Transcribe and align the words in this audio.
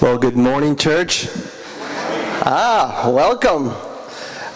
Well, 0.00 0.16
good 0.16 0.34
morning, 0.34 0.76
church. 0.76 1.28
Ah, 2.46 3.10
welcome. 3.12 3.68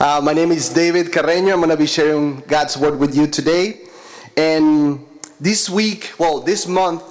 Uh, 0.00 0.18
my 0.24 0.32
name 0.32 0.50
is 0.50 0.70
David 0.70 1.08
Carreño. 1.08 1.52
I'm 1.52 1.58
going 1.58 1.68
to 1.68 1.76
be 1.76 1.86
sharing 1.86 2.40
God's 2.46 2.78
word 2.78 2.98
with 2.98 3.14
you 3.14 3.26
today. 3.26 3.82
And 4.38 5.04
this 5.38 5.68
week, 5.68 6.14
well, 6.18 6.40
this 6.40 6.66
month, 6.66 7.02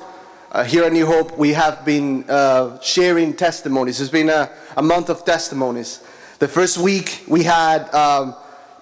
uh, 0.51 0.63
here 0.63 0.83
at 0.83 0.93
New 0.93 1.05
Hope, 1.05 1.37
we 1.37 1.53
have 1.53 1.85
been 1.85 2.27
uh, 2.27 2.79
sharing 2.79 3.35
testimonies. 3.35 4.01
It's 4.01 4.09
been 4.09 4.29
a, 4.29 4.49
a, 4.77 4.81
month 4.81 5.11
of 5.11 5.23
testimonies. 5.23 6.03
The 6.39 6.47
first 6.47 6.79
week, 6.79 7.23
we 7.27 7.43
had 7.43 7.93
um, 7.93 8.33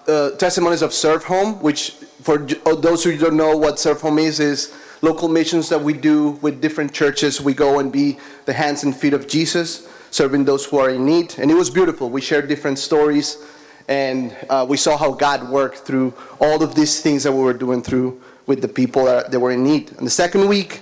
uh, 0.08 0.30
testimonies 0.30 0.80
of 0.80 0.94
Serve 0.94 1.24
Home, 1.24 1.60
which, 1.60 1.90
for 2.22 2.38
those 2.38 3.04
who 3.04 3.18
don't 3.18 3.36
know 3.36 3.54
what 3.58 3.78
Serve 3.78 4.00
Home 4.00 4.18
is, 4.18 4.40
is 4.40 4.74
local 5.02 5.28
missions 5.28 5.68
that 5.68 5.80
we 5.80 5.92
do 5.92 6.30
with 6.42 6.60
different 6.60 6.92
churches. 6.92 7.40
We 7.40 7.54
go 7.54 7.80
and 7.80 7.92
be 7.92 8.18
the 8.46 8.52
hands 8.52 8.84
and 8.84 8.96
feet 8.96 9.12
of 9.12 9.26
Jesus, 9.28 9.88
serving 10.10 10.44
those 10.44 10.64
who 10.64 10.78
are 10.78 10.90
in 10.90 11.04
need. 11.04 11.34
And 11.38 11.50
it 11.50 11.54
was 11.54 11.68
beautiful. 11.68 12.08
We 12.08 12.20
shared 12.20 12.48
different 12.48 12.78
stories, 12.78 13.44
and 13.88 14.34
uh, 14.48 14.64
we 14.68 14.76
saw 14.76 14.96
how 14.96 15.12
God 15.12 15.50
worked 15.50 15.78
through 15.78 16.14
all 16.40 16.62
of 16.62 16.74
these 16.74 17.00
things 17.00 17.24
that 17.24 17.32
we 17.32 17.42
were 17.42 17.52
doing 17.52 17.82
through 17.82 18.22
with 18.46 18.62
the 18.62 18.68
people 18.68 19.04
that, 19.04 19.30
that 19.30 19.40
were 19.40 19.50
in 19.50 19.64
need. 19.64 19.90
And 19.98 20.06
the 20.06 20.10
second 20.10 20.48
week, 20.48 20.80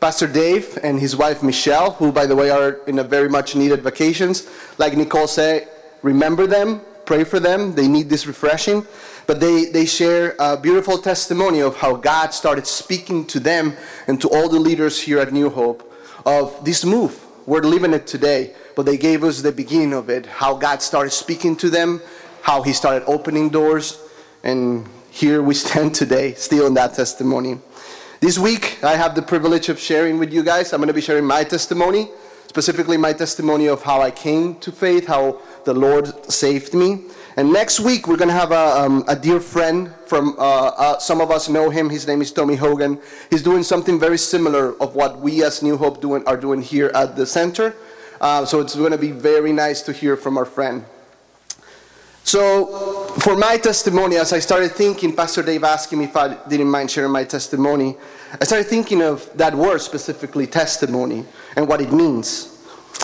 Pastor 0.00 0.26
Dave 0.26 0.78
and 0.82 0.98
his 0.98 1.16
wife 1.16 1.42
Michelle, 1.42 1.92
who, 1.92 2.12
by 2.12 2.24
the 2.24 2.36
way, 2.36 2.50
are 2.50 2.80
in 2.86 3.00
a 3.00 3.04
very 3.04 3.28
much 3.28 3.54
needed 3.54 3.82
vacations, 3.82 4.48
like 4.78 4.96
Nicole 4.96 5.26
said, 5.26 5.68
remember 6.02 6.46
them, 6.46 6.80
pray 7.04 7.24
for 7.24 7.40
them. 7.40 7.74
They 7.74 7.88
need 7.88 8.08
this 8.08 8.26
refreshing. 8.26 8.86
But 9.28 9.40
they, 9.40 9.66
they 9.66 9.84
share 9.84 10.34
a 10.38 10.56
beautiful 10.56 10.96
testimony 10.96 11.60
of 11.60 11.76
how 11.76 11.96
God 11.96 12.32
started 12.32 12.66
speaking 12.66 13.26
to 13.26 13.38
them 13.38 13.74
and 14.06 14.18
to 14.22 14.28
all 14.30 14.48
the 14.48 14.58
leaders 14.58 14.98
here 14.98 15.18
at 15.18 15.34
New 15.34 15.50
Hope 15.50 15.92
of 16.24 16.64
this 16.64 16.82
move. 16.82 17.22
We're 17.44 17.60
living 17.60 17.92
it 17.92 18.06
today, 18.06 18.54
but 18.74 18.86
they 18.86 18.96
gave 18.96 19.24
us 19.24 19.42
the 19.42 19.52
beginning 19.52 19.92
of 19.92 20.08
it, 20.08 20.24
how 20.24 20.54
God 20.54 20.80
started 20.80 21.10
speaking 21.10 21.56
to 21.56 21.68
them, 21.68 22.00
how 22.40 22.62
He 22.62 22.72
started 22.72 23.04
opening 23.06 23.50
doors, 23.50 24.00
and 24.44 24.88
here 25.10 25.42
we 25.42 25.52
stand 25.66 25.94
today, 25.94 26.32
still 26.32 26.66
in 26.66 26.72
that 26.74 26.94
testimony. 26.94 27.58
This 28.20 28.38
week, 28.38 28.82
I 28.82 28.96
have 28.96 29.14
the 29.14 29.20
privilege 29.20 29.68
of 29.68 29.78
sharing 29.78 30.18
with 30.18 30.32
you 30.32 30.42
guys. 30.42 30.72
I'm 30.72 30.80
going 30.80 30.88
to 30.88 30.94
be 30.94 31.02
sharing 31.02 31.26
my 31.26 31.44
testimony, 31.44 32.08
specifically 32.46 32.96
my 32.96 33.12
testimony 33.12 33.66
of 33.66 33.82
how 33.82 34.00
I 34.00 34.10
came 34.10 34.54
to 34.60 34.72
faith, 34.72 35.06
how 35.06 35.42
the 35.66 35.74
Lord 35.74 36.32
saved 36.32 36.72
me. 36.72 37.04
And 37.38 37.52
next 37.52 37.78
week, 37.78 38.08
we're 38.08 38.16
going 38.16 38.30
to 38.30 38.34
have 38.34 38.50
a, 38.50 38.80
um, 38.80 39.04
a 39.06 39.14
dear 39.14 39.38
friend 39.38 39.94
from, 40.06 40.34
uh, 40.40 40.72
uh, 40.76 40.98
some 40.98 41.20
of 41.20 41.30
us 41.30 41.48
know 41.48 41.70
him. 41.70 41.88
His 41.88 42.04
name 42.04 42.20
is 42.20 42.32
Tommy 42.32 42.56
Hogan. 42.56 43.00
He's 43.30 43.44
doing 43.44 43.62
something 43.62 43.96
very 43.96 44.18
similar 44.18 44.74
of 44.82 44.96
what 44.96 45.20
we 45.20 45.44
as 45.44 45.62
New 45.62 45.76
Hope 45.76 46.00
doing, 46.00 46.26
are 46.26 46.36
doing 46.36 46.60
here 46.60 46.90
at 46.96 47.14
the 47.14 47.24
center. 47.24 47.76
Uh, 48.20 48.44
so 48.44 48.58
it's 48.60 48.74
going 48.74 48.90
to 48.90 48.98
be 48.98 49.12
very 49.12 49.52
nice 49.52 49.82
to 49.82 49.92
hear 49.92 50.16
from 50.16 50.36
our 50.36 50.44
friend. 50.44 50.84
So, 52.24 53.06
for 53.20 53.36
my 53.36 53.56
testimony, 53.56 54.16
as 54.16 54.32
I 54.32 54.40
started 54.40 54.72
thinking, 54.72 55.14
Pastor 55.14 55.44
Dave 55.44 55.62
asked 55.62 55.92
me 55.92 56.06
if 56.06 56.16
I 56.16 56.34
didn't 56.48 56.68
mind 56.68 56.90
sharing 56.90 57.12
my 57.12 57.22
testimony. 57.22 57.96
I 58.32 58.44
started 58.46 58.66
thinking 58.66 59.00
of 59.00 59.30
that 59.36 59.54
word 59.54 59.80
specifically, 59.80 60.48
testimony, 60.48 61.24
and 61.54 61.68
what 61.68 61.80
it 61.80 61.92
means. 61.92 62.58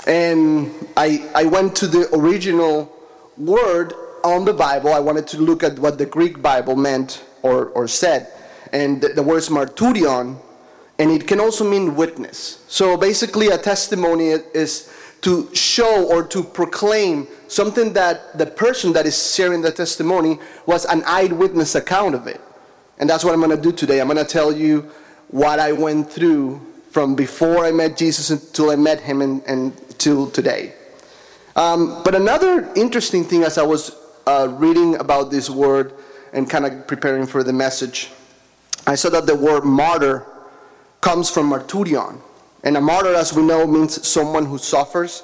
And 0.09 0.75
I, 0.97 1.31
I 1.37 1.45
went 1.45 1.77
to 1.77 1.87
the 1.87 2.12
original 2.12 2.91
word 3.39 3.95
on 4.25 4.44
the 4.44 4.55
Bible, 4.55 4.92
I 4.92 4.98
wanted 4.98 5.27
to 5.28 5.39
look 5.39 5.62
at 5.62 5.78
what 5.78 5.98
the 5.98 6.06
Greek 6.06 6.41
Bible 6.41 6.75
meant 6.75 7.22
or, 7.42 7.67
or 7.67 7.86
said. 7.86 8.33
And 8.72 9.00
the, 9.00 9.08
the 9.08 9.22
word 9.22 9.36
is 9.36 9.50
marturion, 9.50 10.36
and 10.98 11.11
it 11.11 11.28
can 11.28 11.39
also 11.39 11.69
mean 11.69 11.94
witness. 11.94 12.64
So 12.66 12.97
basically, 12.97 13.48
a 13.48 13.58
testimony 13.58 14.31
is 14.31 14.91
to 15.20 15.55
show 15.55 16.11
or 16.11 16.25
to 16.27 16.42
proclaim 16.42 17.28
something 17.48 17.92
that 17.92 18.36
the 18.36 18.47
person 18.47 18.92
that 18.94 19.06
is 19.06 19.34
sharing 19.34 19.62
the 19.62 19.70
testimony 19.70 20.38
was 20.66 20.84
an 20.86 21.03
eyewitness 21.06 21.75
account 21.75 22.14
of 22.14 22.27
it. 22.27 22.41
And 22.99 23.09
that's 23.09 23.25
what 23.25 23.34
I'm 23.34 23.41
going 23.41 23.56
to 23.56 23.62
do 23.62 23.72
today. 23.72 24.00
I'm 24.00 24.09
going 24.09 24.19
to 24.19 24.25
tell 24.25 24.53
you 24.53 24.91
what 25.28 25.60
I 25.60 25.72
went 25.72 26.10
through 26.10 26.60
from 26.91 27.15
before 27.15 27.65
I 27.65 27.72
met 27.72 27.97
Jesus 27.97 28.31
until 28.31 28.70
I 28.70 28.76
met 28.76 29.00
him 29.00 29.20
and, 29.20 29.43
and 29.47 29.72
till 29.99 30.31
today. 30.31 30.75
Um, 31.56 32.03
but 32.04 32.15
another 32.15 32.70
interesting 32.75 33.25
thing 33.25 33.43
as 33.43 33.59
I 33.59 33.62
was 33.62 33.97
uh, 34.27 34.49
reading 34.53 34.97
about 34.97 35.31
this 35.31 35.51
word 35.51 35.95
and 36.33 36.49
kind 36.49 36.67
of 36.67 36.87
preparing 36.87 37.27
for 37.27 37.43
the 37.43 37.53
message, 37.53 38.11
I 38.87 38.95
saw 38.95 39.11
that 39.11 39.27
the 39.27 39.37
word 39.37 39.65
martyr 39.65 40.27
comes 41.01 41.31
from 41.31 41.51
marturion. 41.51 42.21
And 42.62 42.77
a 42.77 42.81
martyr, 42.81 43.15
as 43.15 43.33
we 43.33 43.43
know, 43.43 43.67
means 43.67 44.07
someone 44.07 44.47
who 44.47 44.59
suffers 44.59 45.23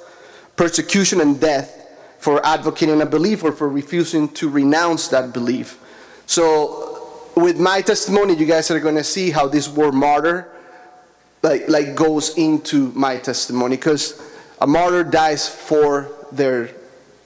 persecution 0.57 1.21
and 1.21 1.41
death 1.41 1.77
for 2.19 2.45
advocating 2.45 3.01
a 3.01 3.07
belief 3.07 3.43
or 3.43 3.53
for 3.53 3.69
refusing 3.69 4.29
to 4.29 4.49
renounce 4.49 5.09
that 5.09 5.33
belief. 5.33 5.79
So, 6.27 7.31
with 7.35 7.59
my 7.59 7.81
testimony, 7.81 8.35
you 8.35 8.45
guys 8.45 8.71
are 8.71 8.81
going 8.81 8.97
to 8.97 9.05
see 9.05 9.31
how 9.31 9.49
this 9.49 9.69
word 9.69 9.95
martyr 9.95 10.53
like, 11.43 11.69
like 11.69 11.95
goes 11.95 12.37
into 12.37 12.93
my 12.93 13.17
testimony 13.17 13.77
because 13.77 14.21
a 14.61 14.67
martyr 14.67 15.03
dies 15.03 15.49
for 15.49 16.11
their 16.31 16.69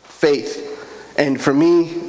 faith 0.04 0.73
and 1.16 1.40
for 1.40 1.54
me, 1.54 2.02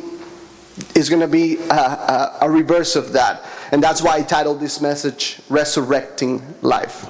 it's 0.95 1.09
going 1.09 1.21
to 1.21 1.27
be 1.27 1.57
a, 1.69 1.73
a, 1.73 2.37
a, 2.41 2.49
reverse 2.49 2.95
of 2.95 3.13
that. 3.13 3.43
And 3.71 3.81
that's 3.81 4.01
why 4.01 4.15
I 4.15 4.21
titled 4.21 4.59
this 4.59 4.81
message 4.81 5.39
Resurrecting 5.49 6.41
Life. 6.61 7.07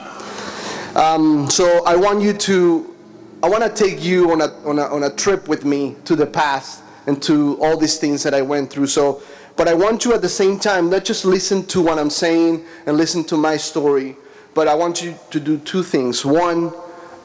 Um, 0.95 1.49
so 1.49 1.83
I 1.85 1.95
want 1.95 2.21
you 2.21 2.33
to, 2.33 2.95
I 3.41 3.49
want 3.49 3.63
to 3.63 3.69
take 3.69 4.03
you 4.03 4.31
on 4.31 4.41
a, 4.41 4.47
on, 4.65 4.79
a, 4.79 4.83
on 4.83 5.03
a 5.03 5.09
trip 5.09 5.47
with 5.47 5.65
me 5.65 5.95
to 6.05 6.15
the 6.15 6.25
past 6.25 6.83
and 7.07 7.21
to 7.23 7.57
all 7.61 7.77
these 7.77 7.97
things 7.97 8.23
that 8.23 8.33
I 8.33 8.41
went 8.41 8.69
through. 8.69 8.87
So, 8.87 9.21
but 9.55 9.67
I 9.67 9.73
want 9.73 10.05
you 10.05 10.13
at 10.13 10.21
the 10.21 10.29
same 10.29 10.59
time, 10.59 10.89
not 10.89 11.05
just 11.05 11.25
listen 11.25 11.65
to 11.67 11.81
what 11.81 11.97
I'm 11.97 12.09
saying 12.09 12.65
and 12.85 12.97
listen 12.97 13.23
to 13.25 13.37
my 13.37 13.57
story, 13.57 14.17
but 14.53 14.67
I 14.67 14.75
want 14.75 15.01
you 15.01 15.15
to 15.31 15.39
do 15.39 15.57
two 15.59 15.83
things. 15.83 16.25
One, 16.25 16.73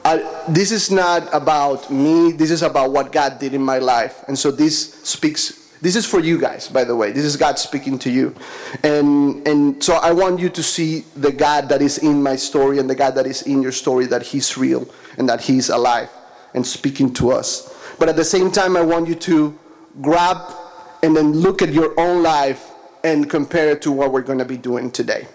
I, 0.04 0.44
this 0.48 0.72
is 0.72 0.90
not 0.90 1.28
about 1.32 1.90
me. 1.90 2.32
This 2.32 2.50
is 2.50 2.62
about 2.62 2.90
what 2.90 3.12
God 3.12 3.38
did 3.38 3.54
in 3.54 3.62
my 3.62 3.78
life. 3.78 4.24
And 4.28 4.38
so 4.38 4.50
this 4.50 4.94
speaks. 5.02 5.58
This 5.82 5.96
is 5.96 6.06
for 6.06 6.20
you 6.20 6.38
guys, 6.38 6.68
by 6.68 6.84
the 6.84 6.94
way. 6.94 7.10
This 7.10 7.24
is 7.24 7.36
God 7.36 7.58
speaking 7.58 7.98
to 8.00 8.10
you. 8.10 8.34
And, 8.82 9.46
and 9.46 9.82
so 9.82 9.94
I 9.94 10.12
want 10.12 10.38
you 10.38 10.48
to 10.50 10.62
see 10.62 11.04
the 11.16 11.32
God 11.32 11.68
that 11.70 11.80
is 11.80 11.98
in 11.98 12.22
my 12.22 12.36
story 12.36 12.78
and 12.78 12.88
the 12.88 12.94
God 12.94 13.14
that 13.14 13.26
is 13.26 13.42
in 13.42 13.62
your 13.62 13.72
story, 13.72 14.06
that 14.06 14.22
He's 14.22 14.56
real 14.56 14.86
and 15.16 15.28
that 15.28 15.40
He's 15.40 15.70
alive 15.70 16.10
and 16.54 16.66
speaking 16.66 17.12
to 17.14 17.30
us. 17.30 17.74
But 17.98 18.08
at 18.08 18.16
the 18.16 18.24
same 18.24 18.50
time, 18.50 18.76
I 18.76 18.82
want 18.82 19.08
you 19.08 19.14
to 19.16 19.58
grab 20.00 20.54
and 21.02 21.16
then 21.16 21.32
look 21.32 21.62
at 21.62 21.72
your 21.72 21.98
own 21.98 22.22
life 22.22 22.70
and 23.04 23.28
compare 23.28 23.70
it 23.70 23.82
to 23.82 23.92
what 23.92 24.12
we're 24.12 24.22
going 24.22 24.38
to 24.38 24.44
be 24.44 24.56
doing 24.56 24.90
today. 24.90 25.26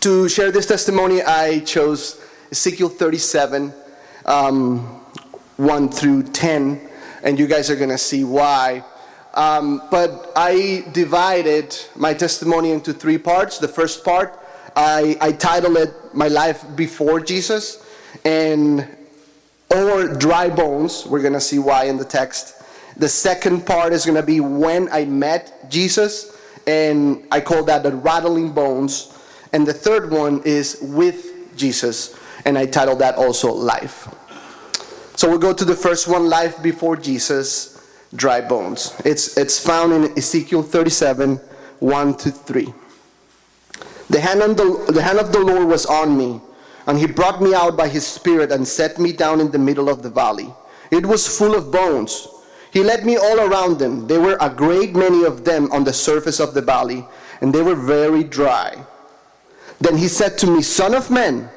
To 0.00 0.28
share 0.28 0.50
this 0.50 0.66
testimony, 0.66 1.22
I 1.22 1.60
chose 1.60 2.22
Ezekiel 2.52 2.88
37, 2.88 3.74
um, 4.24 4.78
1 5.56 5.88
through 5.88 6.22
10, 6.22 6.80
and 7.24 7.38
you 7.38 7.46
guys 7.48 7.70
are 7.70 7.76
going 7.76 7.90
to 7.90 7.98
see 7.98 8.22
why. 8.22 8.84
Um, 9.34 9.82
but 9.90 10.32
I 10.36 10.84
divided 10.92 11.76
my 11.96 12.14
testimony 12.14 12.70
into 12.70 12.92
three 12.92 13.18
parts. 13.18 13.58
The 13.58 13.68
first 13.68 14.04
part, 14.04 14.38
I, 14.76 15.18
I 15.20 15.32
titled 15.32 15.76
it 15.76 15.92
My 16.14 16.28
Life 16.28 16.64
Before 16.76 17.18
Jesus, 17.20 17.84
and 18.24 18.86
or 19.74 20.14
dry 20.14 20.48
bones. 20.48 21.04
We're 21.04 21.22
going 21.22 21.32
to 21.32 21.40
see 21.40 21.58
why 21.58 21.84
in 21.84 21.96
the 21.96 22.04
text. 22.04 22.62
The 22.96 23.08
second 23.08 23.66
part 23.66 23.92
is 23.92 24.06
going 24.06 24.16
to 24.16 24.22
be 24.22 24.38
when 24.38 24.88
I 24.92 25.04
met 25.04 25.68
Jesus, 25.68 26.38
and 26.68 27.26
I 27.32 27.40
call 27.40 27.64
that 27.64 27.82
the 27.82 27.92
rattling 27.96 28.52
bones. 28.52 29.12
And 29.52 29.66
the 29.66 29.74
third 29.74 30.12
one 30.12 30.42
is 30.44 30.78
with 30.80 31.56
Jesus 31.56 32.16
and 32.46 32.56
I 32.56 32.64
titled 32.64 33.00
that 33.00 33.16
also 33.16 33.52
Life. 33.52 34.08
So 35.16 35.28
we'll 35.28 35.38
go 35.38 35.52
to 35.52 35.64
the 35.64 35.74
first 35.74 36.06
one 36.06 36.28
Life 36.28 36.62
Before 36.62 36.96
Jesus, 36.96 37.84
Dry 38.14 38.40
Bones. 38.40 38.94
It's, 39.04 39.36
it's 39.36 39.58
found 39.58 39.92
in 39.92 40.16
Ezekiel 40.16 40.62
37 40.62 41.40
1 41.80 42.16
to 42.16 42.30
3. 42.30 42.72
The 44.08 44.20
hand, 44.20 44.40
of 44.40 44.56
the, 44.56 44.92
the 44.92 45.02
hand 45.02 45.18
of 45.18 45.32
the 45.32 45.40
Lord 45.40 45.66
was 45.66 45.84
on 45.84 46.16
me, 46.16 46.40
and 46.86 46.96
he 46.96 47.06
brought 47.06 47.42
me 47.42 47.52
out 47.52 47.76
by 47.76 47.88
his 47.88 48.06
Spirit 48.06 48.52
and 48.52 48.66
set 48.66 48.98
me 48.98 49.12
down 49.12 49.40
in 49.40 49.50
the 49.50 49.58
middle 49.58 49.88
of 49.88 50.02
the 50.02 50.10
valley. 50.10 50.48
It 50.92 51.04
was 51.04 51.36
full 51.36 51.56
of 51.56 51.72
bones. 51.72 52.28
He 52.70 52.84
led 52.84 53.04
me 53.04 53.16
all 53.16 53.40
around 53.40 53.78
them. 53.78 54.06
There 54.06 54.20
were 54.20 54.38
a 54.40 54.48
great 54.48 54.94
many 54.94 55.24
of 55.24 55.44
them 55.44 55.70
on 55.72 55.82
the 55.82 55.92
surface 55.92 56.38
of 56.38 56.54
the 56.54 56.62
valley, 56.62 57.04
and 57.40 57.52
they 57.52 57.62
were 57.62 57.74
very 57.74 58.22
dry. 58.22 58.78
Then 59.80 59.96
he 59.96 60.06
said 60.06 60.38
to 60.38 60.46
me, 60.46 60.62
Son 60.62 60.94
of 60.94 61.10
man, 61.10 61.50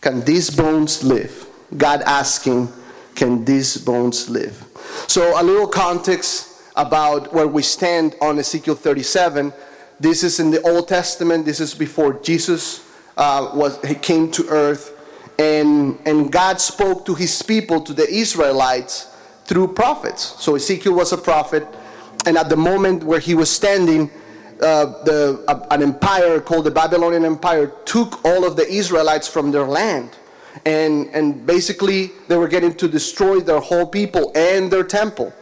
can 0.00 0.20
these 0.22 0.50
bones 0.50 1.02
live? 1.02 1.46
God 1.76 2.02
asking, 2.02 2.68
Can 3.14 3.44
these 3.44 3.76
bones 3.76 4.28
live? 4.28 4.64
So, 5.06 5.40
a 5.40 5.42
little 5.42 5.66
context 5.66 6.62
about 6.76 7.32
where 7.32 7.48
we 7.48 7.62
stand 7.62 8.14
on 8.20 8.38
Ezekiel 8.38 8.76
37. 8.76 9.52
This 10.00 10.22
is 10.22 10.38
in 10.38 10.50
the 10.50 10.62
Old 10.62 10.86
Testament, 10.86 11.44
this 11.44 11.58
is 11.58 11.74
before 11.74 12.14
Jesus 12.22 12.88
uh, 13.16 13.50
was, 13.52 13.84
he 13.84 13.96
came 13.96 14.30
to 14.30 14.46
earth. 14.48 14.94
and, 15.38 15.98
and 16.04 16.32
God 16.32 16.60
spoke 16.60 17.06
to 17.06 17.14
his 17.14 17.42
people, 17.42 17.80
to 17.82 17.92
the 17.92 18.08
Israelites, 18.08 19.06
through 19.44 19.68
prophets. 19.68 20.34
So 20.42 20.56
Ezekiel 20.56 20.94
was 20.94 21.12
a 21.12 21.18
prophet, 21.18 21.66
and 22.26 22.36
at 22.36 22.48
the 22.48 22.56
moment 22.56 23.04
where 23.04 23.20
he 23.20 23.34
was 23.34 23.50
standing, 23.50 24.10
uh, 24.60 25.04
the, 25.04 25.44
uh, 25.46 25.66
an 25.70 25.82
empire 25.82 26.40
called 26.40 26.64
the 26.64 26.70
Babylonian 26.70 27.24
Empire 27.24 27.72
took 27.84 28.24
all 28.24 28.44
of 28.44 28.56
the 28.56 28.66
Israelites 28.68 29.28
from 29.28 29.50
their 29.50 29.64
land. 29.64 30.10
And, 30.64 31.06
and 31.08 31.46
basically, 31.46 32.10
they 32.26 32.36
were 32.36 32.48
getting 32.48 32.74
to 32.74 32.88
destroy 32.88 33.40
their 33.40 33.60
whole 33.60 33.86
people 33.86 34.32
and 34.34 34.70
their 34.70 34.84
temple. 34.84 35.32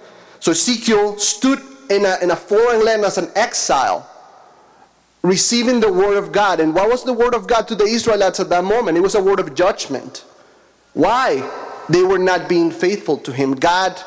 So 0.40 0.52
Ezekiel 0.52 1.18
stood 1.18 1.60
in 1.88 2.04
a, 2.04 2.18
in 2.22 2.30
a 2.30 2.36
foreign 2.36 2.84
land 2.84 3.04
as 3.04 3.16
an 3.16 3.30
exile, 3.34 4.08
receiving 5.22 5.80
the 5.80 5.90
word 5.90 6.16
of 6.16 6.32
God. 6.32 6.60
And 6.60 6.74
what 6.74 6.88
was 6.88 7.04
the 7.04 7.12
word 7.12 7.34
of 7.34 7.46
God 7.46 7.66
to 7.68 7.74
the 7.74 7.84
Israelites 7.84 8.40
at 8.40 8.48
that 8.50 8.64
moment? 8.64 8.98
It 8.98 9.00
was 9.00 9.14
a 9.14 9.22
word 9.22 9.40
of 9.40 9.54
judgment. 9.54 10.24
Why? 10.92 11.48
They 11.88 12.02
were 12.02 12.18
not 12.18 12.48
being 12.48 12.70
faithful 12.70 13.16
to 13.18 13.32
him. 13.32 13.54
God 13.54 14.00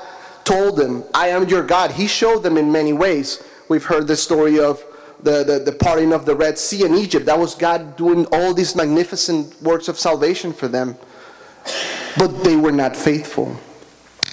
told 0.43 0.77
them, 0.77 1.03
I 1.13 1.29
am 1.29 1.47
your 1.47 1.63
God. 1.63 1.91
He 1.91 2.07
showed 2.07 2.43
them 2.43 2.57
in 2.57 2.71
many 2.71 2.93
ways. 2.93 3.43
We've 3.69 3.83
heard 3.83 4.07
the 4.07 4.15
story 4.15 4.59
of 4.59 4.83
the, 5.23 5.43
the, 5.43 5.59
the 5.59 5.71
parting 5.71 6.13
of 6.13 6.25
the 6.25 6.35
Red 6.35 6.57
Sea 6.57 6.85
in 6.85 6.95
Egypt. 6.95 7.25
That 7.25 7.39
was 7.39 7.55
God 7.55 7.97
doing 7.97 8.25
all 8.31 8.53
these 8.53 8.75
magnificent 8.75 9.61
works 9.61 9.87
of 9.87 9.99
salvation 9.99 10.53
for 10.53 10.67
them. 10.67 10.95
But 12.17 12.43
they 12.43 12.55
were 12.55 12.71
not 12.71 12.95
faithful. 12.95 13.57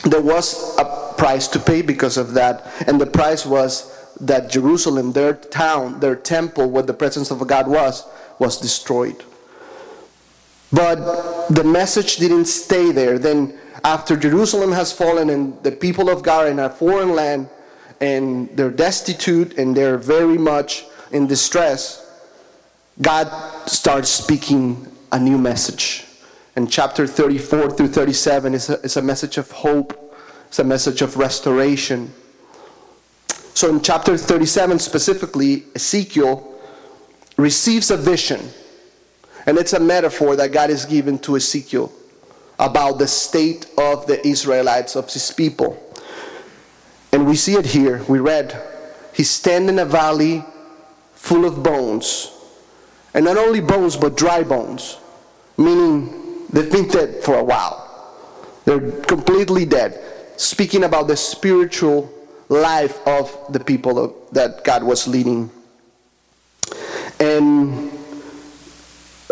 There 0.04 0.22
was 0.22 0.76
a 0.78 1.14
price 1.18 1.48
to 1.48 1.58
pay 1.58 1.82
because 1.82 2.16
of 2.16 2.34
that. 2.34 2.66
And 2.86 3.00
the 3.00 3.06
price 3.06 3.44
was 3.44 3.92
that 4.20 4.50
Jerusalem, 4.50 5.12
their 5.12 5.34
town, 5.34 6.00
their 6.00 6.16
temple, 6.16 6.70
where 6.70 6.82
the 6.82 6.94
presence 6.94 7.30
of 7.30 7.46
God 7.46 7.68
was, 7.68 8.04
was 8.38 8.60
destroyed. 8.60 9.24
But 10.72 11.48
the 11.48 11.64
message 11.64 12.16
didn't 12.16 12.46
stay 12.46 12.92
there. 12.92 13.18
Then, 13.18 13.58
after 13.84 14.16
Jerusalem 14.16 14.72
has 14.72 14.92
fallen 14.92 15.30
and 15.30 15.62
the 15.62 15.70
people 15.70 16.10
of 16.10 16.22
God 16.22 16.46
are 16.46 16.50
in 16.50 16.58
a 16.58 16.70
foreign 16.70 17.14
land, 17.14 17.48
and 18.00 18.48
they're 18.56 18.70
destitute 18.70 19.58
and 19.58 19.76
they're 19.76 19.98
very 19.98 20.38
much 20.38 20.84
in 21.12 21.26
distress, 21.26 22.02
God 23.00 23.28
starts 23.68 24.08
speaking 24.08 24.86
a 25.12 25.18
new 25.18 25.38
message. 25.38 26.04
And 26.56 26.70
chapter 26.70 27.06
34 27.06 27.70
through 27.70 27.88
37 27.88 28.54
is 28.54 28.70
a, 28.70 28.80
is 28.80 28.96
a 28.96 29.02
message 29.02 29.38
of 29.38 29.50
hope, 29.50 30.16
it's 30.48 30.58
a 30.58 30.64
message 30.64 31.02
of 31.02 31.16
restoration. 31.16 32.12
So 33.54 33.70
in 33.70 33.80
chapter 33.80 34.16
37 34.16 34.78
specifically, 34.78 35.64
Ezekiel 35.74 36.54
receives 37.36 37.90
a 37.90 37.96
vision. 37.96 38.40
And 39.46 39.58
it's 39.58 39.72
a 39.74 39.80
metaphor 39.80 40.34
that 40.36 40.52
God 40.52 40.70
is 40.70 40.84
given 40.84 41.18
to 41.20 41.36
Ezekiel 41.36 41.92
about 42.58 42.98
the 42.98 43.06
state 43.06 43.66
of 43.78 44.06
the 44.06 44.26
Israelites, 44.26 44.96
of 44.96 45.12
his 45.12 45.30
people. 45.30 45.82
And 47.16 47.26
we 47.26 47.34
see 47.34 47.54
it 47.54 47.64
here. 47.64 48.04
We 48.08 48.18
read, 48.18 48.62
He 49.14 49.24
stand 49.24 49.70
in 49.70 49.78
a 49.78 49.86
valley 49.86 50.44
full 51.14 51.46
of 51.46 51.62
bones. 51.62 52.30
And 53.14 53.24
not 53.24 53.38
only 53.38 53.62
bones, 53.62 53.96
but 53.96 54.18
dry 54.18 54.42
bones, 54.42 54.98
meaning 55.56 56.44
they've 56.50 56.70
been 56.70 56.88
dead 56.88 57.24
for 57.24 57.36
a 57.36 57.42
while. 57.42 57.80
They're 58.66 58.90
completely 59.04 59.64
dead. 59.64 59.98
Speaking 60.36 60.84
about 60.84 61.08
the 61.08 61.16
spiritual 61.16 62.12
life 62.50 62.98
of 63.06 63.34
the 63.48 63.60
people 63.60 63.98
of, 63.98 64.14
that 64.32 64.62
God 64.62 64.82
was 64.84 65.08
leading. 65.08 65.50
And 67.18 67.92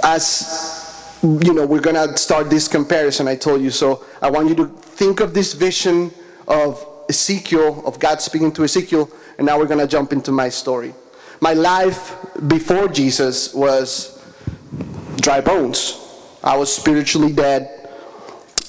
as 0.03 1.19
you 1.23 1.53
know, 1.53 1.67
we're 1.67 1.83
going 1.83 1.97
to 1.97 2.17
start 2.17 2.49
this 2.49 2.67
comparison, 2.67 3.29
I 3.29 3.37
told 3.37 3.61
you. 3.61 3.71
So 3.71 4.07
I 4.23 4.31
want 4.31 4.49
you 4.49 4.55
to 4.55 4.69
think 4.69 5.21
of 5.21 5.35
this 5.35 5.53
vision 5.53 6.11
of 6.49 6.94
Ezekiel, 7.09 7.83
of 7.87 7.99
God 7.99 8.21
speaking 8.21 8.53
to 8.53 8.65
Ezekiel, 8.65 9.11
and 9.39 9.47
now 9.47 9.59
we're 9.59 9.67
going 9.67 9.81
to 9.81 9.87
jump 9.87 10.13
into 10.13 10.33
my 10.33 10.49
story. 10.49 10.95
My 11.41 11.53
life 11.53 12.15
before 12.49 12.89
Jesus 12.89 13.53
was 13.55 14.23
dry 15.21 15.41
bones. 15.41 16.01
I 16.43 16.57
was 16.57 16.75
spiritually 16.75 17.33
dead. 17.33 17.91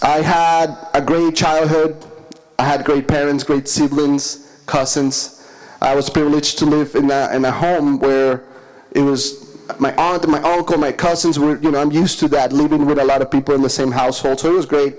I 0.01 0.21
had 0.21 0.75
a 0.93 1.01
great 1.01 1.35
childhood. 1.35 2.05
I 2.57 2.63
had 2.63 2.85
great 2.85 3.07
parents, 3.07 3.43
great 3.43 3.67
siblings, 3.67 4.61
cousins. 4.65 5.49
I 5.81 5.93
was 5.95 6.09
privileged 6.09 6.57
to 6.59 6.65
live 6.65 6.95
in 6.95 7.11
a, 7.11 7.29
in 7.33 7.45
a 7.45 7.51
home 7.51 7.99
where 7.99 8.43
it 8.91 9.01
was 9.01 9.45
my 9.79 9.93
aunt, 9.95 10.23
and 10.23 10.31
my 10.31 10.41
uncle, 10.41 10.77
my 10.77 10.91
cousins 10.91 11.39
were, 11.39 11.57
you 11.57 11.71
know, 11.71 11.81
I'm 11.81 11.91
used 11.91 12.19
to 12.19 12.27
that, 12.29 12.53
living 12.53 12.85
with 12.85 12.99
a 12.99 13.03
lot 13.03 13.21
of 13.21 13.31
people 13.31 13.55
in 13.55 13.61
the 13.61 13.69
same 13.69 13.91
household, 13.91 14.39
so 14.39 14.53
it 14.53 14.55
was 14.55 14.65
great. 14.65 14.95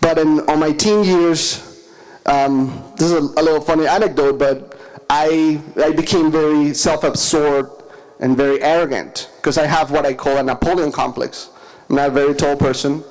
But 0.00 0.18
in, 0.18 0.40
on 0.48 0.60
my 0.60 0.72
teen 0.72 1.04
years, 1.04 1.84
um, 2.26 2.92
this 2.96 3.10
is 3.10 3.12
a, 3.12 3.18
a, 3.18 3.42
little 3.42 3.60
funny 3.60 3.86
anecdote, 3.86 4.38
but 4.38 4.78
I, 5.08 5.60
I 5.76 5.92
became 5.92 6.30
very 6.30 6.74
self-absorbed 6.74 7.82
and 8.20 8.36
very 8.36 8.62
arrogant 8.62 9.30
because 9.36 9.58
I 9.58 9.66
have 9.66 9.90
what 9.90 10.06
I 10.06 10.14
call 10.14 10.36
a 10.36 10.42
Napoleon 10.42 10.92
complex. 10.92 11.50
I'm 11.88 11.96
not 11.96 12.08
a 12.08 12.12
very 12.12 12.34
tall 12.34 12.56
person, 12.56 13.02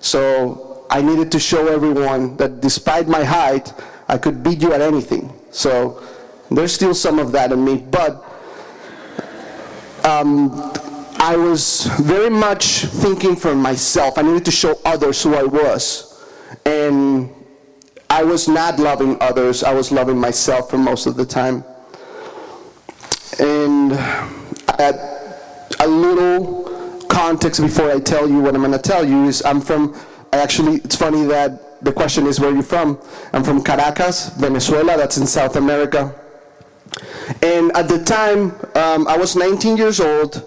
so 0.00 0.86
I 0.90 1.02
needed 1.02 1.30
to 1.32 1.40
show 1.40 1.68
everyone 1.68 2.36
that 2.36 2.60
despite 2.60 3.08
my 3.08 3.24
height, 3.24 3.72
I 4.08 4.18
could 4.18 4.42
beat 4.42 4.62
you 4.62 4.72
at 4.72 4.80
anything. 4.80 5.32
So 5.50 6.02
there's 6.50 6.72
still 6.72 6.94
some 6.94 7.18
of 7.18 7.32
that 7.32 7.52
in 7.52 7.64
me, 7.64 7.76
but 7.78 8.24
um, 10.04 10.50
I 11.18 11.36
was 11.36 11.84
very 12.00 12.30
much 12.30 12.84
thinking 12.86 13.36
for 13.36 13.54
myself. 13.54 14.18
I 14.18 14.22
needed 14.22 14.44
to 14.46 14.50
show 14.50 14.80
others 14.84 15.22
who 15.22 15.34
I 15.34 15.44
was. 15.44 16.11
And 16.64 17.30
I 18.10 18.22
was 18.22 18.48
not 18.48 18.78
loving 18.78 19.16
others, 19.20 19.62
I 19.62 19.72
was 19.72 19.90
loving 19.90 20.18
myself 20.18 20.70
for 20.70 20.78
most 20.78 21.06
of 21.06 21.16
the 21.16 21.24
time. 21.24 21.64
And 23.38 23.92
a 25.82 25.86
little 25.86 27.04
context 27.08 27.60
before 27.60 27.90
I 27.90 27.98
tell 27.98 28.28
you 28.28 28.40
what 28.40 28.54
I'm 28.54 28.60
going 28.60 28.72
to 28.72 28.78
tell 28.78 29.04
you 29.04 29.24
is 29.24 29.42
I'm 29.44 29.60
from, 29.60 29.96
actually, 30.32 30.76
it's 30.76 30.96
funny 30.96 31.24
that 31.26 31.82
the 31.84 31.92
question 31.92 32.26
is 32.26 32.38
where 32.38 32.52
you're 32.52 32.62
from. 32.62 32.98
I'm 33.32 33.42
from 33.42 33.62
Caracas, 33.64 34.28
Venezuela, 34.36 34.96
that's 34.96 35.16
in 35.18 35.26
South 35.26 35.56
America. 35.56 36.14
And 37.42 37.76
at 37.76 37.88
the 37.88 38.02
time, 38.04 38.52
um, 38.76 39.08
I 39.08 39.16
was 39.16 39.34
19 39.34 39.76
years 39.76 40.00
old, 40.00 40.44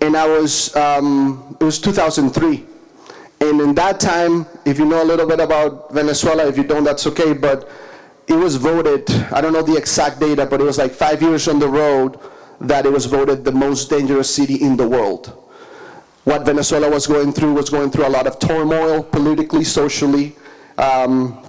and 0.00 0.16
I 0.16 0.26
was, 0.26 0.74
um, 0.76 1.56
it 1.60 1.64
was 1.64 1.78
2003. 1.80 2.64
And 3.40 3.60
in 3.60 3.74
that 3.74 4.00
time, 4.00 4.46
if 4.64 4.78
you 4.78 4.84
know 4.84 5.02
a 5.02 5.04
little 5.04 5.26
bit 5.26 5.40
about 5.40 5.92
Venezuela, 5.92 6.46
if 6.46 6.56
you 6.56 6.64
don't, 6.64 6.84
that's 6.84 7.06
okay, 7.06 7.32
but 7.32 7.68
it 8.26 8.34
was 8.34 8.56
voted, 8.56 9.10
I 9.32 9.40
don't 9.40 9.52
know 9.52 9.62
the 9.62 9.76
exact 9.76 10.20
data, 10.20 10.46
but 10.46 10.60
it 10.60 10.64
was 10.64 10.78
like 10.78 10.92
five 10.92 11.20
years 11.22 11.48
on 11.48 11.58
the 11.58 11.68
road 11.68 12.18
that 12.60 12.86
it 12.86 12.92
was 12.92 13.06
voted 13.06 13.44
the 13.44 13.52
most 13.52 13.90
dangerous 13.90 14.32
city 14.32 14.54
in 14.56 14.76
the 14.76 14.88
world. 14.88 15.38
What 16.24 16.46
Venezuela 16.46 16.88
was 16.88 17.06
going 17.08 17.32
through 17.32 17.54
was 17.54 17.68
going 17.68 17.90
through 17.90 18.06
a 18.06 18.08
lot 18.08 18.28
of 18.28 18.38
turmoil, 18.38 19.02
politically, 19.02 19.64
socially, 19.64 20.36
um, 20.78 21.44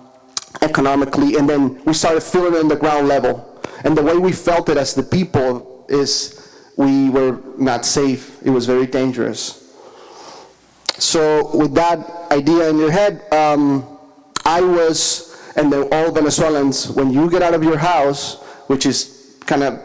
economically, 0.62 1.36
and 1.36 1.48
then 1.48 1.84
we 1.86 1.94
started 1.94 2.22
feeling 2.22 2.56
it 2.56 2.60
on 2.60 2.68
the 2.68 2.76
ground 2.76 3.08
level. 3.08 3.62
And 3.84 3.96
the 3.96 4.02
way 4.02 4.18
we 4.18 4.32
felt 4.32 4.70
it 4.70 4.78
as 4.78 4.96
the 4.96 5.04
people 5.04 5.86
is 5.90 6.52
we 6.76 7.10
were 7.12 7.40
not 7.58 7.86
safe. 7.86 8.42
It 8.44 8.50
was 8.50 8.66
very 8.66 8.88
dangerous. 8.88 9.62
So 10.98 11.56
with 11.56 11.74
that 11.76 12.32
idea 12.32 12.70
in 12.70 12.78
your 12.78 12.92
head, 12.92 13.32
um, 13.34 13.88
I 14.46 14.62
was, 14.62 15.38
and 15.56 15.72
the, 15.72 15.88
all 15.94 16.12
Venezuelans, 16.12 16.90
when 16.92 17.12
you 17.12 17.30
get 17.30 17.42
out 17.42 17.54
of 17.54 17.64
your 17.64 17.78
house, 17.78 18.42
which 18.68 18.86
is 18.86 19.38
kind 19.46 19.64
of 19.64 19.80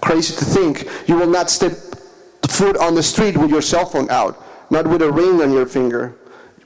crazy 0.00 0.34
to 0.36 0.44
think, 0.44 0.88
you 1.08 1.16
will 1.16 1.28
not 1.28 1.50
step 1.50 1.72
foot 2.48 2.76
on 2.76 2.94
the 2.94 3.02
street 3.02 3.36
with 3.36 3.50
your 3.50 3.62
cell 3.62 3.86
phone 3.86 4.10
out, 4.10 4.42
not 4.70 4.86
with 4.86 5.02
a 5.02 5.10
ring 5.10 5.40
on 5.40 5.52
your 5.52 5.66
finger. 5.66 6.14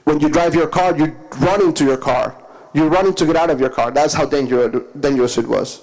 When 0.03 0.19
you 0.19 0.29
drive 0.29 0.55
your 0.55 0.67
car, 0.67 0.97
you 0.97 1.15
run 1.37 1.61
into 1.61 1.85
your 1.85 1.97
car. 1.97 2.35
You're 2.73 2.89
running 2.89 3.15
to 3.15 3.25
get 3.25 3.35
out 3.35 3.49
of 3.49 3.59
your 3.59 3.69
car. 3.69 3.91
That's 3.91 4.13
how 4.13 4.25
dangerous, 4.25 4.83
dangerous 4.99 5.37
it 5.37 5.47
was. 5.47 5.81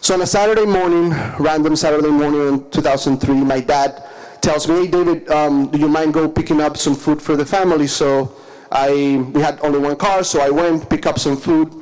So 0.00 0.14
on 0.14 0.20
a 0.20 0.26
Saturday 0.26 0.66
morning, 0.66 1.10
random 1.38 1.76
Saturday 1.76 2.10
morning 2.10 2.48
in 2.48 2.70
2003, 2.70 3.34
my 3.36 3.60
dad 3.60 4.04
tells 4.44 4.68
me, 4.68 4.84
hey, 4.84 4.86
David, 4.88 5.30
um, 5.30 5.68
do 5.70 5.78
you 5.78 5.88
mind 5.88 6.12
go 6.12 6.28
picking 6.28 6.60
up 6.60 6.76
some 6.76 6.94
food 6.94 7.20
for 7.22 7.34
the 7.34 7.46
family? 7.46 7.86
So 7.86 8.36
I, 8.70 9.24
we 9.32 9.40
had 9.40 9.58
only 9.62 9.78
one 9.78 9.96
car, 9.96 10.22
so 10.22 10.38
I 10.38 10.50
went, 10.50 10.90
pick 10.90 11.06
up 11.06 11.18
some 11.18 11.34
food, 11.34 11.72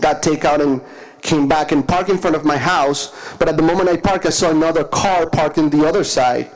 got 0.00 0.22
takeout 0.22 0.60
and 0.60 0.80
came 1.20 1.46
back 1.46 1.70
and 1.70 1.86
parked 1.86 2.08
in 2.08 2.16
front 2.16 2.34
of 2.34 2.46
my 2.46 2.56
house. 2.56 3.36
But 3.38 3.50
at 3.50 3.58
the 3.58 3.62
moment 3.62 3.90
I 3.90 3.98
parked, 3.98 4.24
I 4.24 4.30
saw 4.30 4.50
another 4.50 4.84
car 4.84 5.28
parked 5.28 5.58
in 5.58 5.68
the 5.68 5.86
other 5.86 6.02
side 6.02 6.50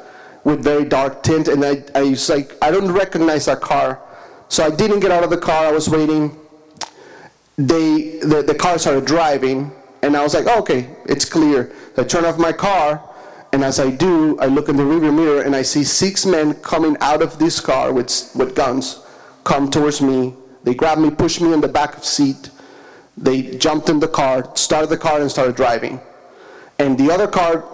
with 0.44 0.64
very 0.64 0.86
dark 0.86 1.22
tint. 1.22 1.48
And 1.48 1.62
I, 1.62 1.84
I 1.94 2.04
was 2.04 2.30
like, 2.30 2.56
I 2.62 2.70
don't 2.70 2.90
recognize 2.90 3.44
that 3.44 3.60
car. 3.60 4.00
So 4.48 4.64
I 4.64 4.70
didn't 4.70 5.00
get 5.00 5.10
out 5.10 5.22
of 5.22 5.28
the 5.28 5.36
car. 5.36 5.66
I 5.66 5.70
was 5.70 5.90
waiting. 5.90 6.34
They, 7.58 8.20
the, 8.20 8.42
the 8.46 8.54
car 8.54 8.78
started 8.78 9.04
driving. 9.04 9.70
And 10.00 10.16
I 10.16 10.22
was 10.22 10.32
like, 10.32 10.46
oh, 10.48 10.60
okay, 10.60 10.88
it's 11.04 11.26
clear. 11.26 11.72
I 11.98 12.04
turned 12.04 12.24
off 12.24 12.38
my 12.38 12.52
car 12.52 13.02
And 13.56 13.64
as 13.64 13.80
I 13.80 13.88
do, 13.88 14.38
I 14.38 14.48
look 14.48 14.68
in 14.68 14.76
the 14.76 14.82
rearview 14.82 15.16
mirror 15.16 15.40
and 15.40 15.56
I 15.56 15.62
see 15.62 15.82
six 15.82 16.26
men 16.26 16.52
coming 16.56 16.94
out 17.00 17.22
of 17.22 17.38
this 17.38 17.58
car 17.58 17.90
with, 17.90 18.30
with 18.34 18.54
guns, 18.54 19.00
come 19.44 19.70
towards 19.70 20.02
me. 20.02 20.34
They 20.62 20.74
grab 20.74 20.98
me, 20.98 21.08
push 21.08 21.40
me 21.40 21.54
in 21.54 21.62
the 21.62 21.68
back 21.68 21.96
of 21.96 22.04
seat. 22.04 22.50
They 23.16 23.56
jumped 23.56 23.88
in 23.88 23.98
the 23.98 24.08
car, 24.08 24.54
started 24.56 24.90
the 24.90 24.98
car, 24.98 25.22
and 25.22 25.30
started 25.30 25.56
driving. 25.56 26.02
And 26.78 26.98
the 26.98 27.10
other 27.10 27.26
car 27.26 27.64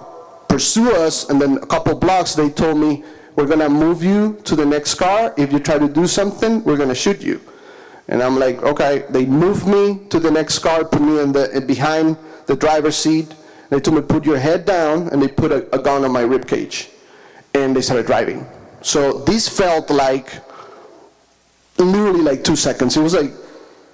pursued 0.48 0.92
us, 0.92 1.28
and 1.28 1.42
then 1.42 1.56
a 1.56 1.66
couple 1.66 1.96
blocks, 1.96 2.36
they 2.36 2.48
told 2.48 2.78
me, 2.78 3.02
we're 3.34 3.48
gonna 3.48 3.68
move 3.68 4.04
you 4.04 4.38
to 4.44 4.54
the 4.54 4.64
next 4.64 4.94
car. 4.94 5.34
If 5.36 5.52
you 5.52 5.58
try 5.58 5.78
to 5.78 5.88
do 5.88 6.06
something, 6.06 6.62
we're 6.62 6.76
gonna 6.76 6.94
shoot 6.94 7.20
you. 7.20 7.40
And 8.06 8.22
I'm 8.22 8.38
like, 8.38 8.62
okay. 8.62 9.04
They 9.10 9.26
moved 9.26 9.66
me 9.66 9.98
to 10.10 10.20
the 10.20 10.30
next 10.30 10.60
car, 10.60 10.84
put 10.84 11.02
me 11.02 11.18
in 11.18 11.32
the 11.32 11.60
behind 11.66 12.16
the 12.46 12.54
driver's 12.54 12.96
seat. 12.96 13.34
They 13.72 13.80
told 13.80 13.96
me, 13.96 14.02
put 14.02 14.24
your 14.24 14.38
head 14.38 14.64
down, 14.64 15.08
and 15.08 15.22
they 15.22 15.28
put 15.28 15.50
a, 15.50 15.74
a 15.74 15.78
gun 15.78 16.04
on 16.04 16.12
my 16.12 16.20
rib 16.20 16.46
cage. 16.46 16.90
And 17.54 17.74
they 17.74 17.80
started 17.80 18.06
driving. 18.06 18.46
So 18.82 19.20
this 19.20 19.48
felt 19.48 19.90
like 19.90 20.32
literally 21.78 22.20
like 22.20 22.44
two 22.44 22.56
seconds. 22.56 22.96
It 22.96 23.02
was 23.02 23.14
like 23.14 23.32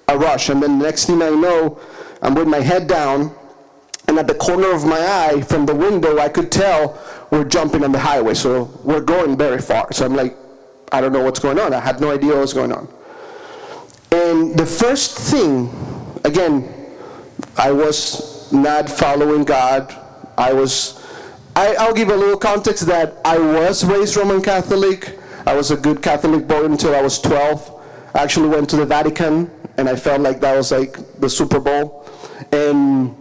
a 0.07 0.17
rush. 0.17 0.49
And 0.49 0.61
then 0.61 0.79
the 0.79 0.85
next 0.85 1.05
thing 1.05 1.21
I 1.21 1.29
know, 1.29 1.79
I'm 2.21 2.35
with 2.35 2.47
my 2.47 2.59
head 2.59 2.87
down, 2.87 3.33
and 4.07 4.17
at 4.17 4.27
the 4.27 4.35
corner 4.35 4.73
of 4.73 4.85
my 4.85 4.99
eye 4.99 5.41
from 5.41 5.65
the 5.65 5.75
window, 5.75 6.17
I 6.17 6.29
could 6.29 6.51
tell 6.51 6.99
we're 7.31 7.45
jumping 7.45 7.83
on 7.83 7.91
the 7.91 7.99
highway. 7.99 8.33
So 8.33 8.63
we're 8.83 9.01
going 9.01 9.37
very 9.37 9.61
far. 9.61 9.93
So 9.93 10.05
I'm 10.05 10.15
like, 10.15 10.35
I 10.91 10.99
don't 10.99 11.13
know 11.13 11.23
what's 11.23 11.39
going 11.39 11.59
on. 11.59 11.73
I 11.73 11.79
had 11.79 12.01
no 12.01 12.11
idea 12.11 12.31
what 12.31 12.39
was 12.39 12.53
going 12.53 12.71
on. 12.71 12.87
And 14.11 14.57
the 14.57 14.65
first 14.65 15.17
thing, 15.17 15.69
again, 16.25 16.67
I 17.55 17.71
was 17.71 18.38
not 18.51 18.89
following 18.89 19.43
God. 19.43 19.95
I 20.37 20.53
was, 20.53 21.05
I, 21.55 21.75
I'll 21.79 21.93
give 21.93 22.09
a 22.09 22.15
little 22.15 22.37
context 22.37 22.85
that 22.87 23.17
I 23.25 23.37
was 23.37 23.83
raised 23.83 24.15
Roman 24.17 24.41
Catholic. 24.41 25.17
I 25.45 25.55
was 25.55 25.71
a 25.71 25.77
good 25.77 26.01
Catholic 26.01 26.47
boy 26.47 26.65
until 26.65 26.95
I 26.95 27.01
was 27.01 27.19
12. 27.19 27.81
I 28.15 28.23
actually 28.23 28.49
went 28.49 28.69
to 28.71 28.77
the 28.77 28.85
Vatican 28.85 29.49
and 29.77 29.87
I 29.87 29.95
felt 29.95 30.21
like 30.21 30.39
that 30.41 30.55
was 30.55 30.71
like 30.71 30.97
the 31.19 31.29
Super 31.29 31.59
Bowl. 31.59 32.05
And 32.51 33.15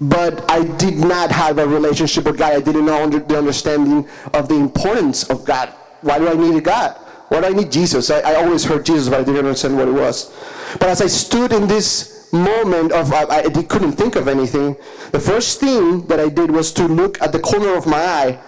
but 0.00 0.50
I 0.50 0.64
did 0.76 0.96
not 0.96 1.30
have 1.30 1.58
a 1.58 1.66
relationship 1.66 2.24
with 2.24 2.38
God. 2.38 2.54
I 2.54 2.60
didn't 2.60 2.86
know 2.86 3.06
the 3.08 3.36
understanding 3.36 4.08
of 4.32 4.48
the 4.48 4.54
importance 4.54 5.28
of 5.28 5.44
God. 5.44 5.68
Why 6.00 6.18
do 6.18 6.28
I 6.28 6.34
need 6.34 6.64
God? 6.64 6.96
Why 7.28 7.42
do 7.42 7.46
I 7.48 7.50
need 7.50 7.70
Jesus? 7.70 8.10
I, 8.10 8.20
I 8.20 8.34
always 8.36 8.64
heard 8.64 8.86
Jesus, 8.86 9.08
but 9.08 9.20
I 9.20 9.24
didn't 9.24 9.44
understand 9.44 9.76
what 9.76 9.88
it 9.88 9.92
was. 9.92 10.34
But 10.78 10.88
as 10.88 11.02
I 11.02 11.06
stood 11.06 11.52
in 11.52 11.68
this 11.68 12.19
moment 12.32 12.92
of 12.92 13.12
I, 13.12 13.24
I 13.24 13.62
couldn't 13.64 13.92
think 13.92 14.16
of 14.16 14.28
anything, 14.28 14.76
the 15.12 15.20
first 15.20 15.60
thing 15.60 16.06
that 16.06 16.20
I 16.20 16.28
did 16.28 16.50
was 16.50 16.72
to 16.74 16.86
look 16.86 17.20
at 17.20 17.32
the 17.32 17.40
corner 17.40 17.76
of 17.76 17.86
my 17.86 17.98
eye 17.98 18.38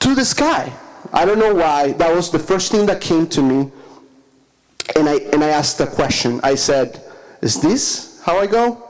to 0.00 0.14
the 0.14 0.24
sky. 0.24 0.72
I 1.12 1.24
don't 1.24 1.38
know 1.38 1.54
why. 1.54 1.92
That 1.92 2.14
was 2.14 2.30
the 2.30 2.38
first 2.38 2.72
thing 2.72 2.86
that 2.86 3.00
came 3.00 3.26
to 3.28 3.42
me 3.42 3.70
and 4.96 5.08
I, 5.08 5.16
and 5.32 5.42
I 5.42 5.48
asked 5.48 5.80
a 5.80 5.86
question. 5.86 6.40
I 6.42 6.54
said, 6.54 7.02
Is 7.40 7.60
this 7.60 8.20
how 8.24 8.38
I 8.38 8.46
go? 8.46 8.88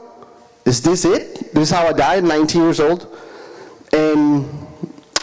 Is 0.65 0.81
this 0.81 1.05
it? 1.05 1.53
This 1.53 1.69
is 1.69 1.71
how 1.71 1.87
I 1.87 1.93
died, 1.93 2.23
19 2.23 2.61
years 2.61 2.79
old? 2.79 3.17
And 3.91 4.49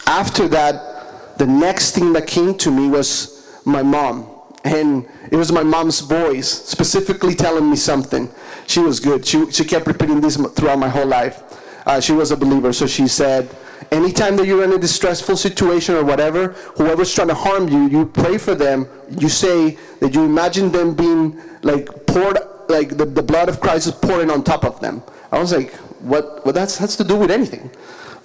after 0.07 0.47
that, 0.49 1.37
the 1.37 1.47
next 1.47 1.95
thing 1.95 2.13
that 2.13 2.27
came 2.27 2.57
to 2.59 2.71
me 2.71 2.87
was 2.87 3.59
my 3.65 3.81
mom. 3.81 4.27
And 4.63 5.07
it 5.31 5.35
was 5.35 5.51
my 5.51 5.63
mom's 5.63 6.01
voice 6.01 6.47
specifically 6.47 7.33
telling 7.33 7.69
me 7.69 7.75
something. 7.75 8.29
She 8.71 8.79
was 8.79 9.01
good. 9.01 9.25
She, 9.25 9.51
she 9.51 9.65
kept 9.65 9.85
repeating 9.85 10.21
this 10.21 10.37
throughout 10.37 10.79
my 10.79 10.87
whole 10.87 11.05
life. 11.05 11.43
Uh, 11.85 11.99
she 11.99 12.13
was 12.13 12.31
a 12.31 12.37
believer, 12.37 12.71
so 12.71 12.87
she 12.87 13.05
said, 13.05 13.53
anytime 13.91 14.37
that 14.37 14.47
you're 14.47 14.63
in 14.63 14.71
a 14.71 14.77
distressful 14.77 15.35
situation 15.35 15.95
or 15.95 16.05
whatever, 16.05 16.53
whoever's 16.77 17.13
trying 17.13 17.27
to 17.27 17.33
harm 17.33 17.67
you, 17.67 17.89
you 17.89 18.05
pray 18.05 18.37
for 18.37 18.55
them. 18.55 18.87
You 19.09 19.27
say 19.27 19.77
that 19.99 20.13
you 20.13 20.23
imagine 20.23 20.71
them 20.71 20.95
being 20.95 21.37
like 21.63 21.85
poured, 22.07 22.37
like 22.69 22.95
the, 22.95 23.03
the 23.03 23.21
blood 23.21 23.49
of 23.49 23.59
Christ 23.59 23.87
is 23.87 23.93
pouring 23.93 24.29
on 24.31 24.41
top 24.41 24.63
of 24.63 24.79
them. 24.79 25.03
I 25.33 25.39
was 25.39 25.51
like, 25.51 25.73
what, 25.99 26.45
what 26.45 26.55
that 26.55 26.73
has 26.75 26.95
to 26.95 27.03
do 27.03 27.17
with 27.17 27.29
anything? 27.29 27.69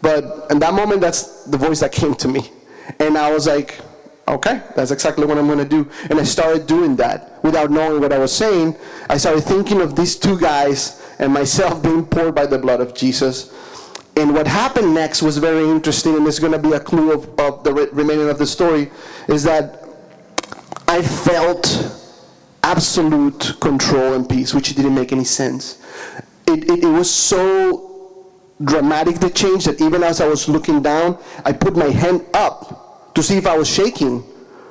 But 0.01 0.47
in 0.51 0.61
that 0.61 0.75
moment, 0.75 1.01
that's 1.01 1.43
the 1.47 1.59
voice 1.59 1.81
that 1.81 1.91
came 1.91 2.15
to 2.15 2.29
me. 2.29 2.53
And 3.01 3.19
I 3.19 3.33
was 3.33 3.49
like, 3.49 3.81
okay, 4.29 4.63
that's 4.75 4.91
exactly 4.91 5.25
what 5.25 5.39
I'm 5.39 5.47
going 5.47 5.59
to 5.59 5.65
do. 5.65 5.89
And 6.11 6.19
I 6.19 6.25
started 6.25 6.67
doing 6.67 6.97
that 6.97 7.43
without 7.45 7.71
knowing 7.71 8.01
what 8.01 8.13
I 8.13 8.19
was 8.19 8.35
saying. 8.35 8.77
I 9.09 9.17
started 9.17 9.43
thinking 9.43 9.81
of 9.81 9.95
these 9.95 10.17
two 10.17 10.39
guys 10.39 11.03
and 11.19 11.33
myself 11.33 11.83
being 11.83 12.05
poured 12.05 12.35
by 12.35 12.47
the 12.47 12.59
blood 12.59 12.81
of 12.81 12.95
Jesus. 12.95 13.53
And 14.17 14.35
what 14.35 14.47
happened 14.47 14.95
next 14.95 15.23
was 15.23 15.39
very 15.39 15.69
interesting, 15.69 16.17
and 16.17 16.27
it's 16.27 16.39
going 16.39 16.53
to 16.53 16.59
be 16.59 16.73
a 16.73 16.81
clue 16.81 17.13
of, 17.13 17.39
of 17.39 17.63
the 17.65 17.73
re- 17.73 17.89
remaining 17.93 18.29
of 18.29 18.39
the 18.39 18.47
story, 18.47 18.91
is 19.29 19.43
that 19.45 19.85
I 20.89 21.03
felt 21.03 21.67
absolute 22.63 23.57
control 23.61 24.15
and 24.15 24.29
peace, 24.29 24.55
which 24.55 24.75
didn't 24.75 24.95
make 24.95 25.13
any 25.13 25.25
sense. 25.25 25.83
It, 26.47 26.69
it, 26.71 26.85
it 26.85 26.89
was 26.89 27.11
so 27.11 28.33
dramatic, 28.65 29.17
the 29.17 29.31
change, 29.31 29.67
that 29.67 29.81
even 29.81 30.03
as 30.03 30.21
I 30.21 30.27
was 30.27 30.49
looking 30.49 30.83
down, 30.83 31.19
I 31.45 31.53
put 31.53 31.77
my 31.77 31.91
hand 31.91 32.25
up 32.33 32.86
to 33.17 33.23
see 33.23 33.37
if 33.37 33.47
I 33.47 33.57
was 33.57 33.69
shaking, 33.69 34.23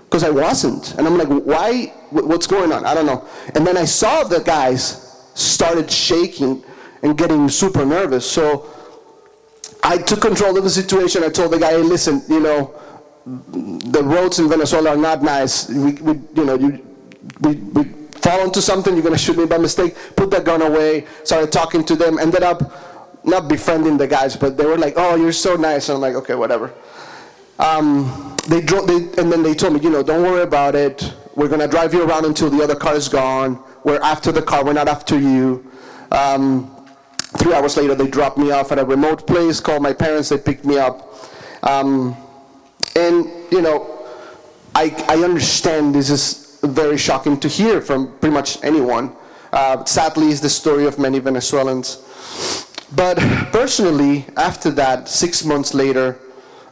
because 0.05 0.23
I 0.23 0.29
wasn't. 0.29 0.95
And 0.97 1.05
I'm 1.05 1.17
like, 1.17 1.27
why? 1.27 1.87
What's 2.11 2.47
going 2.47 2.71
on? 2.71 2.85
I 2.85 2.93
don't 2.93 3.05
know. 3.05 3.27
And 3.55 3.67
then 3.67 3.75
I 3.75 3.85
saw 3.85 4.23
the 4.23 4.39
guys 4.39 5.27
started 5.33 5.91
shaking 5.91 6.63
and 7.03 7.17
getting 7.17 7.49
super 7.49 7.85
nervous. 7.85 8.29
So 8.29 8.69
I 9.83 9.97
took 9.97 10.21
control 10.21 10.57
of 10.57 10.63
the 10.63 10.69
situation. 10.69 11.23
I 11.23 11.29
told 11.29 11.51
the 11.51 11.59
guy, 11.59 11.71
hey, 11.71 11.81
listen, 11.81 12.21
you 12.29 12.39
know, 12.39 12.73
the 13.25 14.01
roads 14.03 14.39
in 14.39 14.47
Venezuela 14.47 14.91
are 14.91 14.97
not 14.97 15.21
nice. 15.21 15.67
We, 15.69 15.93
we 15.93 16.13
you 16.35 16.45
know, 16.45 16.55
you, 16.55 16.85
we, 17.41 17.55
we 17.55 17.83
fall 18.21 18.43
into 18.43 18.61
something, 18.61 18.93
you're 18.93 19.03
going 19.03 19.15
to 19.15 19.19
shoot 19.21 19.37
me 19.37 19.45
by 19.45 19.57
mistake. 19.57 19.95
Put 20.15 20.29
that 20.31 20.45
gun 20.45 20.61
away. 20.61 21.05
Started 21.23 21.51
talking 21.51 21.83
to 21.85 21.95
them. 21.95 22.17
Ended 22.19 22.43
up 22.43 23.25
not 23.25 23.47
befriending 23.49 23.97
the 23.97 24.07
guys, 24.07 24.35
but 24.37 24.55
they 24.55 24.65
were 24.65 24.77
like, 24.77 24.93
oh, 24.97 25.15
you're 25.15 25.31
so 25.31 25.55
nice. 25.55 25.89
And 25.89 25.95
I'm 25.95 26.01
like, 26.01 26.15
okay, 26.15 26.35
whatever. 26.35 26.73
Um, 27.57 28.34
they, 28.47 28.61
drove, 28.61 28.87
they 28.87 29.21
and 29.21 29.31
then 29.31 29.43
they 29.43 29.53
told 29.53 29.73
me, 29.73 29.79
you 29.79 29.89
know, 29.89 30.03
don't 30.03 30.23
worry 30.23 30.43
about 30.43 30.75
it. 30.75 31.13
We're 31.35 31.49
going 31.49 31.61
to 31.61 31.67
drive 31.67 31.93
you 31.93 32.03
around 32.07 32.25
until 32.25 32.49
the 32.49 32.63
other 32.63 32.75
car 32.75 32.95
is 32.95 33.09
gone. 33.09 33.61
We're 33.83 34.01
after 34.01 34.31
the 34.31 34.41
car. 34.41 34.63
We're 34.63 34.73
not 34.73 34.87
after 34.87 35.19
you. 35.19 35.69
Um, 36.11 36.71
Three 37.37 37.53
hours 37.53 37.75
later, 37.75 37.95
they 37.95 38.07
dropped 38.07 38.37
me 38.37 38.51
off 38.51 38.71
at 38.71 38.79
a 38.79 38.85
remote 38.85 39.27
place, 39.27 39.59
called 39.59 39.83
my 39.83 39.91
parents, 39.91 40.29
they 40.29 40.37
picked 40.37 40.63
me 40.63 40.77
up. 40.77 41.13
Um, 41.63 42.15
and, 42.95 43.29
you 43.51 43.61
know, 43.61 44.07
I, 44.73 44.95
I 45.09 45.17
understand 45.17 45.93
this 45.93 46.09
is 46.09 46.59
very 46.63 46.97
shocking 46.97 47.37
to 47.41 47.49
hear 47.49 47.81
from 47.81 48.17
pretty 48.19 48.33
much 48.33 48.63
anyone. 48.63 49.13
Uh, 49.51 49.83
sadly, 49.83 50.27
it's 50.27 50.39
the 50.39 50.49
story 50.49 50.85
of 50.85 50.97
many 50.97 51.19
Venezuelans. 51.19 52.85
But 52.95 53.17
personally, 53.51 54.25
after 54.37 54.71
that, 54.71 55.09
six 55.09 55.43
months 55.43 55.73
later, 55.73 56.17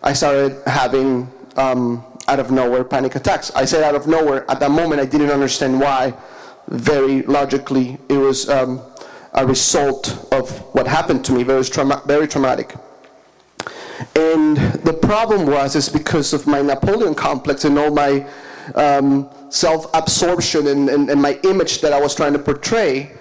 I 0.01 0.13
started 0.13 0.62
having, 0.65 1.30
um, 1.57 2.03
out 2.27 2.39
of 2.39 2.51
nowhere, 2.51 2.83
panic 2.83 3.15
attacks. 3.15 3.51
I 3.55 3.65
said 3.65 3.83
out 3.83 3.95
of 3.95 4.07
nowhere. 4.07 4.50
At 4.50 4.60
that 4.60 4.72
moment, 4.72 5.01
I 5.01 5.05
didn't 5.05 5.31
understand 5.31 5.79
why. 5.79 6.13
Very 6.69 7.24
logically, 7.24 7.98
it 8.10 8.17
was 8.17 8.50
um, 8.50 8.81
a 9.33 9.45
result 9.45 10.27
of 10.31 10.50
what 10.74 10.88
happened 10.88 11.25
to 11.25 11.33
me, 11.33 11.43
very, 11.43 11.63
trauma- 11.65 12.01
very 12.05 12.27
traumatic. 12.27 12.75
And 14.15 14.57
the 14.57 14.93
problem 14.93 15.45
was 15.45 15.75
is 15.75 15.89
because 15.89 16.33
of 16.33 16.48
my 16.48 16.62
Napoleon 16.62 17.15
complex 17.15 17.65
and 17.65 17.77
all 17.77 17.91
my 17.91 18.25
um, 18.75 19.29
self-absorption 19.50 20.67
and, 20.67 20.89
and, 20.89 21.10
and 21.10 21.22
my 21.22 21.39
image 21.43 21.81
that 21.81 21.93
I 21.93 22.00
was 22.00 22.15
trying 22.15 22.33
to 22.33 22.39
portray, 22.39 23.12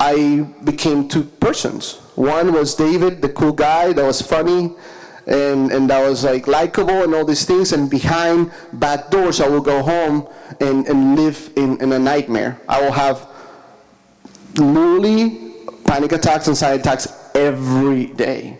I 0.00 0.46
became 0.64 1.08
two 1.08 1.24
persons. 1.24 1.96
One 2.14 2.52
was 2.52 2.74
David, 2.74 3.22
the 3.22 3.28
cool 3.28 3.52
guy 3.52 3.92
that 3.92 4.04
was 4.04 4.20
funny 4.22 4.74
and, 5.26 5.70
and 5.70 5.88
that 5.90 6.06
was 6.06 6.24
like 6.24 6.46
likable 6.46 7.02
and 7.02 7.14
all 7.14 7.24
these 7.24 7.44
things. 7.44 7.72
And 7.72 7.90
behind 7.90 8.50
back 8.74 9.10
doors, 9.10 9.40
I 9.40 9.48
will 9.48 9.60
go 9.60 9.82
home 9.82 10.28
and, 10.60 10.86
and 10.86 11.16
live 11.16 11.50
in, 11.56 11.80
in 11.80 11.92
a 11.92 11.98
nightmare. 11.98 12.60
I 12.68 12.80
will 12.80 12.92
have 12.92 13.28
literally 14.56 15.52
panic 15.84 16.12
attacks, 16.12 16.46
and 16.46 16.54
anxiety 16.54 16.80
attacks 16.80 17.08
every 17.34 18.06
day. 18.06 18.58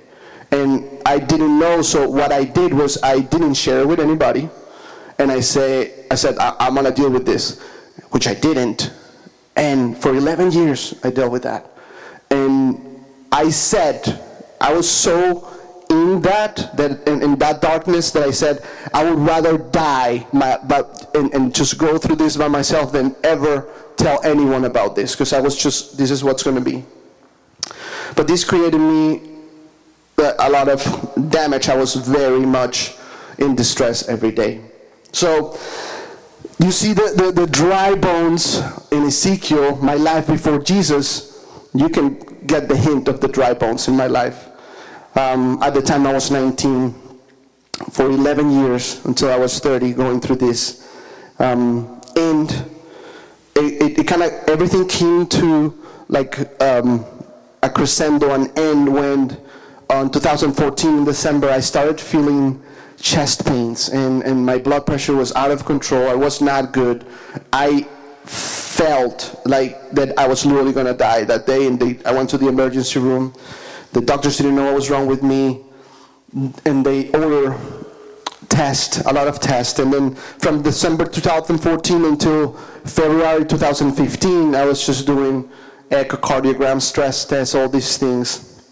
And 0.50 1.00
I 1.06 1.18
didn't 1.18 1.58
know, 1.58 1.82
so 1.82 2.08
what 2.08 2.30
I 2.30 2.44
did 2.44 2.74
was 2.74 3.02
I 3.02 3.20
didn't 3.20 3.54
share 3.54 3.80
it 3.80 3.88
with 3.88 4.00
anybody. 4.00 4.48
And 5.18 5.30
I 5.30 5.40
say, 5.40 6.06
I 6.10 6.14
said, 6.14 6.36
I, 6.38 6.66
am 6.66 6.74
gonna 6.74 6.90
deal 6.90 7.10
with 7.10 7.24
this, 7.24 7.60
which 8.10 8.26
I 8.26 8.34
didn't. 8.34 8.92
And 9.56 9.96
for 9.96 10.14
11 10.14 10.52
years, 10.52 10.94
I 11.02 11.10
dealt 11.10 11.32
with 11.32 11.42
that. 11.44 11.70
And 12.30 13.04
I 13.30 13.50
said, 13.50 14.20
I 14.60 14.72
was 14.74 14.88
so 14.88 15.51
in 15.92 16.20
that, 16.22 16.54
that 16.76 17.06
in, 17.06 17.22
in 17.22 17.38
that 17.38 17.60
darkness, 17.60 18.10
that 18.12 18.24
I 18.24 18.32
said, 18.32 18.64
I 18.92 19.04
would 19.04 19.18
rather 19.18 19.58
die 19.58 20.26
my, 20.32 20.58
but, 20.64 21.14
and, 21.14 21.32
and 21.34 21.54
just 21.54 21.78
go 21.78 21.98
through 21.98 22.16
this 22.16 22.36
by 22.36 22.48
myself 22.48 22.92
than 22.92 23.14
ever 23.22 23.68
tell 23.96 24.18
anyone 24.24 24.64
about 24.64 24.96
this, 24.96 25.12
because 25.14 25.32
I 25.32 25.40
was 25.40 25.54
just, 25.56 25.98
this 25.98 26.10
is 26.10 26.24
what's 26.24 26.42
gonna 26.42 26.60
be. 26.60 26.84
But 28.16 28.26
this 28.26 28.44
created 28.44 28.78
me 28.78 29.20
uh, 30.18 30.32
a 30.38 30.50
lot 30.50 30.68
of 30.68 30.80
damage. 31.30 31.68
I 31.68 31.76
was 31.76 31.94
very 31.94 32.44
much 32.44 32.94
in 33.38 33.54
distress 33.54 34.08
every 34.08 34.32
day. 34.32 34.60
So 35.12 35.58
you 36.58 36.70
see 36.70 36.92
the, 36.92 37.12
the, 37.16 37.32
the 37.32 37.46
dry 37.46 37.94
bones 37.94 38.62
in 38.90 39.04
Ezekiel, 39.04 39.76
my 39.76 39.94
life 39.94 40.26
before 40.26 40.58
Jesus, 40.58 41.46
you 41.74 41.88
can 41.88 42.18
get 42.46 42.68
the 42.68 42.76
hint 42.76 43.08
of 43.08 43.20
the 43.20 43.28
dry 43.28 43.54
bones 43.54 43.88
in 43.88 43.96
my 43.96 44.06
life. 44.06 44.48
Um, 45.14 45.62
at 45.62 45.74
the 45.74 45.82
time 45.82 46.06
I 46.06 46.12
was 46.12 46.30
19, 46.30 46.94
for 47.90 48.06
11 48.10 48.50
years 48.50 49.04
until 49.04 49.30
I 49.30 49.36
was 49.36 49.58
30, 49.58 49.92
going 49.92 50.20
through 50.20 50.36
this. 50.36 50.88
Um, 51.38 52.00
and 52.16 52.50
it, 53.56 53.82
it, 53.82 53.98
it 53.98 54.06
kind 54.06 54.22
of, 54.22 54.32
everything 54.48 54.86
came 54.86 55.26
to 55.28 55.78
like 56.08 56.62
um, 56.62 57.04
a 57.62 57.70
crescendo 57.70 58.32
and 58.32 58.56
end 58.58 58.92
when 58.92 59.36
on 59.90 60.10
2014 60.10 60.98
in 60.98 61.04
December 61.04 61.50
I 61.50 61.60
started 61.60 62.00
feeling 62.00 62.62
chest 62.98 63.44
pains 63.44 63.88
and, 63.88 64.22
and 64.22 64.44
my 64.44 64.58
blood 64.58 64.86
pressure 64.86 65.14
was 65.14 65.34
out 65.34 65.50
of 65.50 65.64
control. 65.64 66.08
I 66.08 66.14
was 66.14 66.40
not 66.40 66.72
good. 66.72 67.04
I 67.52 67.82
felt 68.24 69.40
like 69.44 69.90
that 69.90 70.18
I 70.18 70.26
was 70.26 70.46
literally 70.46 70.72
going 70.72 70.86
to 70.86 70.94
die 70.94 71.24
that 71.24 71.46
day 71.46 71.66
and 71.66 71.78
they, 71.78 71.98
I 72.04 72.12
went 72.12 72.30
to 72.30 72.38
the 72.38 72.48
emergency 72.48 73.00
room. 73.00 73.34
The 73.92 74.00
doctors 74.00 74.38
didn't 74.38 74.56
know 74.56 74.64
what 74.64 74.74
was 74.74 74.90
wrong 74.90 75.06
with 75.06 75.22
me 75.22 75.62
and 76.64 76.84
they 76.84 77.10
order 77.10 77.58
test, 78.48 79.04
a 79.06 79.12
lot 79.12 79.28
of 79.28 79.40
tests. 79.40 79.78
And 79.78 79.92
then 79.92 80.14
from 80.14 80.62
December 80.62 81.04
2014 81.04 82.04
until 82.04 82.52
February 82.84 83.44
2015, 83.44 84.54
I 84.54 84.64
was 84.64 84.84
just 84.84 85.06
doing 85.06 85.48
echocardiogram, 85.90 86.80
stress 86.80 87.24
tests, 87.24 87.54
all 87.54 87.68
these 87.68 87.98
things. 87.98 88.62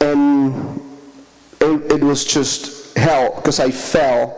And 0.00 0.80
it, 1.60 1.92
it 1.92 2.04
was 2.04 2.24
just 2.24 2.96
hell 2.96 3.34
because 3.36 3.60
I 3.60 3.70
felt 3.70 4.32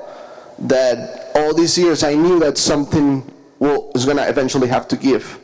that 0.58 1.30
all 1.34 1.54
these 1.54 1.76
years 1.76 2.02
I 2.02 2.14
knew 2.14 2.38
that 2.40 2.56
something 2.56 3.30
was 3.58 4.04
going 4.04 4.16
to 4.16 4.28
eventually 4.28 4.68
have 4.68 4.88
to 4.88 4.96
give. 4.96 5.38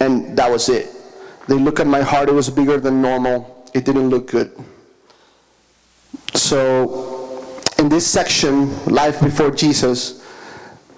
And 0.00 0.36
that 0.36 0.50
was 0.50 0.68
it. 0.68 0.92
They 1.48 1.54
look 1.54 1.80
at 1.80 1.86
my 1.86 2.02
heart, 2.02 2.28
it 2.28 2.32
was 2.32 2.50
bigger 2.50 2.78
than 2.78 3.00
normal. 3.00 3.55
It 3.76 3.84
didn't 3.84 4.08
look 4.08 4.30
good. 4.30 4.56
So, 6.32 7.60
in 7.78 7.90
this 7.90 8.06
section, 8.06 8.72
Life 8.86 9.20
Before 9.20 9.50
Jesus, 9.50 10.24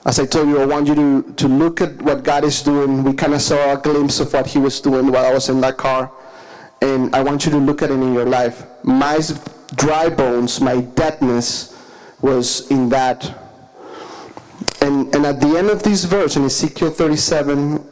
as 0.07 0.21
I 0.21 0.27
told 0.27 0.49
you, 0.49 0.61
I 0.61 0.65
want 0.65 0.87
you 0.87 0.95
to, 0.95 1.33
to 1.35 1.49
look 1.49 1.81
at 1.81 2.01
what 2.01 2.23
God 2.23 2.45
is 2.45 2.63
doing. 2.63 3.03
We 3.03 3.15
kind 3.15 3.35
of 3.35 3.43
saw 3.43 3.73
a 3.73 3.79
glimpse 3.79 4.21
of 4.21 4.33
what 4.33 4.47
He 4.47 4.61
was 4.61 4.81
doing 4.81 5.11
while 5.11 5.27
I 5.27 5.33
was 5.33 5.49
in 5.49 5.61
that 5.63 5.77
car. 5.77 6.13
And 6.81 7.13
I 7.17 7.21
want 7.21 7.45
you 7.45 7.51
to 7.51 7.59
look 7.59 7.83
at 7.83 7.91
it 7.91 7.95
in 7.95 8.15
your 8.15 8.27
life. 8.27 8.63
My 8.85 9.19
dry 9.75 10.09
bones, 10.09 10.61
my 10.61 10.83
deadness 10.83 11.77
was 12.23 12.71
in 12.71 12.89
that. 12.91 13.27
And, 14.83 15.13
and 15.17 15.27
at 15.27 15.41
the 15.41 15.59
end 15.59 15.69
of 15.71 15.83
this 15.83 16.05
verse, 16.05 16.37
in 16.37 16.45
Ezekiel 16.45 16.93
37 16.93 17.85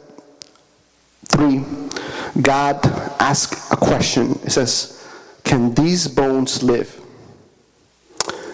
3, 1.27 1.65
God 2.41 2.85
asks 3.19 3.71
a 3.71 3.75
question. 3.75 4.31
It 4.43 4.51
says, 4.51 5.07
Can 5.43 5.73
these 5.73 6.07
bones 6.07 6.63
live? 6.63 7.01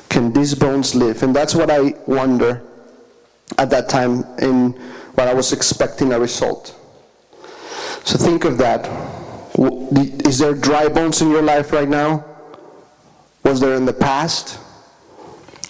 Can 0.10 0.32
these 0.32 0.54
bones 0.54 0.94
live? 0.94 1.24
And 1.24 1.36
that's 1.36 1.56
what 1.56 1.72
I 1.72 1.96
wonder 2.06 2.62
at 3.58 3.70
that 3.72 3.90
time 3.90 4.24
in 4.40 4.72
what 5.16 5.28
I 5.28 5.34
was 5.34 5.54
expecting 5.54 6.14
a 6.14 6.20
result. 6.20 6.80
So 8.04 8.18
think 8.18 8.46
of 8.46 8.58
that. 8.58 8.90
Is 10.28 10.40
there 10.40 10.54
dry 10.54 10.88
bones 10.90 11.22
in 11.22 11.30
your 11.30 11.42
life 11.42 11.72
right 11.72 11.88
now? 11.88 12.26
Was 13.44 13.60
there 13.60 13.76
in 13.76 13.86
the 13.86 13.94
past? 13.94 14.60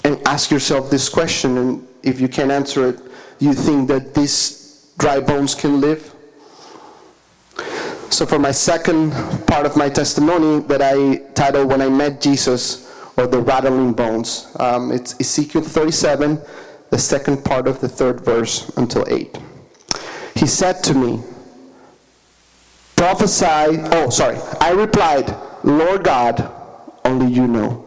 And 0.04 0.20
ask 0.28 0.52
yourself 0.52 0.90
this 0.90 1.08
question, 1.08 1.58
and 1.58 1.88
if 2.04 2.20
you 2.20 2.28
can 2.28 2.52
answer 2.52 2.90
it, 2.90 3.00
you 3.40 3.54
think 3.54 3.88
that 3.88 4.14
these 4.14 4.94
dry 4.98 5.20
bones 5.20 5.56
can 5.56 5.80
live? 5.80 6.13
So, 8.14 8.28
for 8.28 8.38
my 8.38 8.52
second 8.52 9.12
part 9.48 9.66
of 9.66 9.76
my 9.76 9.90
testimony 9.90 10.62
that 10.68 10.84
I 10.84 11.16
titled 11.34 11.70
When 11.72 11.82
I 11.82 11.90
Met 11.90 12.22
Jesus, 12.22 12.88
or 13.18 13.26
the 13.26 13.42
Rattling 13.42 13.94
Bones, 13.94 14.56
um, 14.60 14.92
it's 14.92 15.20
Ezekiel 15.20 15.64
37, 15.64 16.40
the 16.92 17.00
second 17.00 17.44
part 17.44 17.68
of 17.68 17.82
the 17.82 17.90
third 17.90 18.22
verse 18.22 18.70
until 18.78 19.04
8. 19.10 19.36
He 20.36 20.46
said 20.46 20.84
to 20.84 20.94
me, 20.94 21.24
Prophesy, 22.96 23.82
oh, 23.94 24.12
sorry. 24.12 24.38
I 24.62 24.74
replied, 24.74 25.36
Lord 25.64 26.04
God, 26.04 26.52
only 27.06 27.34
you 27.34 27.48
know. 27.48 27.84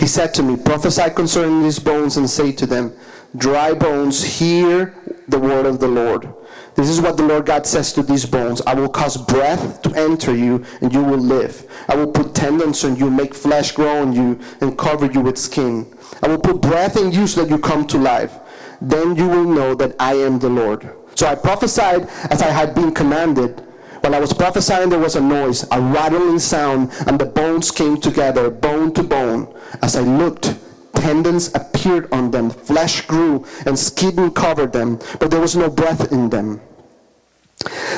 He 0.00 0.08
said 0.08 0.34
to 0.34 0.42
me, 0.42 0.56
Prophesy 0.56 1.10
concerning 1.14 1.62
these 1.62 1.78
bones 1.78 2.16
and 2.16 2.28
say 2.28 2.50
to 2.50 2.66
them, 2.66 2.92
Dry 3.36 3.72
bones, 3.72 4.24
hear 4.24 4.96
the 5.28 5.38
word 5.38 5.66
of 5.66 5.78
the 5.78 5.88
Lord. 5.88 6.28
This 6.74 6.88
is 6.88 7.00
what 7.00 7.16
the 7.16 7.24
Lord 7.24 7.46
God 7.46 7.66
says 7.66 7.92
to 7.92 8.02
these 8.02 8.24
bones 8.24 8.62
I 8.62 8.74
will 8.74 8.88
cause 8.88 9.16
breath 9.16 9.82
to 9.82 9.94
enter 9.94 10.34
you, 10.34 10.64
and 10.80 10.92
you 10.92 11.02
will 11.02 11.18
live. 11.18 11.66
I 11.88 11.96
will 11.96 12.10
put 12.10 12.34
tendons 12.34 12.84
on 12.84 12.96
you, 12.96 13.10
make 13.10 13.34
flesh 13.34 13.72
grow 13.72 14.00
on 14.00 14.12
you, 14.12 14.40
and 14.60 14.78
cover 14.78 15.06
you 15.06 15.20
with 15.20 15.38
skin. 15.38 15.86
I 16.22 16.28
will 16.28 16.38
put 16.38 16.62
breath 16.62 16.96
in 16.96 17.12
you 17.12 17.26
so 17.26 17.44
that 17.44 17.50
you 17.50 17.58
come 17.58 17.86
to 17.88 17.98
life. 17.98 18.38
Then 18.80 19.16
you 19.16 19.28
will 19.28 19.44
know 19.44 19.74
that 19.74 19.96
I 19.98 20.14
am 20.14 20.38
the 20.38 20.48
Lord. 20.48 20.88
So 21.14 21.26
I 21.26 21.34
prophesied 21.34 22.08
as 22.30 22.42
I 22.42 22.50
had 22.50 22.74
been 22.74 22.94
commanded. 22.94 23.60
While 24.00 24.14
I 24.14 24.20
was 24.20 24.32
prophesying, 24.32 24.88
there 24.88 25.00
was 25.00 25.16
a 25.16 25.20
noise, 25.20 25.66
a 25.72 25.80
rattling 25.80 26.38
sound, 26.38 26.92
and 27.08 27.18
the 27.18 27.26
bones 27.26 27.72
came 27.72 28.00
together, 28.00 28.50
bone 28.50 28.94
to 28.94 29.02
bone. 29.02 29.52
As 29.82 29.96
I 29.96 30.02
looked, 30.02 30.56
tendons 31.00 31.54
appeared 31.54 32.12
on 32.12 32.30
them, 32.30 32.50
flesh 32.50 33.06
grew, 33.06 33.44
and 33.66 33.78
skin 33.78 34.30
covered 34.32 34.72
them, 34.72 34.98
but 35.20 35.30
there 35.30 35.40
was 35.40 35.56
no 35.56 35.70
breath 35.70 36.12
in 36.12 36.28
them. 36.28 36.60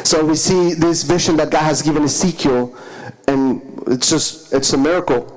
So 0.05 0.25
we 0.25 0.37
see 0.37 0.75
this 0.75 1.03
vision 1.03 1.37
that 1.37 1.51
God 1.51 1.63
has 1.63 1.83
given 1.83 2.05
Ezekiel, 2.05 2.75
and 3.29 3.83
it's 3.87 4.11
just, 4.11 4.53
it's 4.53 4.73
a 4.73 4.79
miracle. 4.79 5.37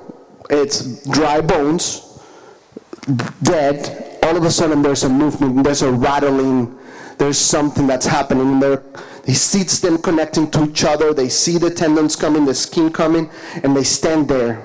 It's 0.50 1.08
dry 1.08 1.40
bones, 1.40 2.20
dead. 3.42 4.18
All 4.22 4.36
of 4.36 4.44
a 4.44 4.50
sudden, 4.50 4.82
there's 4.82 5.04
a 5.04 5.08
movement, 5.08 5.64
there's 5.64 5.82
a 5.82 5.92
rattling, 5.92 6.78
there's 7.18 7.38
something 7.38 7.86
that's 7.86 8.06
happening. 8.06 8.60
There, 8.60 8.82
he 9.24 9.34
sees 9.34 9.80
them 9.80 9.98
connecting 9.98 10.50
to 10.52 10.64
each 10.64 10.84
other. 10.84 11.14
They 11.14 11.28
see 11.28 11.58
the 11.58 11.70
tendons 11.70 12.16
coming, 12.16 12.44
the 12.44 12.54
skin 12.54 12.92
coming, 12.92 13.30
and 13.62 13.76
they 13.76 13.84
stand 13.84 14.28
there. 14.28 14.62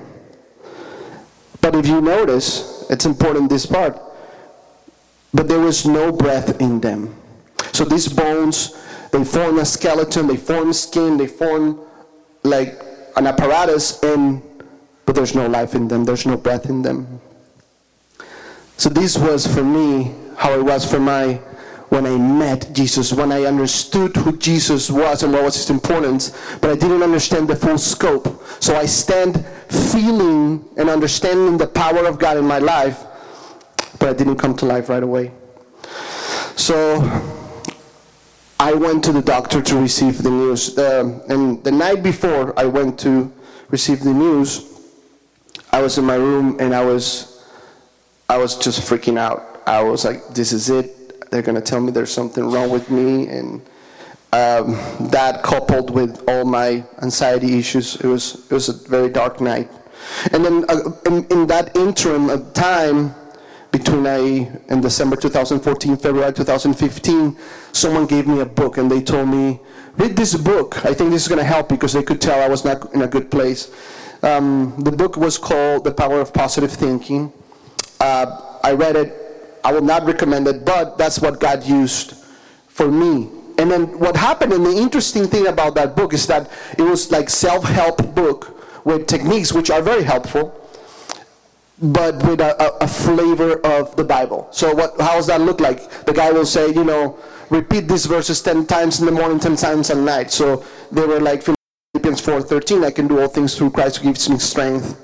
But 1.60 1.74
if 1.74 1.86
you 1.86 2.00
notice, 2.00 2.86
it's 2.90 3.06
important 3.06 3.50
this 3.50 3.66
part. 3.66 3.98
But 5.32 5.48
there 5.48 5.60
was 5.60 5.86
no 5.86 6.10
breath 6.10 6.60
in 6.60 6.80
them. 6.80 7.14
So 7.72 7.84
these 7.84 8.08
bones 8.08 8.74
they 9.10 9.24
form 9.24 9.58
a 9.58 9.64
skeleton, 9.64 10.26
they 10.26 10.36
form 10.36 10.72
skin, 10.72 11.16
they 11.16 11.26
form 11.26 11.80
like 12.44 12.80
an 13.16 13.26
apparatus, 13.26 14.00
and 14.02 14.40
but 15.04 15.14
there's 15.16 15.34
no 15.34 15.46
life 15.48 15.74
in 15.74 15.88
them, 15.88 16.04
there's 16.04 16.26
no 16.26 16.36
breath 16.36 16.66
in 16.66 16.82
them. 16.82 17.20
So 18.76 18.88
this 18.88 19.18
was 19.18 19.46
for 19.46 19.64
me 19.64 20.14
how 20.36 20.52
it 20.54 20.62
was 20.62 20.88
for 20.88 21.00
my 21.00 21.40
when 21.90 22.06
I 22.06 22.16
met 22.16 22.72
Jesus, 22.72 23.12
when 23.12 23.32
I 23.32 23.44
understood 23.44 24.16
who 24.16 24.36
Jesus 24.38 24.90
was 24.90 25.24
and 25.24 25.32
what 25.32 25.42
was 25.42 25.56
his 25.56 25.70
importance, 25.70 26.30
but 26.60 26.70
I 26.70 26.76
didn't 26.76 27.02
understand 27.02 27.48
the 27.48 27.56
full 27.56 27.78
scope. 27.78 28.42
So 28.60 28.76
I 28.76 28.86
stand 28.86 29.44
feeling 29.68 30.64
and 30.76 30.88
understanding 30.88 31.58
the 31.58 31.66
power 31.66 32.06
of 32.06 32.18
God 32.18 32.36
in 32.36 32.46
my 32.46 32.58
life, 32.58 33.04
but 33.98 34.08
I 34.08 34.12
didn't 34.12 34.36
come 34.36 34.56
to 34.58 34.66
life 34.66 34.88
right 34.88 35.02
away. 35.02 35.32
So 36.54 37.00
I 38.60 38.72
went 38.72 39.02
to 39.04 39.12
the 39.12 39.22
doctor 39.22 39.60
to 39.60 39.80
receive 39.80 40.22
the 40.22 40.30
news. 40.30 40.78
Uh, 40.78 41.20
and 41.28 41.62
the 41.64 41.72
night 41.72 42.04
before 42.04 42.56
I 42.56 42.66
went 42.66 43.00
to 43.00 43.32
receive 43.70 44.00
the 44.00 44.14
news, 44.14 44.80
I 45.72 45.82
was 45.82 45.98
in 45.98 46.04
my 46.04 46.16
room 46.16 46.56
and 46.60 46.72
I 46.72 46.84
was, 46.84 47.44
I 48.28 48.38
was 48.38 48.56
just 48.56 48.80
freaking 48.88 49.18
out. 49.18 49.60
I 49.66 49.82
was 49.82 50.04
like, 50.04 50.28
this 50.28 50.52
is 50.52 50.70
it. 50.70 50.99
They're 51.30 51.42
going 51.42 51.54
to 51.54 51.62
tell 51.62 51.80
me 51.80 51.92
there's 51.92 52.12
something 52.12 52.50
wrong 52.50 52.70
with 52.70 52.90
me. 52.90 53.28
And 53.28 53.62
um, 54.32 54.72
that 55.10 55.42
coupled 55.42 55.90
with 55.90 56.22
all 56.28 56.44
my 56.44 56.84
anxiety 57.02 57.58
issues, 57.58 57.96
it 57.96 58.06
was, 58.06 58.46
it 58.50 58.54
was 58.54 58.68
a 58.68 58.88
very 58.88 59.08
dark 59.08 59.40
night. 59.40 59.70
And 60.32 60.44
then 60.44 60.64
uh, 60.68 60.90
in, 61.06 61.26
in 61.26 61.46
that 61.46 61.76
interim 61.76 62.30
of 62.30 62.52
time, 62.52 63.14
between 63.70 64.06
I 64.06 64.18
in 64.68 64.80
December 64.80 65.16
2014, 65.16 65.96
February 65.96 66.32
2015, 66.32 67.36
someone 67.72 68.06
gave 68.06 68.26
me 68.26 68.40
a 68.40 68.46
book 68.46 68.78
and 68.78 68.90
they 68.90 69.00
told 69.00 69.28
me, 69.28 69.60
read 69.96 70.16
this 70.16 70.34
book. 70.34 70.84
I 70.84 70.92
think 70.92 71.10
this 71.10 71.22
is 71.22 71.28
going 71.28 71.38
to 71.38 71.44
help 71.44 71.68
because 71.68 71.92
they 71.92 72.02
could 72.02 72.20
tell 72.20 72.40
I 72.40 72.48
was 72.48 72.64
not 72.64 72.92
in 72.94 73.02
a 73.02 73.06
good 73.06 73.30
place. 73.30 73.70
Um, 74.22 74.74
the 74.78 74.92
book 74.92 75.16
was 75.16 75.38
called 75.38 75.84
The 75.84 75.92
Power 75.92 76.20
of 76.20 76.32
Positive 76.34 76.72
Thinking. 76.72 77.32
Uh, 78.00 78.58
I 78.62 78.72
read 78.72 78.96
it. 78.96 79.19
I 79.64 79.72
would 79.72 79.84
not 79.84 80.04
recommend 80.04 80.48
it, 80.48 80.64
but 80.64 80.96
that's 80.98 81.20
what 81.20 81.40
God 81.40 81.64
used 81.64 82.14
for 82.68 82.90
me. 82.90 83.28
And 83.58 83.70
then 83.70 83.98
what 83.98 84.16
happened, 84.16 84.52
and 84.54 84.64
the 84.64 84.74
interesting 84.74 85.26
thing 85.26 85.46
about 85.46 85.74
that 85.74 85.94
book 85.94 86.14
is 86.14 86.26
that 86.28 86.50
it 86.78 86.82
was 86.82 87.10
like 87.10 87.28
self-help 87.28 88.14
book 88.14 88.56
with 88.86 89.06
techniques 89.06 89.52
which 89.52 89.70
are 89.70 89.82
very 89.82 90.02
helpful, 90.02 90.56
but 91.82 92.14
with 92.26 92.40
a, 92.40 92.82
a, 92.82 92.88
flavor 92.88 93.60
of 93.66 93.94
the 93.96 94.04
Bible. 94.04 94.48
So 94.50 94.74
what? 94.74 95.00
How 95.00 95.14
does 95.14 95.26
that 95.26 95.40
look 95.40 95.60
like? 95.60 95.90
The 96.04 96.12
guy 96.12 96.30
will 96.30 96.46
say, 96.46 96.68
you 96.68 96.84
know, 96.84 97.18
repeat 97.48 97.88
these 97.88 98.06
verses 98.06 98.40
ten 98.42 98.66
times 98.66 99.00
in 99.00 99.06
the 99.06 99.12
morning, 99.12 99.38
ten 99.38 99.56
times 99.56 99.90
at 99.90 99.96
night. 99.96 100.30
So 100.30 100.64
they 100.92 101.06
were 101.06 101.20
like 101.20 101.42
Philippians 101.42 102.20
4:13. 102.20 102.84
I 102.84 102.90
can 102.90 103.08
do 103.08 103.20
all 103.20 103.28
things 103.28 103.56
through 103.56 103.70
Christ 103.70 103.98
who 103.98 104.04
gives 104.04 104.28
me 104.28 104.38
strength, 104.38 104.98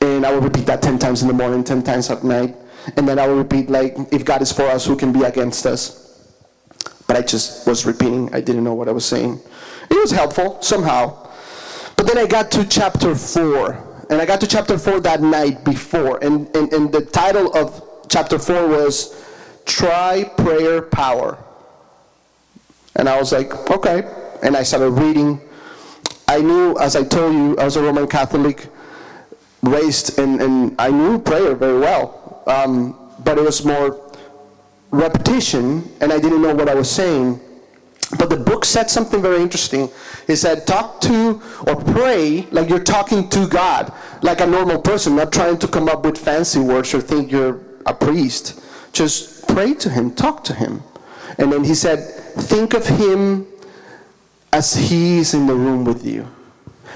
and 0.00 0.26
I 0.26 0.32
will 0.32 0.40
repeat 0.40 0.66
that 0.66 0.82
ten 0.82 0.98
times 0.98 1.22
in 1.22 1.28
the 1.28 1.34
morning, 1.34 1.62
ten 1.62 1.82
times 1.82 2.10
at 2.10 2.24
night, 2.24 2.56
and 2.96 3.08
then 3.08 3.18
I 3.18 3.26
will 3.26 3.36
repeat 3.36 3.70
like, 3.70 3.96
if 4.12 4.24
God 4.24 4.42
is 4.42 4.52
for 4.52 4.64
us, 4.64 4.86
who 4.86 4.96
can 4.96 5.12
be 5.12 5.22
against 5.22 5.66
us? 5.66 6.02
But 7.06 7.16
I 7.16 7.22
just 7.22 7.66
was 7.66 7.84
repeating. 7.86 8.34
I 8.34 8.40
didn't 8.40 8.64
know 8.64 8.74
what 8.74 8.88
I 8.88 8.92
was 8.92 9.04
saying. 9.04 9.40
It 9.90 9.94
was 9.94 10.10
helpful 10.10 10.60
somehow. 10.62 11.28
But 11.96 12.06
then 12.06 12.18
I 12.18 12.26
got 12.26 12.50
to 12.52 12.66
chapter 12.66 13.14
4. 13.14 14.06
And 14.10 14.20
I 14.20 14.26
got 14.26 14.40
to 14.40 14.46
chapter 14.46 14.78
4 14.78 15.00
that 15.00 15.20
night 15.20 15.64
before. 15.64 16.18
And, 16.24 16.54
and, 16.56 16.72
and 16.72 16.92
the 16.92 17.02
title 17.02 17.54
of 17.56 17.82
chapter 18.08 18.38
4 18.38 18.66
was 18.66 19.24
Try 19.64 20.24
Prayer 20.36 20.82
Power. 20.82 21.38
And 22.96 23.08
I 23.08 23.18
was 23.18 23.32
like, 23.32 23.70
okay. 23.70 24.08
And 24.42 24.56
I 24.56 24.62
started 24.62 24.90
reading. 24.90 25.40
I 26.28 26.40
knew, 26.40 26.76
as 26.78 26.96
I 26.96 27.04
told 27.04 27.34
you, 27.34 27.58
I 27.58 27.64
was 27.64 27.76
a 27.76 27.82
Roman 27.82 28.06
Catholic, 28.06 28.68
raised, 29.62 30.18
and, 30.18 30.40
and 30.40 30.74
I 30.78 30.90
knew 30.90 31.18
prayer 31.18 31.54
very 31.54 31.78
well. 31.78 32.21
Um, 32.46 32.98
but 33.24 33.38
it 33.38 33.44
was 33.44 33.64
more 33.64 34.12
repetition, 34.90 35.90
and 36.00 36.12
I 36.12 36.18
didn't 36.18 36.42
know 36.42 36.54
what 36.54 36.68
I 36.68 36.74
was 36.74 36.90
saying. 36.90 37.40
But 38.18 38.28
the 38.28 38.36
book 38.36 38.64
said 38.64 38.90
something 38.90 39.22
very 39.22 39.40
interesting. 39.40 39.88
It 40.28 40.36
said, 40.36 40.66
talk 40.66 41.00
to 41.02 41.40
or 41.66 41.76
pray 41.76 42.46
like 42.50 42.68
you're 42.68 42.84
talking 42.84 43.28
to 43.30 43.48
God, 43.48 43.92
like 44.20 44.40
a 44.40 44.46
normal 44.46 44.80
person, 44.80 45.16
not 45.16 45.32
trying 45.32 45.58
to 45.58 45.68
come 45.68 45.88
up 45.88 46.04
with 46.04 46.18
fancy 46.18 46.60
words 46.60 46.92
or 46.92 47.00
think 47.00 47.32
you're 47.32 47.60
a 47.86 47.94
priest. 47.94 48.60
Just 48.92 49.48
pray 49.48 49.72
to 49.74 49.88
Him, 49.88 50.14
talk 50.14 50.44
to 50.44 50.54
Him. 50.54 50.82
And 51.38 51.50
then 51.50 51.64
he 51.64 51.74
said, 51.74 52.00
think 52.34 52.74
of 52.74 52.86
Him 52.86 53.46
as 54.52 54.74
He 54.74 55.18
is 55.18 55.32
in 55.32 55.46
the 55.46 55.54
room 55.54 55.84
with 55.84 56.04
you. 56.04 56.28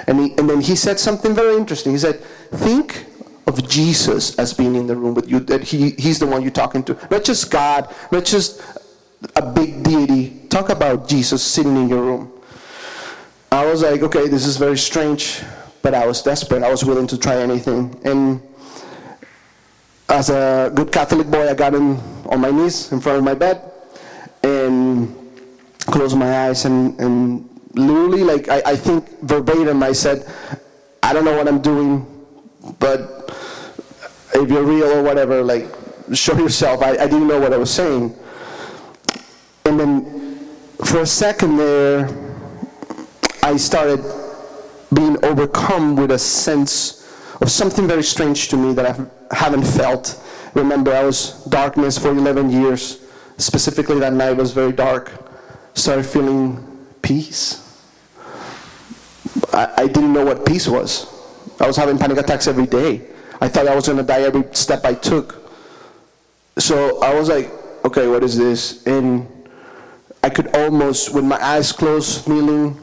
And, 0.06 0.20
he, 0.20 0.34
and 0.36 0.48
then 0.48 0.60
he 0.60 0.76
said 0.76 0.98
something 0.98 1.34
very 1.34 1.56
interesting. 1.56 1.92
He 1.92 1.98
said, 1.98 2.20
think 2.52 3.06
of 3.46 3.68
Jesus 3.68 4.38
as 4.38 4.52
being 4.52 4.74
in 4.74 4.86
the 4.86 4.96
room 4.96 5.14
with 5.14 5.30
you, 5.30 5.40
that 5.40 5.62
he, 5.62 5.90
he's 5.90 6.18
the 6.18 6.26
one 6.26 6.42
you're 6.42 6.50
talking 6.50 6.82
to. 6.84 6.98
Not 7.10 7.24
just 7.24 7.50
God, 7.50 7.94
not 8.10 8.24
just 8.24 8.60
a 9.36 9.52
big 9.52 9.82
deity. 9.82 10.46
Talk 10.48 10.68
about 10.68 11.08
Jesus 11.08 11.42
sitting 11.42 11.76
in 11.76 11.88
your 11.88 12.02
room. 12.02 12.32
I 13.50 13.64
was 13.64 13.82
like, 13.82 14.02
okay, 14.02 14.28
this 14.28 14.46
is 14.46 14.56
very 14.56 14.76
strange, 14.76 15.42
but 15.82 15.94
I 15.94 16.06
was 16.06 16.22
desperate. 16.22 16.62
I 16.62 16.70
was 16.70 16.84
willing 16.84 17.06
to 17.06 17.18
try 17.18 17.36
anything. 17.36 17.98
And 18.04 18.42
as 20.08 20.30
a 20.30 20.70
good 20.74 20.92
Catholic 20.92 21.28
boy, 21.28 21.48
I 21.48 21.54
got 21.54 21.74
in, 21.74 21.98
on 22.26 22.40
my 22.40 22.50
knees 22.50 22.92
in 22.92 23.00
front 23.00 23.18
of 23.18 23.24
my 23.24 23.34
bed 23.34 23.72
and 24.42 25.14
closed 25.80 26.16
my 26.16 26.46
eyes 26.46 26.64
and, 26.64 26.98
and 27.00 27.48
literally, 27.74 28.24
like, 28.24 28.48
I, 28.48 28.62
I 28.66 28.76
think 28.76 29.20
verbatim, 29.22 29.82
I 29.82 29.92
said, 29.92 30.26
I 31.02 31.12
don't 31.12 31.24
know 31.24 31.36
what 31.36 31.46
I'm 31.46 31.60
doing, 31.60 32.06
but 32.78 33.35
if 34.42 34.50
you're 34.50 34.64
real 34.64 34.98
or 34.98 35.02
whatever, 35.02 35.42
like, 35.42 35.66
show 36.12 36.36
yourself. 36.38 36.82
I, 36.82 36.90
I 36.92 37.06
didn't 37.06 37.26
know 37.26 37.40
what 37.40 37.52
I 37.52 37.56
was 37.56 37.70
saying. 37.70 38.14
And 39.64 39.80
then 39.80 40.48
for 40.84 41.00
a 41.00 41.06
second 41.06 41.56
there, 41.56 42.08
I 43.42 43.56
started 43.56 44.04
being 44.92 45.22
overcome 45.24 45.96
with 45.96 46.10
a 46.12 46.18
sense 46.18 47.02
of 47.40 47.50
something 47.50 47.86
very 47.86 48.02
strange 48.02 48.48
to 48.48 48.56
me 48.56 48.72
that 48.74 48.86
I 48.86 49.34
haven't 49.34 49.64
felt. 49.64 50.22
Remember, 50.54 50.92
I 50.92 51.04
was 51.04 51.44
darkness 51.44 51.98
for 51.98 52.10
11 52.10 52.50
years. 52.50 53.00
Specifically, 53.38 53.98
that 54.00 54.12
night 54.12 54.36
was 54.36 54.52
very 54.52 54.72
dark. 54.72 55.12
Started 55.74 56.04
feeling 56.04 56.86
peace. 57.02 57.62
I, 59.52 59.72
I 59.78 59.86
didn't 59.86 60.12
know 60.12 60.24
what 60.24 60.46
peace 60.46 60.66
was. 60.66 61.06
I 61.60 61.66
was 61.66 61.76
having 61.76 61.98
panic 61.98 62.18
attacks 62.18 62.46
every 62.46 62.66
day. 62.66 63.06
I 63.40 63.48
thought 63.48 63.68
I 63.68 63.74
was 63.74 63.84
to 63.84 64.02
die 64.02 64.22
every 64.22 64.44
step 64.52 64.84
I 64.84 64.94
took. 64.94 65.50
So 66.58 67.02
I 67.02 67.14
was 67.14 67.28
like, 67.28 67.50
okay, 67.84 68.08
what 68.08 68.24
is 68.24 68.36
this? 68.36 68.86
And 68.86 69.26
I 70.22 70.30
could 70.30 70.54
almost, 70.56 71.14
with 71.14 71.24
my 71.24 71.42
eyes 71.42 71.70
closed, 71.72 72.26
kneeling, 72.28 72.80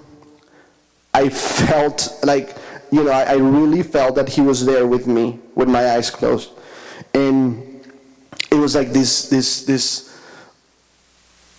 I 1.14 1.30
felt 1.30 2.10
like, 2.24 2.56
you 2.92 3.04
know, 3.04 3.12
I, 3.12 3.24
I 3.24 3.34
really 3.34 3.84
felt 3.84 4.16
that 4.16 4.30
he 4.30 4.42
was 4.42 4.66
there 4.66 4.86
with 4.88 5.08
me 5.08 5.40
with 5.56 5.68
my 5.68 5.92
eyes 5.92 6.10
closed. 6.10 6.52
And 7.14 7.86
it 8.52 8.56
was 8.56 8.76
like 8.76 8.90
this, 8.92 9.30
this, 9.30 9.66
this 9.66 10.18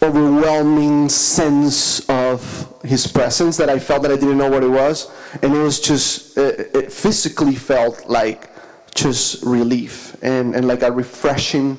overwhelming 0.03 1.09
sense 1.09 2.09
of 2.09 2.69
his 2.85 3.07
presence 3.07 3.57
that 3.57 3.69
I 3.69 3.79
felt 3.79 4.03
that 4.03 4.13
I 4.13 4.17
didn't 4.17 4.39
know 4.39 4.51
what 4.51 4.63
it 4.63 4.69
was. 4.69 5.11
And 5.43 5.55
it 5.55 5.59
was 5.59 5.81
just, 5.81 6.37
it, 6.37 6.75
it 6.75 6.93
physically 6.93 7.55
felt 7.55 8.07
like 8.09 8.54
just 8.95 9.43
relief 9.45 10.17
and, 10.23 10.55
and 10.55 10.67
like 10.67 10.83
a 10.83 10.91
refreshing 10.91 11.79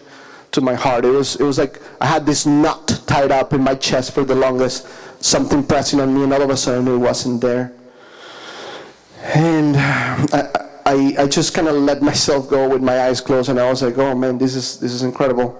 to 0.52 0.62
my 0.62 0.74
heart. 0.74 1.06
It 1.06 1.10
was, 1.10 1.36
it 1.38 1.44
was 1.44 1.58
like 1.58 1.82
I 2.00 2.06
had 2.06 2.26
this 2.26 2.46
knot 2.46 3.02
tied 3.08 3.32
up 3.32 3.54
in 3.54 3.62
my 3.62 3.76
chest 3.76 4.14
for 4.14 4.24
the 4.24 4.36
longest, 4.36 4.88
something 5.24 5.64
pressing 5.64 6.00
on 6.00 6.14
me, 6.14 6.24
and 6.24 6.34
all 6.34 6.42
of 6.42 6.50
a 6.50 6.58
sudden 6.58 6.88
it 6.88 6.98
wasn't 6.98 7.42
there. 7.42 7.74
And 9.34 9.76
I, 9.78 10.68
I, 10.86 11.16
I 11.20 11.28
just 11.28 11.54
kind 11.54 11.68
of 11.68 11.76
let 11.76 12.02
myself 12.02 12.50
go 12.50 12.70
with 12.70 12.82
my 12.82 13.02
eyes 13.02 13.22
closed, 13.22 13.50
and 13.50 13.60
I 13.60 13.70
was 13.70 13.82
like, 13.82 13.98
oh 13.98 14.14
man, 14.14 14.38
this 14.38 14.56
is, 14.56 14.80
this 14.80 14.92
is 14.92 15.02
incredible. 15.02 15.60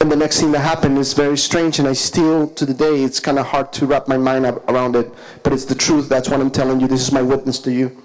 And 0.00 0.10
the 0.10 0.16
next 0.16 0.40
thing 0.40 0.50
that 0.50 0.58
happened 0.58 0.98
is 0.98 1.14
very 1.14 1.38
strange, 1.38 1.78
and 1.78 1.86
I 1.86 1.92
still, 1.92 2.48
to 2.48 2.66
the 2.66 2.74
day, 2.74 3.04
it's 3.04 3.20
kind 3.20 3.38
of 3.38 3.46
hard 3.46 3.72
to 3.74 3.86
wrap 3.86 4.08
my 4.08 4.16
mind 4.16 4.46
around 4.68 4.96
it. 4.96 5.08
But 5.44 5.52
it's 5.52 5.64
the 5.64 5.76
truth. 5.76 6.08
That's 6.08 6.28
what 6.28 6.40
I'm 6.40 6.50
telling 6.50 6.80
you. 6.80 6.88
This 6.88 7.02
is 7.02 7.12
my 7.12 7.22
witness 7.22 7.60
to 7.60 7.72
you. 7.72 7.96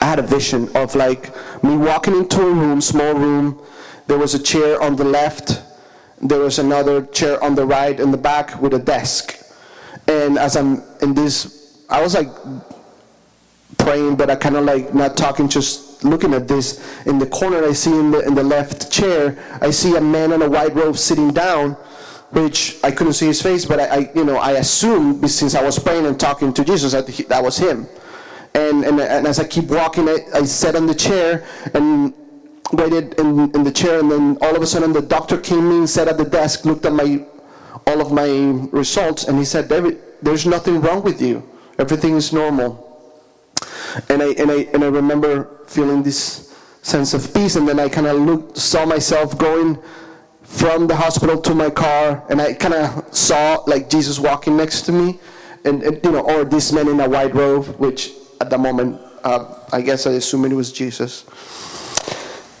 I 0.00 0.06
had 0.06 0.18
a 0.18 0.22
vision 0.22 0.68
of 0.76 0.94
like 0.94 1.34
me 1.62 1.76
walking 1.76 2.16
into 2.16 2.40
a 2.40 2.52
room, 2.52 2.80
small 2.80 3.14
room. 3.14 3.60
There 4.06 4.18
was 4.18 4.34
a 4.34 4.42
chair 4.42 4.80
on 4.80 4.96
the 4.96 5.04
left. 5.04 5.62
There 6.20 6.40
was 6.40 6.58
another 6.58 7.06
chair 7.06 7.42
on 7.42 7.54
the 7.54 7.66
right 7.66 7.98
in 7.98 8.10
the 8.10 8.18
back 8.18 8.60
with 8.60 8.74
a 8.74 8.78
desk. 8.78 9.36
And 10.06 10.38
as 10.38 10.56
I'm 10.56 10.82
in 11.00 11.14
this, 11.14 11.84
I 11.88 12.02
was 12.02 12.14
like 12.14 12.28
praying, 13.78 14.16
but 14.16 14.30
I 14.30 14.36
kind 14.36 14.56
of 14.56 14.64
like 14.64 14.94
not 14.94 15.16
talking, 15.16 15.48
just 15.48 16.04
looking 16.04 16.34
at 16.34 16.46
this. 16.46 17.04
In 17.06 17.18
the 17.18 17.26
corner, 17.26 17.64
I 17.64 17.72
see 17.72 17.90
in 17.90 18.10
the, 18.10 18.20
in 18.20 18.34
the 18.34 18.44
left 18.44 18.90
chair, 18.92 19.38
I 19.60 19.70
see 19.70 19.96
a 19.96 20.00
man 20.00 20.32
in 20.32 20.42
a 20.42 20.48
white 20.48 20.74
robe 20.74 20.96
sitting 20.96 21.32
down, 21.32 21.72
which 22.30 22.78
I 22.84 22.90
couldn't 22.90 23.14
see 23.14 23.26
his 23.26 23.40
face, 23.40 23.64
but 23.64 23.80
I, 23.80 23.84
I 23.84 24.10
you 24.14 24.24
know, 24.24 24.36
I 24.36 24.52
assumed 24.52 25.28
since 25.30 25.54
I 25.54 25.62
was 25.62 25.78
praying 25.78 26.06
and 26.06 26.18
talking 26.18 26.52
to 26.54 26.64
Jesus 26.64 26.92
that 26.92 27.08
he, 27.08 27.22
that 27.24 27.42
was 27.42 27.56
him. 27.56 27.86
And, 28.54 28.84
and, 28.84 29.00
and 29.00 29.26
as 29.26 29.38
I 29.40 29.44
keep 29.44 29.66
walking, 29.66 30.08
I, 30.08 30.18
I 30.34 30.44
sat 30.44 30.76
on 30.76 30.86
the 30.86 30.94
chair 30.94 31.44
and 31.74 32.14
waited 32.72 33.14
in, 33.18 33.50
in 33.54 33.64
the 33.64 33.72
chair, 33.72 34.00
and 34.00 34.10
then 34.10 34.38
all 34.40 34.54
of 34.54 34.62
a 34.62 34.66
sudden 34.66 34.92
the 34.92 35.02
doctor 35.02 35.38
came 35.38 35.70
in, 35.70 35.86
sat 35.86 36.08
at 36.08 36.16
the 36.16 36.24
desk, 36.24 36.64
looked 36.64 36.86
at 36.86 36.92
my 36.92 37.26
all 37.86 38.00
of 38.00 38.12
my 38.12 38.28
results, 38.72 39.24
and 39.24 39.38
he 39.38 39.44
said, 39.44 39.68
David, 39.68 40.00
there's 40.22 40.46
nothing 40.46 40.80
wrong 40.80 41.02
with 41.02 41.20
you. 41.20 41.42
Everything 41.78 42.14
is 42.14 42.32
normal. 42.32 42.80
And 44.08 44.22
I 44.22 44.30
and 44.38 44.50
I 44.50 44.68
and 44.72 44.84
I 44.84 44.88
remember 44.88 45.60
feeling 45.66 46.02
this 46.02 46.54
sense 46.82 47.14
of 47.14 47.32
peace, 47.34 47.56
and 47.56 47.68
then 47.68 47.80
I 47.80 47.88
kind 47.88 48.06
of 48.06 48.20
looked, 48.20 48.56
saw 48.56 48.86
myself 48.86 49.36
going 49.36 49.78
from 50.42 50.86
the 50.86 50.94
hospital 50.94 51.40
to 51.40 51.54
my 51.54 51.70
car, 51.70 52.24
and 52.30 52.40
I 52.40 52.54
kind 52.54 52.74
of 52.74 53.14
saw 53.14 53.62
like 53.66 53.90
Jesus 53.90 54.18
walking 54.18 54.56
next 54.56 54.82
to 54.82 54.92
me, 54.92 55.18
and, 55.64 55.82
and, 55.82 56.00
you 56.04 56.12
know, 56.12 56.20
or 56.20 56.44
this 56.44 56.72
man 56.72 56.88
in 56.88 57.00
a 57.00 57.08
white 57.08 57.34
robe, 57.34 57.66
which 57.78 58.12
at 58.40 58.50
the 58.50 58.58
moment, 58.58 59.00
uh, 59.24 59.58
I 59.72 59.80
guess 59.80 60.06
I 60.06 60.12
assume 60.12 60.44
it 60.44 60.52
was 60.52 60.72
Jesus. 60.72 61.24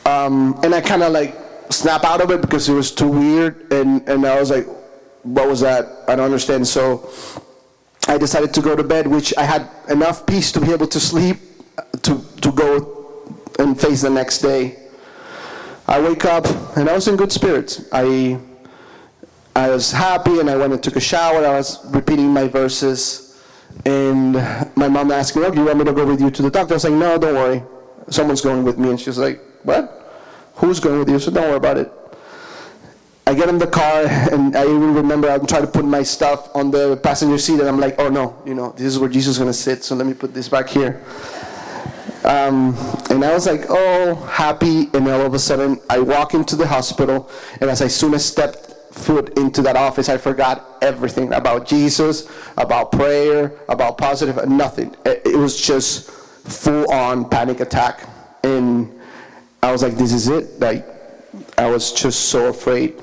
Um, 0.06 0.58
and 0.62 0.74
I 0.74 0.80
kind 0.80 1.02
of 1.02 1.12
like 1.12 1.34
snap 1.70 2.04
out 2.04 2.20
of 2.20 2.30
it 2.30 2.40
because 2.40 2.68
it 2.68 2.74
was 2.74 2.92
too 2.92 3.08
weird, 3.08 3.72
and 3.72 4.06
and 4.08 4.24
I 4.26 4.38
was 4.38 4.50
like, 4.50 4.66
what 5.24 5.48
was 5.48 5.60
that? 5.60 6.04
I 6.06 6.14
don't 6.14 6.26
understand. 6.26 6.66
So 6.66 7.10
I 8.06 8.18
decided 8.18 8.52
to 8.54 8.60
go 8.60 8.76
to 8.76 8.84
bed, 8.84 9.06
which 9.06 9.34
I 9.36 9.44
had 9.44 9.68
enough 9.88 10.26
peace 10.26 10.52
to 10.52 10.60
be 10.60 10.72
able 10.72 10.86
to 10.88 11.00
sleep, 11.00 11.38
to, 12.02 12.22
to 12.42 12.52
go 12.52 13.40
and 13.58 13.80
face 13.80 14.02
the 14.02 14.10
next 14.10 14.38
day. 14.38 14.78
I 15.88 16.00
wake 16.00 16.24
up 16.24 16.46
and 16.76 16.88
I 16.88 16.94
was 16.94 17.08
in 17.08 17.16
good 17.16 17.32
spirits. 17.32 17.88
I, 17.92 18.38
I 19.56 19.70
was 19.70 19.90
happy 19.90 20.40
and 20.40 20.50
I 20.50 20.56
went 20.56 20.72
and 20.74 20.82
took 20.82 20.96
a 20.96 21.00
shower. 21.00 21.44
I 21.44 21.56
was 21.56 21.84
repeating 21.86 22.28
my 22.28 22.46
verses. 22.46 23.23
And 23.84 24.34
my 24.76 24.88
mom 24.88 25.10
asked 25.10 25.36
me, 25.36 25.44
oh, 25.44 25.50
do 25.50 25.60
you 25.60 25.66
want 25.66 25.78
me 25.78 25.84
to 25.84 25.92
go 25.92 26.06
with 26.06 26.20
you 26.20 26.30
to 26.30 26.42
the 26.42 26.50
doctor? 26.50 26.74
I 26.74 26.76
was 26.76 26.84
like, 26.84 26.94
no, 26.94 27.18
don't 27.18 27.34
worry. 27.34 27.62
Someone's 28.08 28.40
going 28.40 28.64
with 28.64 28.78
me. 28.78 28.90
And 28.90 29.00
she's 29.00 29.18
like, 29.18 29.40
what? 29.62 30.52
Who's 30.56 30.80
going 30.80 30.98
with 30.98 31.08
you? 31.08 31.18
So 31.18 31.30
don't 31.30 31.44
worry 31.44 31.56
about 31.56 31.78
it. 31.78 31.92
I 33.26 33.32
get 33.32 33.48
in 33.48 33.58
the 33.58 33.66
car, 33.66 34.04
and 34.32 34.54
I 34.54 34.64
even 34.64 34.94
remember 34.94 35.30
I'm 35.30 35.46
trying 35.46 35.62
to 35.62 35.70
put 35.70 35.84
my 35.84 36.02
stuff 36.02 36.54
on 36.54 36.70
the 36.70 36.96
passenger 36.98 37.38
seat, 37.38 37.60
and 37.60 37.68
I'm 37.68 37.80
like, 37.80 37.98
oh 37.98 38.08
no, 38.08 38.40
you 38.44 38.54
know, 38.54 38.72
this 38.72 38.86
is 38.86 38.98
where 38.98 39.08
Jesus 39.08 39.32
is 39.32 39.38
going 39.38 39.50
to 39.50 39.58
sit, 39.58 39.82
so 39.82 39.94
let 39.94 40.06
me 40.06 40.14
put 40.14 40.34
this 40.34 40.48
back 40.48 40.68
here. 40.68 41.02
Um, 42.24 42.74
and 43.10 43.24
I 43.24 43.32
was 43.32 43.46
like, 43.46 43.66
oh, 43.68 44.14
happy, 44.30 44.88
and 44.92 45.08
all 45.08 45.22
of 45.22 45.34
a 45.34 45.38
sudden 45.38 45.80
I 45.88 46.00
walk 46.00 46.34
into 46.34 46.54
the 46.54 46.66
hospital, 46.66 47.30
and 47.60 47.70
as 47.70 47.80
I 47.80 47.88
soon 47.88 48.14
as 48.14 48.24
stepped 48.24 48.73
foot 48.94 49.36
into 49.38 49.60
that 49.62 49.76
office, 49.76 50.08
I 50.08 50.16
forgot 50.16 50.78
everything 50.80 51.32
about 51.32 51.66
Jesus, 51.66 52.28
about 52.56 52.92
prayer, 52.92 53.52
about 53.68 53.98
positive, 53.98 54.48
nothing. 54.48 54.94
It 55.04 55.36
was 55.36 55.60
just 55.60 56.10
full 56.10 56.90
on 56.90 57.28
panic 57.28 57.60
attack. 57.60 58.08
And 58.44 58.92
I 59.62 59.72
was 59.72 59.82
like, 59.82 59.96
this 59.96 60.12
is 60.12 60.28
it. 60.28 60.60
Like, 60.60 60.86
I 61.58 61.68
was 61.68 61.92
just 61.92 62.26
so 62.28 62.48
afraid. 62.48 62.94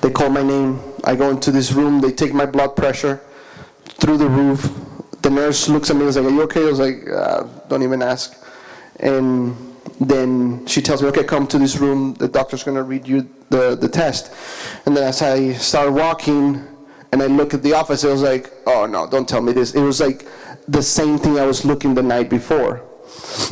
They 0.00 0.10
call 0.10 0.28
my 0.28 0.42
name. 0.42 0.80
I 1.04 1.14
go 1.14 1.30
into 1.30 1.50
this 1.50 1.72
room. 1.72 2.00
They 2.00 2.12
take 2.12 2.34
my 2.34 2.46
blood 2.46 2.76
pressure 2.76 3.20
through 3.84 4.18
the 4.18 4.28
roof. 4.28 4.68
The 5.22 5.30
nurse 5.30 5.68
looks 5.68 5.90
at 5.90 5.96
me 5.96 6.02
and 6.02 6.08
is 6.08 6.16
like, 6.16 6.26
Are 6.26 6.30
you 6.30 6.42
okay? 6.42 6.62
I 6.62 6.70
was 6.70 6.78
like, 6.80 7.08
uh, 7.08 7.44
Don't 7.68 7.82
even 7.82 8.02
ask. 8.02 8.42
And 9.00 9.67
then 10.00 10.66
she 10.66 10.80
tells 10.80 11.02
me, 11.02 11.08
Okay, 11.08 11.24
come 11.24 11.46
to 11.48 11.58
this 11.58 11.78
room. 11.78 12.14
The 12.14 12.28
doctor's 12.28 12.62
going 12.62 12.76
to 12.76 12.82
read 12.82 13.06
you 13.06 13.28
the, 13.50 13.76
the 13.76 13.88
test. 13.88 14.32
And 14.86 14.96
then 14.96 15.04
as 15.04 15.22
I 15.22 15.52
start 15.54 15.92
walking 15.92 16.64
and 17.12 17.22
I 17.22 17.26
look 17.26 17.54
at 17.54 17.62
the 17.62 17.72
office, 17.72 18.04
it 18.04 18.08
was 18.08 18.22
like, 18.22 18.52
Oh 18.66 18.86
no, 18.86 19.08
don't 19.08 19.28
tell 19.28 19.40
me 19.40 19.52
this. 19.52 19.74
It 19.74 19.82
was 19.82 20.00
like 20.00 20.26
the 20.68 20.82
same 20.82 21.18
thing 21.18 21.38
I 21.38 21.46
was 21.46 21.64
looking 21.64 21.94
the 21.94 22.02
night 22.02 22.28
before. 22.28 22.82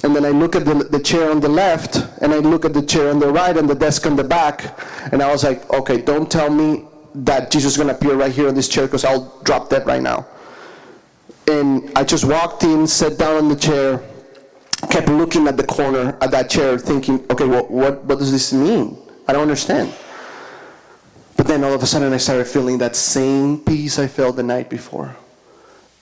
And 0.05 0.15
then 0.15 0.25
I 0.25 0.31
look 0.31 0.55
at 0.55 0.65
the, 0.65 0.75
the 0.75 1.01
chair 1.01 1.31
on 1.31 1.41
the 1.41 1.49
left, 1.49 1.97
and 2.23 2.33
I 2.33 2.39
look 2.39 2.65
at 2.65 2.73
the 2.75 2.83
chair 2.83 3.11
on 3.11 3.19
the 3.19 3.29
right, 3.29 3.57
and 3.57 3.69
the 3.69 3.75
desk 3.75 4.07
on 4.07 4.17
the 4.17 4.25
back, 4.25 4.79
and 5.13 5.23
I 5.23 5.31
was 5.31 5.45
like, 5.45 5.69
okay, 5.71 6.01
don't 6.01 6.31
tell 6.31 6.51
me 6.51 6.85
that 7.15 7.51
Jesus 7.51 7.73
is 7.73 7.77
going 7.77 7.89
to 7.89 7.95
appear 7.95 8.15
right 8.15 8.33
here 8.33 8.49
on 8.49 8.55
this 8.55 8.69
chair 8.69 8.87
because 8.87 9.05
I'll 9.05 9.41
drop 9.43 9.71
dead 9.71 9.87
right 9.87 10.03
now. 10.03 10.27
And 11.49 11.91
I 11.97 12.05
just 12.05 12.25
walked 12.25 12.65
in, 12.65 12.87
sat 12.87 13.19
down 13.19 13.37
on 13.37 13.49
the 13.49 13.57
chair, 13.57 14.03
kept 14.91 15.09
looking 15.09 15.49
at 15.49 15.57
the 15.57 15.65
corner 15.65 16.17
at 16.21 16.31
that 16.31 16.51
chair, 16.51 16.79
thinking, 16.79 17.25
okay, 17.31 17.47
well, 17.47 17.67
what, 17.67 18.05
what 18.05 18.19
does 18.19 18.33
this 18.33 18.53
mean? 18.53 18.99
I 19.27 19.33
don't 19.33 19.43
understand. 19.43 19.95
But 21.37 21.47
then 21.47 21.65
all 21.65 21.73
of 21.73 21.83
a 21.83 21.87
sudden 21.87 22.13
I 22.13 22.17
started 22.19 22.47
feeling 22.47 22.79
that 22.79 22.97
same 22.97 23.59
peace 23.59 23.99
I 23.99 24.07
felt 24.07 24.37
the 24.37 24.43
night 24.43 24.71
before 24.71 25.17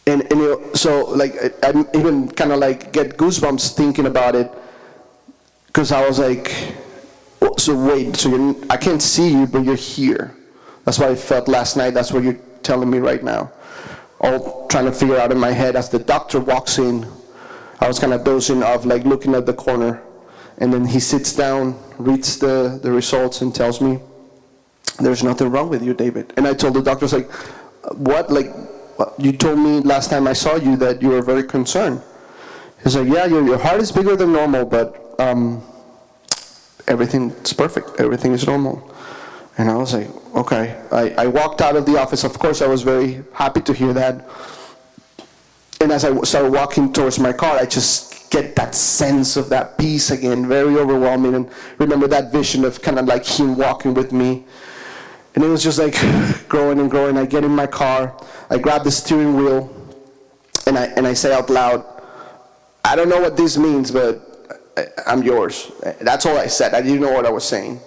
and, 0.07 0.23
and 0.31 0.41
know, 0.41 0.73
so 0.75 1.07
like 1.11 1.35
I, 1.43 1.71
I 1.71 1.85
even 1.95 2.29
kind 2.31 2.53
of 2.53 2.59
like 2.59 2.93
get 2.93 3.17
goosebumps 3.17 3.75
thinking 3.75 4.07
about 4.07 4.35
it 4.35 4.51
because 5.67 5.93
I 5.93 6.07
was 6.07 6.19
like, 6.19 6.53
so 7.57 7.75
wait, 7.87 8.17
so 8.17 8.29
you're, 8.31 8.55
I 8.71 8.77
can't 8.77 9.03
see 9.03 9.31
you, 9.31 9.47
but 9.47 9.65
you're 9.65 9.75
here. 9.75 10.37
That's 10.85 10.99
what 10.99 11.11
I 11.11 11.15
felt 11.15 11.49
last 11.49 11.77
night. 11.77 11.91
That's 11.91 12.13
what 12.13 12.23
you're 12.23 12.39
telling 12.63 12.91
me 12.91 12.99
right 12.99 13.23
now. 13.23 13.51
All 14.21 14.67
trying 14.69 14.85
to 14.87 14.93
figure 14.93 15.19
out 15.19 15.33
in 15.33 15.39
my 15.39 15.51
head 15.51 15.77
as 15.77 15.89
the 15.89 15.99
doctor 15.99 16.41
walks 16.41 16.79
in. 16.79 17.07
I 17.81 17.89
was 17.89 17.99
kind 17.99 18.13
of 18.13 18.25
dozing 18.25 18.63
off, 18.63 18.85
like 18.85 19.05
looking 19.05 19.35
at 19.35 19.47
the 19.47 19.55
corner, 19.55 20.03
and 20.59 20.73
then 20.73 20.85
he 20.85 21.01
sits 21.01 21.35
down, 21.35 21.79
reads 21.99 22.39
the, 22.39 22.79
the 22.83 22.91
results, 22.91 23.43
and 23.43 23.55
tells 23.55 23.81
me, 23.81 24.01
"There's 25.01 25.23
nothing 25.23 25.51
wrong 25.51 25.69
with 25.69 25.83
you, 25.83 25.95
David." 25.95 26.33
And 26.37 26.47
I 26.47 26.55
told 26.55 26.75
the 26.75 26.83
doctor, 26.83 27.07
"Like, 27.09 27.31
what? 27.93 28.31
Like, 28.31 28.53
you 29.19 29.33
told 29.33 29.59
me 29.59 29.81
last 29.81 30.11
time 30.11 30.27
I 30.27 30.33
saw 30.33 30.57
you 30.57 30.77
that 30.77 31.03
you 31.03 31.09
were 31.09 31.23
very 31.23 31.43
concerned. 31.43 32.01
He's 32.83 32.97
like, 32.97 33.09
yeah, 33.09 33.27
your, 33.27 33.45
your 33.45 33.59
heart 33.59 33.81
is 33.81 33.91
bigger 33.91 34.17
than 34.17 34.33
normal, 34.33 34.65
but 34.65 35.19
um, 35.19 35.63
everything's 36.87 37.53
perfect. 37.53 37.99
Everything 37.99 38.33
is 38.33 38.47
normal. 38.47 38.95
And 39.57 39.71
I 39.71 39.77
was 39.77 39.95
like, 39.95 40.09
okay. 40.35 40.81
I, 40.93 41.11
I 41.25 41.27
walked 41.29 41.61
out 41.61 41.77
of 41.77 41.87
the 41.87 41.99
office. 41.99 42.25
Of 42.25 42.39
course, 42.39 42.61
I 42.61 42.67
was 42.67 42.83
very 42.83 43.23
happy 43.33 43.63
to 43.63 43.73
hear 43.73 43.93
that. 43.95 44.29
And 45.85 45.93
as 45.93 46.05
I 46.05 46.19
started 46.23 46.53
walking 46.53 46.93
towards 46.93 47.21
my 47.21 47.33
car, 47.33 47.57
I 47.57 47.67
just 47.67 48.31
get 48.31 48.57
that 48.57 48.75
sense 48.75 49.37
of 49.37 49.49
that 49.51 49.79
peace 49.79 50.11
again, 50.11 50.49
very 50.49 50.77
overwhelming. 50.77 51.35
And 51.35 51.49
remember 51.79 52.09
that 52.09 52.33
vision 52.33 52.65
of 52.65 52.83
kind 52.83 52.99
of 52.99 53.07
like 53.07 53.25
him 53.25 53.57
walking 53.57 53.95
with 53.95 54.11
me 54.13 54.45
and 55.35 55.43
it 55.43 55.49
was 55.49 55.63
just 55.63 55.79
like 55.79 55.95
growing 56.49 56.79
and 56.79 56.91
growing. 56.91 57.17
I 57.17 57.27
get 57.27 57.45
in 57.45 57.51
my 57.51 57.67
car, 57.67 58.17
I 58.51 58.59
grab 58.59 58.85
the 58.85 58.91
steering 58.91 59.37
wheel, 59.37 59.71
and 60.67 60.79
I, 60.79 60.87
and 60.97 61.07
I 61.07 61.13
say 61.13 61.35
out 61.35 61.51
loud, 61.51 61.85
I 62.85 62.97
don't 62.97 63.09
know 63.09 63.21
what 63.21 63.37
this 63.37 63.57
means, 63.57 63.91
but 63.91 64.21
I'm 65.07 65.23
yours. 65.23 65.73
That's 66.01 66.27
all 66.27 66.37
I 66.37 66.47
said. 66.47 66.75
I 66.75 66.83
didn't 66.83 67.01
know 67.01 67.13
what 67.13 67.27
I 67.27 67.31
was 67.31 67.45
saying. 67.45 67.81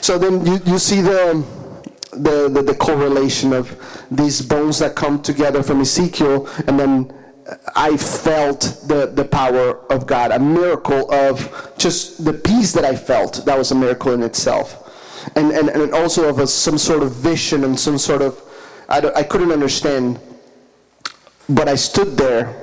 So 0.00 0.18
then 0.18 0.44
you, 0.46 0.60
you 0.66 0.78
see 0.78 1.00
the, 1.00 1.44
the, 2.12 2.48
the, 2.48 2.62
the 2.62 2.74
correlation 2.74 3.52
of 3.52 3.76
these 4.10 4.40
bones 4.40 4.78
that 4.78 4.94
come 4.94 5.22
together 5.22 5.62
from 5.62 5.80
Ezekiel, 5.80 6.48
and 6.66 6.78
then 6.78 7.12
I 7.76 7.96
felt 7.96 8.84
the, 8.86 9.06
the 9.06 9.24
power 9.24 9.80
of 9.92 10.06
God, 10.06 10.30
a 10.30 10.38
miracle 10.38 11.12
of 11.12 11.72
just 11.76 12.24
the 12.24 12.32
peace 12.32 12.72
that 12.72 12.84
I 12.84 12.96
felt. 12.96 13.44
That 13.44 13.58
was 13.58 13.70
a 13.70 13.74
miracle 13.74 14.12
in 14.12 14.22
itself 14.22 14.84
and, 15.36 15.52
and, 15.52 15.68
and 15.68 15.92
also 15.94 16.28
of 16.28 16.38
a, 16.38 16.46
some 16.46 16.78
sort 16.78 17.02
of 17.02 17.12
vision 17.12 17.64
and 17.64 17.78
some 17.78 17.98
sort 17.98 18.22
of, 18.22 18.40
I, 18.88 19.00
I 19.16 19.22
couldn't 19.22 19.52
understand. 19.52 20.20
But 21.48 21.68
I 21.68 21.74
stood 21.74 22.16
there. 22.16 22.60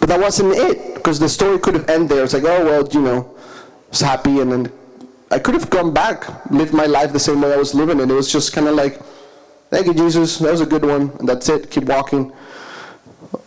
But 0.00 0.08
that 0.08 0.18
wasn't 0.18 0.54
it, 0.54 0.94
because 0.94 1.18
the 1.20 1.28
story 1.28 1.58
could 1.58 1.74
have 1.74 1.88
ended 1.90 2.10
there. 2.10 2.24
It's 2.24 2.32
like, 2.32 2.44
oh, 2.44 2.64
well, 2.64 2.88
you 2.88 3.02
know, 3.02 3.36
I 3.36 3.90
was 3.90 4.00
happy, 4.00 4.40
and 4.40 4.50
then 4.50 4.72
I 5.30 5.38
could 5.38 5.54
have 5.54 5.68
gone 5.68 5.92
back, 5.92 6.50
lived 6.50 6.72
my 6.72 6.86
life 6.86 7.12
the 7.12 7.20
same 7.20 7.42
way 7.42 7.52
I 7.52 7.56
was 7.56 7.74
living, 7.74 8.00
and 8.00 8.10
it 8.10 8.14
was 8.14 8.32
just 8.32 8.54
kind 8.54 8.66
of 8.66 8.74
like, 8.74 8.98
thank 9.68 9.86
you, 9.86 9.92
Jesus, 9.92 10.38
that 10.38 10.50
was 10.50 10.62
a 10.62 10.66
good 10.66 10.84
one, 10.84 11.10
and 11.18 11.28
that's 11.28 11.48
it, 11.50 11.70
keep 11.70 11.84
walking. 11.84 12.32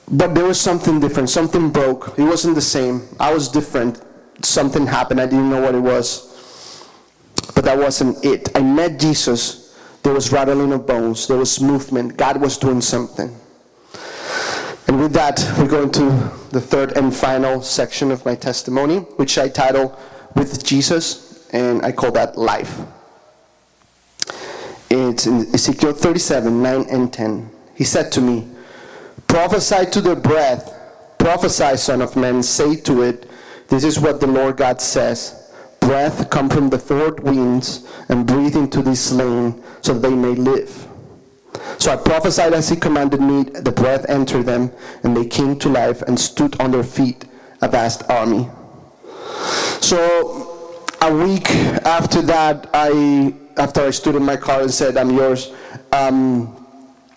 But 0.10 0.34
there 0.34 0.46
was 0.46 0.60
something 0.60 1.00
different, 1.00 1.30
something 1.30 1.70
broke. 1.70 2.18
It 2.18 2.24
wasn't 2.24 2.56
the 2.56 2.62
same. 2.62 3.08
I 3.20 3.34
was 3.34 3.50
different. 3.50 4.02
Something 4.42 4.86
happened, 4.86 5.20
I 5.20 5.26
didn't 5.26 5.50
know 5.50 5.62
what 5.62 5.76
it 5.76 5.80
was. 5.80 6.28
But 7.54 7.66
that 7.66 7.78
wasn't 7.78 8.24
it. 8.24 8.50
I 8.56 8.62
met 8.62 9.00
Jesus. 9.00 9.76
There 10.04 10.14
was 10.14 10.32
rattling 10.32 10.72
of 10.72 10.88
bones. 10.88 11.28
There 11.28 11.38
was 11.38 11.60
movement. 11.60 12.16
God 12.16 12.40
was 12.40 12.58
doing 12.58 12.82
something. 12.82 13.36
And 14.88 15.02
with 15.02 15.12
that, 15.14 15.44
we 15.60 15.68
go 15.68 15.84
into 15.84 16.06
the 16.52 16.62
third 16.62 16.96
and 16.96 17.14
final 17.14 17.62
section 17.62 18.12
of 18.12 18.24
my 18.26 18.36
testimony, 18.36 19.00
which 19.18 19.38
I 19.38 19.50
title 19.50 19.98
With 20.36 20.64
Jesus, 20.64 21.50
and 21.52 21.86
I 21.86 21.92
call 21.92 22.12
that 22.12 22.38
Life. 22.38 22.80
It's 24.90 25.28
in 25.28 25.54
Ezekiel 25.54 25.94
37 25.94 26.64
9 26.64 26.86
and 26.90 27.12
10. 27.12 27.52
He 27.76 27.84
said 27.84 28.12
to 28.14 28.22
me, 28.22 28.48
Prophesy 29.28 29.86
to 29.92 30.02
the 30.02 30.16
breath, 30.16 30.74
prophesy, 31.18 31.78
Son 31.78 32.02
of 32.02 32.16
Man, 32.16 32.42
say 32.42 32.76
to 32.78 33.02
it, 33.02 33.30
This 33.68 33.84
is 33.84 34.00
what 34.00 34.20
the 34.20 34.28
Lord 34.28 34.58
God 34.58 34.82
says 34.82 35.48
breath 35.88 36.30
come 36.30 36.50
from 36.50 36.70
the 36.70 36.78
four 36.78 37.14
winds 37.24 37.88
and 38.10 38.28
breathe 38.28 38.58
into 38.58 38.82
these 38.82 39.00
slain 39.00 39.64
so 39.82 39.94
that 39.94 40.02
they 40.02 40.14
may 40.14 40.36
live. 40.36 40.86
So 41.80 41.94
I 41.94 41.96
prophesied 41.96 42.54
as 42.54 42.68
he 42.68 42.76
commanded 42.76 43.22
me, 43.22 43.44
the 43.44 43.72
breath 43.72 44.06
entered 44.10 44.46
them, 44.46 44.70
and 45.04 45.16
they 45.16 45.26
came 45.26 45.58
to 45.60 45.70
life 45.70 46.02
and 46.02 46.20
stood 46.20 46.60
on 46.60 46.72
their 46.72 46.84
feet, 46.84 47.26
a 47.62 47.70
vast 47.70 48.04
army. 48.10 48.50
So 49.80 50.84
a 51.02 51.14
week 51.14 51.50
after 51.86 52.22
that, 52.24 52.70
I 52.74 53.34
after 53.56 53.82
I 53.82 53.92
stood 53.92 54.16
in 54.16 54.24
my 54.24 54.36
car 54.36 54.62
and 54.62 54.72
said, 54.72 54.98
I'm 54.98 55.10
yours, 55.10 55.52
um, 55.92 56.66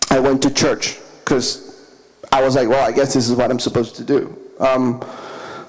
I 0.09 0.19
went 0.19 0.41
to 0.43 0.49
church 0.51 0.97
because 1.19 1.70
I 2.31 2.41
was 2.41 2.55
like, 2.55 2.69
well, 2.69 2.87
I 2.87 2.91
guess 2.91 3.13
this 3.13 3.29
is 3.29 3.35
what 3.35 3.51
I'm 3.51 3.59
supposed 3.59 3.95
to 3.97 4.03
do. 4.03 4.37
Um, 4.59 5.03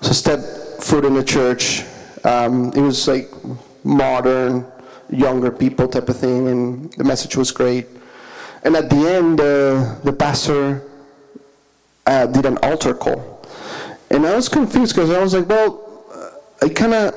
so 0.00 0.12
step 0.12 0.40
foot 0.80 1.04
in 1.04 1.14
the 1.14 1.24
church, 1.24 1.82
um, 2.24 2.72
it 2.74 2.80
was 2.80 3.08
like 3.08 3.30
modern, 3.84 4.66
younger 5.10 5.50
people 5.50 5.88
type 5.88 6.08
of 6.08 6.16
thing, 6.16 6.48
and 6.48 6.92
the 6.94 7.04
message 7.04 7.36
was 7.36 7.50
great. 7.50 7.86
And 8.64 8.76
at 8.76 8.88
the 8.90 8.96
end, 8.96 9.40
uh, 9.40 9.96
the 10.04 10.12
pastor 10.12 10.88
uh, 12.06 12.26
did 12.26 12.46
an 12.46 12.58
altar 12.58 12.94
call. 12.94 13.44
And 14.10 14.26
I 14.26 14.36
was 14.36 14.48
confused 14.48 14.94
because 14.94 15.10
I 15.10 15.20
was 15.20 15.34
like, 15.34 15.48
well, 15.48 16.04
uh, 16.12 16.66
I 16.66 16.68
kind 16.68 16.94
of, 16.94 17.14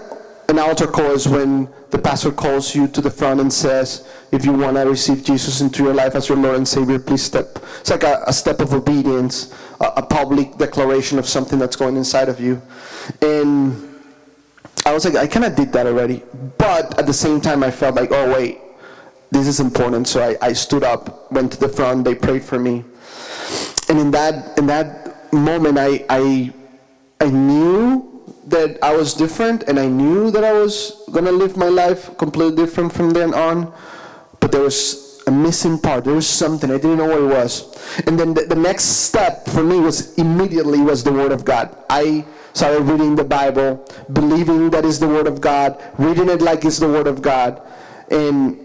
an 0.48 0.60
altar 0.60 0.88
call 0.88 1.12
is 1.12 1.28
when 1.28 1.68
the 1.90 1.98
pastor 1.98 2.32
calls 2.32 2.76
you 2.76 2.88
to 2.90 3.02
the 3.02 3.10
front 3.10 3.40
and 3.40 3.52
says, 3.52 4.08
if 4.32 4.46
you 4.46 4.54
want 4.54 4.78
to 4.78 4.82
receive 4.82 5.24
Jesus 5.24 5.62
into 5.62 5.84
your 5.84 5.94
life 5.94 6.16
as 6.16 6.30
your 6.30 6.38
Lord 6.38 6.58
and 6.58 6.68
Savior, 6.68 7.00
please 7.00 7.24
step. 7.24 7.58
It's 7.80 7.90
like 7.90 8.04
a, 8.04 8.24
a 8.28 8.34
step 8.34 8.60
of 8.60 8.74
obedience, 8.74 9.54
a, 9.80 9.86
a 9.98 10.06
public 10.06 10.58
declaration 10.58 11.18
of 11.18 11.28
something 11.28 11.58
that's 11.58 11.76
going 11.76 11.96
inside 11.96 12.30
of 12.30 12.40
you. 12.40 12.62
And 13.22 13.96
I 14.86 14.94
was 14.94 15.06
like, 15.06 15.16
I 15.16 15.26
kind 15.26 15.46
of 15.46 15.56
did 15.56 15.74
that 15.74 15.88
already. 15.88 16.22
But 16.58 17.00
at 17.00 17.06
the 17.08 17.14
same 17.14 17.42
time, 17.42 17.64
I 17.64 17.72
felt 17.72 17.96
like, 17.96 18.12
oh, 18.12 18.32
wait, 18.32 18.60
this 19.32 19.48
is 19.48 19.60
important. 19.60 20.08
So 20.08 20.22
I, 20.22 20.38
I 20.42 20.54
stood 20.54 20.84
up, 20.84 21.32
went 21.32 21.52
to 21.54 21.60
the 21.60 21.70
front, 21.70 22.06
they 22.06 22.14
prayed 22.14 22.44
for 22.44 22.60
me. 22.60 22.84
And 23.90 24.00
in 24.00 24.12
that, 24.12 24.58
in 24.58 24.68
that 24.68 25.34
moment, 25.34 25.78
I, 25.78 26.06
I, 26.10 26.54
I 27.20 27.30
knew 27.30 28.15
that 28.48 28.78
I 28.84 28.96
was 28.96 29.14
different 29.14 29.64
and 29.64 29.80
I 29.80 29.88
knew 29.88 30.32
that 30.32 30.44
I 30.44 30.54
was 30.54 31.04
to 31.12 31.22
live 31.22 31.58
my 31.58 31.70
life 31.70 32.16
completely 32.18 32.56
different 32.56 32.94
from 32.94 33.12
then 33.12 33.34
on. 33.34 33.74
But 34.40 34.52
there 34.52 34.62
was 34.62 35.24
a 35.28 35.32
missing 35.32 35.80
part. 35.80 36.04
There 36.04 36.14
was 36.14 36.28
something. 36.28 36.70
I 36.70 36.76
didn't 36.76 36.98
know 36.98 37.08
what 37.08 37.20
it 37.20 37.36
was. 37.36 37.76
And 38.06 38.20
then 38.20 38.34
the, 38.34 38.44
the 38.44 38.56
next 38.56 38.84
step 38.84 39.48
for 39.48 39.64
me 39.64 39.80
was 39.80 40.16
immediately 40.18 40.80
was 40.82 41.04
the 41.04 41.12
Word 41.12 41.32
of 41.32 41.46
God. 41.46 41.76
I 41.90 42.26
started 42.54 42.84
reading 42.84 43.16
the 43.16 43.24
Bible, 43.24 43.88
believing 44.14 44.70
that 44.70 44.86
is 44.86 45.00
the 45.00 45.08
Word 45.08 45.28
of 45.28 45.42
God, 45.42 45.82
reading 45.98 46.30
it 46.30 46.42
like 46.42 46.64
it's 46.66 46.78
the 46.80 46.88
Word 46.88 47.08
of 47.08 47.22
God. 47.22 47.62
And 48.12 48.62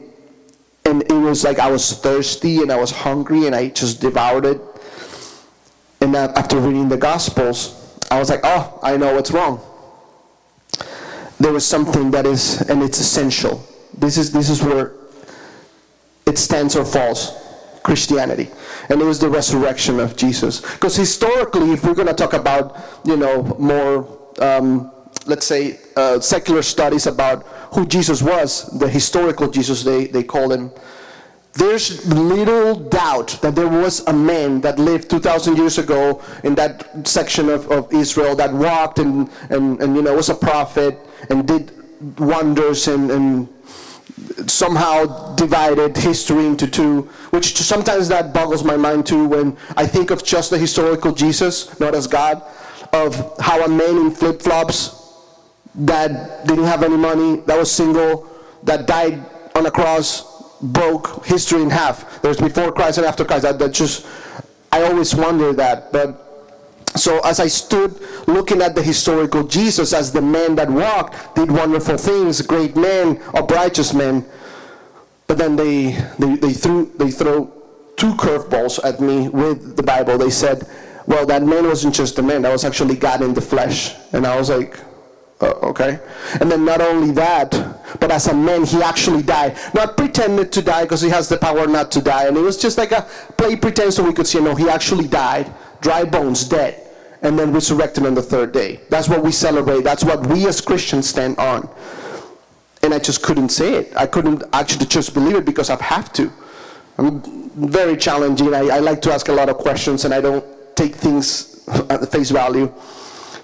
and 0.85 1.03
it 1.03 1.13
was 1.13 1.45
like 1.45 1.59
I 1.59 1.71
was 1.71 1.93
thirsty 1.93 2.63
and 2.63 2.73
I 2.73 2.77
was 2.77 2.91
hungry 2.91 3.47
and 3.47 3.55
I 3.55 3.69
just 3.69 4.01
devoured 4.01 4.45
it. 4.45 4.61
And 6.01 6.17
after 6.17 6.59
reading 6.59 6.89
the 6.89 6.97
Gospels, 6.97 7.99
I 8.11 8.19
was 8.19 8.31
like, 8.31 8.41
oh, 8.43 8.81
I 8.83 8.97
know 8.97 9.15
what's 9.15 9.31
wrong. 9.31 9.61
There 11.51 11.55
was 11.57 11.67
something 11.67 12.13
that 12.13 12.27
is, 12.27 12.61
and 12.71 12.81
it's 12.81 13.01
essential. 13.01 13.67
This 13.99 14.17
is 14.17 14.31
this 14.31 14.49
is 14.49 14.63
where 14.63 14.93
it 16.25 16.39
stands 16.39 16.77
or 16.77 16.85
falls. 16.85 17.33
Christianity, 17.83 18.49
and 18.89 19.01
it 19.01 19.05
was 19.05 19.19
the 19.19 19.29
resurrection 19.29 19.99
of 19.99 20.15
Jesus. 20.17 20.61
Because 20.61 20.95
historically, 20.95 21.73
if 21.73 21.83
we're 21.83 21.95
going 21.95 22.07
to 22.07 22.15
talk 22.15 22.35
about, 22.35 22.77
you 23.05 23.17
know, 23.17 23.43
more, 23.59 24.07
um, 24.39 24.93
let's 25.27 25.45
say, 25.45 25.81
uh, 25.97 26.21
secular 26.21 26.63
studies 26.63 27.09
about 27.09 27.43
who 27.75 27.85
Jesus 27.85 28.23
was, 28.23 28.67
the 28.79 28.89
historical 28.89 29.51
Jesus 29.51 29.83
they, 29.83 30.07
they 30.07 30.23
call 30.23 30.53
him, 30.53 30.71
there's 31.55 32.07
little 32.07 32.77
doubt 32.77 33.41
that 33.43 33.57
there 33.57 33.67
was 33.67 34.07
a 34.07 34.13
man 34.13 34.61
that 34.61 34.79
lived 34.79 35.11
2,000 35.11 35.57
years 35.57 35.79
ago 35.79 36.23
in 36.45 36.55
that 36.55 37.09
section 37.09 37.49
of, 37.49 37.69
of 37.73 37.93
Israel 37.93 38.37
that 38.37 38.53
walked 38.53 39.01
and, 39.01 39.29
and, 39.49 39.83
and, 39.83 39.97
you 39.97 40.03
know, 40.03 40.15
was 40.15 40.29
a 40.29 40.35
prophet 40.35 40.97
and 41.29 41.47
did 41.47 41.73
wonders 42.19 42.89
and, 42.89 43.11
and 43.11 43.49
somehow 44.47 45.35
divided 45.35 45.97
history 45.97 46.47
into 46.47 46.67
two, 46.67 47.03
which 47.31 47.57
sometimes 47.57 48.09
that 48.09 48.33
boggles 48.33 48.65
my 48.65 48.77
mind 48.77 49.07
too 49.07 49.27
when 49.27 49.57
I 49.77 49.87
think 49.87 50.11
of 50.11 50.25
just 50.25 50.51
the 50.51 50.59
historical 50.59 51.13
Jesus, 51.13 51.79
not 51.81 51.95
as 51.95 52.07
God, 52.07 52.43
of 52.93 53.39
how 53.39 53.65
a 53.65 53.69
man 53.69 53.97
in 53.99 54.11
flip 54.11 54.43
flops 54.43 54.97
that 55.75 56.47
didn't 56.47 56.65
have 56.65 56.83
any 56.83 56.97
money, 56.97 57.37
that 57.47 57.57
was 57.57 57.71
single, 57.71 58.29
that 58.65 58.87
died 58.87 59.25
on 59.55 59.67
a 59.67 59.71
cross, 59.71 60.59
broke 60.61 61.25
history 61.25 61.63
in 61.63 61.71
half. 61.71 62.21
There's 62.23 62.37
before 62.37 62.73
Christ 62.73 62.99
and 62.99 63.07
after 63.07 63.25
Christ. 63.25 63.43
That, 63.43 63.59
that 63.59 63.73
just, 63.73 64.07
I 64.73 64.83
always 64.83 65.15
wonder 65.15 65.53
that. 65.55 65.93
But 65.93 66.30
so 66.97 67.21
as 67.21 67.39
I 67.39 67.47
stood 67.47 68.01
looking 68.27 68.63
at 68.63 68.75
the 68.75 68.83
historical 68.83 69.45
Jesus 69.45 69.93
as 69.93 70.13
the 70.13 70.23
man 70.23 70.57
that 70.57 70.69
walked, 70.69 71.37
did 71.37 71.51
wonderful 71.51 71.97
things, 71.97 72.43
great 72.43 72.77
man, 72.77 73.21
a 73.35 73.43
righteous 73.43 73.95
man, 73.95 74.25
but 75.27 75.39
then 75.39 75.55
they, 75.55 75.93
they, 76.19 76.37
they 76.37 76.53
threw 76.53 76.91
they 76.97 77.11
throw 77.11 77.53
two 77.97 78.13
curveballs 78.15 78.83
at 78.83 79.01
me 79.01 79.29
with 79.29 79.77
the 79.77 79.83
Bible. 79.83 80.19
They 80.19 80.31
said, 80.31 80.67
well, 81.07 81.25
that 81.27 81.43
man 81.43 81.67
wasn't 81.67 81.95
just 81.95 82.19
a 82.19 82.23
man, 82.23 82.43
that 82.43 82.53
was 82.53 82.65
actually 82.65 82.97
God 82.97 83.23
in 83.23 83.35
the 83.35 83.41
flesh. 83.41 83.95
And 84.13 84.27
I 84.27 84.37
was 84.37 84.51
like, 84.51 84.79
uh, 85.41 85.53
okay. 85.63 86.01
And 86.41 86.51
then 86.51 86.65
not 86.65 86.81
only 86.81 87.13
that, 87.13 87.51
but 88.01 88.11
as 88.11 88.27
a 88.27 88.35
man, 88.35 88.65
he 88.65 88.83
actually 88.83 89.23
died. 89.23 89.57
Not 89.75 89.97
pretended 89.97 90.53
to 90.53 90.63
die 90.63 90.83
because 90.83 91.01
he 91.01 91.09
has 91.09 91.29
the 91.29 91.39
power 91.39 91.67
not 91.67 91.91
to 91.93 92.03
die. 92.03 92.27
And 92.27 92.37
it 92.37 92.41
was 92.41 92.57
just 92.57 92.77
like 92.77 92.93
a 92.93 93.03
play 93.37 93.57
pretend 93.57 93.95
so 93.95 94.03
we 94.03 94.13
could 94.13 94.27
see, 94.27 94.41
no, 94.41 94.55
he 94.55 94.69
actually 94.69 95.09
died 95.09 95.53
dry 95.81 96.05
bones, 96.05 96.45
dead, 96.45 96.87
and 97.23 97.39
then 97.39 97.53
resurrected 97.53 98.07
on 98.07 98.15
the 98.15 98.23
third 98.23 98.53
day. 98.53 98.81
That's 98.89 99.09
what 99.09 99.23
we 99.23 99.33
celebrate. 99.33 99.85
That's 99.85 100.05
what 100.05 100.27
we 100.27 100.47
as 100.47 100.61
Christians 100.61 101.09
stand 101.09 101.39
on. 101.39 101.69
And 102.83 102.95
I 102.95 102.99
just 102.99 103.23
couldn't 103.23 103.51
say 103.51 103.75
it. 103.75 103.93
I 103.97 104.07
couldn't 104.07 104.43
actually 104.53 104.87
just 104.87 105.13
believe 105.13 105.37
it 105.37 105.45
because 105.45 105.69
I 105.69 105.83
have 105.83 106.13
to. 106.15 106.33
I'm 106.97 107.21
very 107.69 107.97
challenging. 107.97 108.55
I, 108.55 108.69
I 108.69 108.79
like 108.79 109.03
to 109.03 109.13
ask 109.13 109.29
a 109.29 109.33
lot 109.33 109.49
of 109.49 109.59
questions 109.59 110.05
and 110.05 110.15
I 110.15 110.21
don't 110.21 110.45
take 110.77 110.95
things 110.95 111.63
at 111.91 112.01
the 112.01 112.07
face 112.07 112.31
value. 112.31 112.73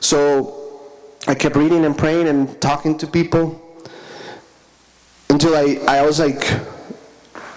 So 0.00 0.80
I 1.26 1.34
kept 1.34 1.56
reading 1.56 1.84
and 1.84 1.96
praying 1.96 2.28
and 2.28 2.60
talking 2.60 2.96
to 2.98 3.06
people 3.06 3.62
until 5.28 5.54
I, 5.54 5.78
I 5.86 6.02
was 6.02 6.18
like, 6.18 6.42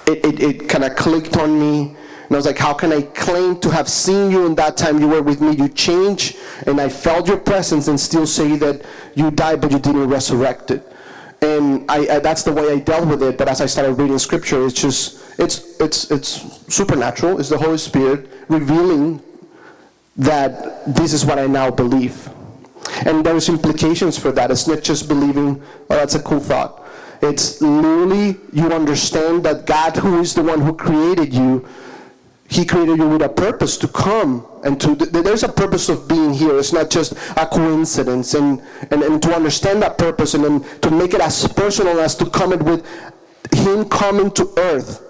it, 0.07 0.25
it, 0.25 0.39
it 0.39 0.69
kind 0.69 0.83
of 0.83 0.95
clicked 0.95 1.37
on 1.37 1.59
me 1.59 1.95
and 2.29 2.35
I 2.35 2.37
was 2.37 2.45
like, 2.45 2.59
how 2.59 2.75
can 2.75 2.93
I 2.93 3.01
claim 3.01 3.59
to 3.61 3.71
have 3.71 3.89
seen 3.89 4.29
you 4.29 4.45
in 4.45 4.53
that 4.53 4.77
time 4.77 4.99
you 4.99 5.07
were 5.07 5.23
with 5.23 5.41
me? 5.41 5.55
You 5.55 5.67
changed, 5.67 6.37
and 6.67 6.79
I 6.79 6.87
felt 6.87 7.27
your 7.27 7.39
presence, 7.39 7.87
and 7.87 7.99
still 7.99 8.27
say 8.27 8.55
that 8.57 8.85
you 9.15 9.31
died, 9.31 9.61
but 9.61 9.71
you 9.71 9.79
didn't 9.79 10.07
resurrect 10.07 10.69
it. 10.69 10.85
And 11.41 11.89
I, 11.89 12.17
I, 12.17 12.19
that's 12.19 12.43
the 12.43 12.51
way 12.51 12.71
I 12.71 12.77
dealt 12.77 13.07
with 13.07 13.23
it. 13.23 13.35
But 13.35 13.47
as 13.47 13.61
I 13.61 13.65
started 13.65 13.93
reading 13.93 14.19
scripture, 14.19 14.63
it's 14.63 14.79
just 14.79 15.39
it's 15.39 15.79
it's 15.79 16.11
it's 16.11 16.29
supernatural. 16.71 17.39
It's 17.39 17.49
the 17.49 17.57
Holy 17.57 17.79
Spirit 17.79 18.29
revealing 18.47 19.23
that 20.17 20.85
this 20.85 21.13
is 21.13 21.25
what 21.25 21.39
I 21.39 21.47
now 21.47 21.71
believe. 21.71 22.29
And 23.07 23.25
there's 23.25 23.49
implications 23.49 24.19
for 24.19 24.31
that. 24.33 24.51
It's 24.51 24.67
not 24.67 24.83
just 24.83 25.07
believing, 25.07 25.63
oh, 25.89 25.95
that's 25.95 26.13
a 26.13 26.21
cool 26.21 26.39
thought. 26.39 26.85
It's 27.23 27.59
literally 27.59 28.37
you 28.53 28.67
understand 28.67 29.43
that 29.45 29.65
God, 29.65 29.97
who 29.97 30.19
is 30.19 30.35
the 30.35 30.43
one 30.43 30.61
who 30.61 30.75
created 30.75 31.33
you, 31.33 31.67
he 32.49 32.65
created 32.65 32.97
you 32.97 33.07
with 33.07 33.21
a 33.21 33.29
purpose 33.29 33.77
to 33.77 33.87
come 33.87 34.45
and 34.63 34.81
to 34.81 34.95
there's 34.95 35.43
a 35.43 35.49
purpose 35.49 35.87
of 35.87 36.07
being 36.07 36.33
here. 36.33 36.57
It's 36.57 36.73
not 36.73 36.89
just 36.89 37.13
a 37.37 37.45
coincidence 37.45 38.33
and, 38.33 38.61
and 38.91 39.03
and 39.03 39.21
to 39.21 39.35
understand 39.35 39.81
that 39.83 39.97
purpose 39.97 40.33
and 40.33 40.43
then 40.43 40.79
to 40.81 40.89
make 40.91 41.13
it 41.13 41.21
as 41.21 41.47
personal 41.47 41.99
as 41.99 42.15
to 42.15 42.29
come 42.29 42.51
it 42.53 42.61
with 42.63 42.85
him 43.53 43.87
coming 43.87 44.31
to 44.31 44.51
earth 44.57 45.05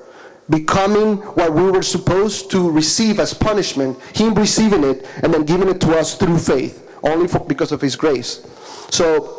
becoming 0.49 1.17
what 1.35 1.53
we 1.53 1.69
were 1.69 1.83
supposed 1.83 2.49
to 2.51 2.69
receive 2.71 3.19
as 3.19 3.33
punishment 3.33 3.99
him 4.15 4.33
receiving 4.33 4.83
it 4.83 5.07
and 5.23 5.33
then 5.33 5.43
giving 5.43 5.69
it 5.69 5.79
to 5.79 5.97
us 5.97 6.15
through 6.15 6.37
faith 6.37 6.87
only 7.03 7.27
for, 7.27 7.39
because 7.39 7.71
of 7.71 7.79
his 7.79 7.95
grace. 7.95 8.45
So 8.89 9.35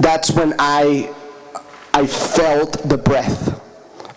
that's 0.00 0.32
when 0.32 0.54
i 0.58 1.14
i 1.94 2.06
felt 2.06 2.72
the 2.88 2.98
breath 2.98 3.49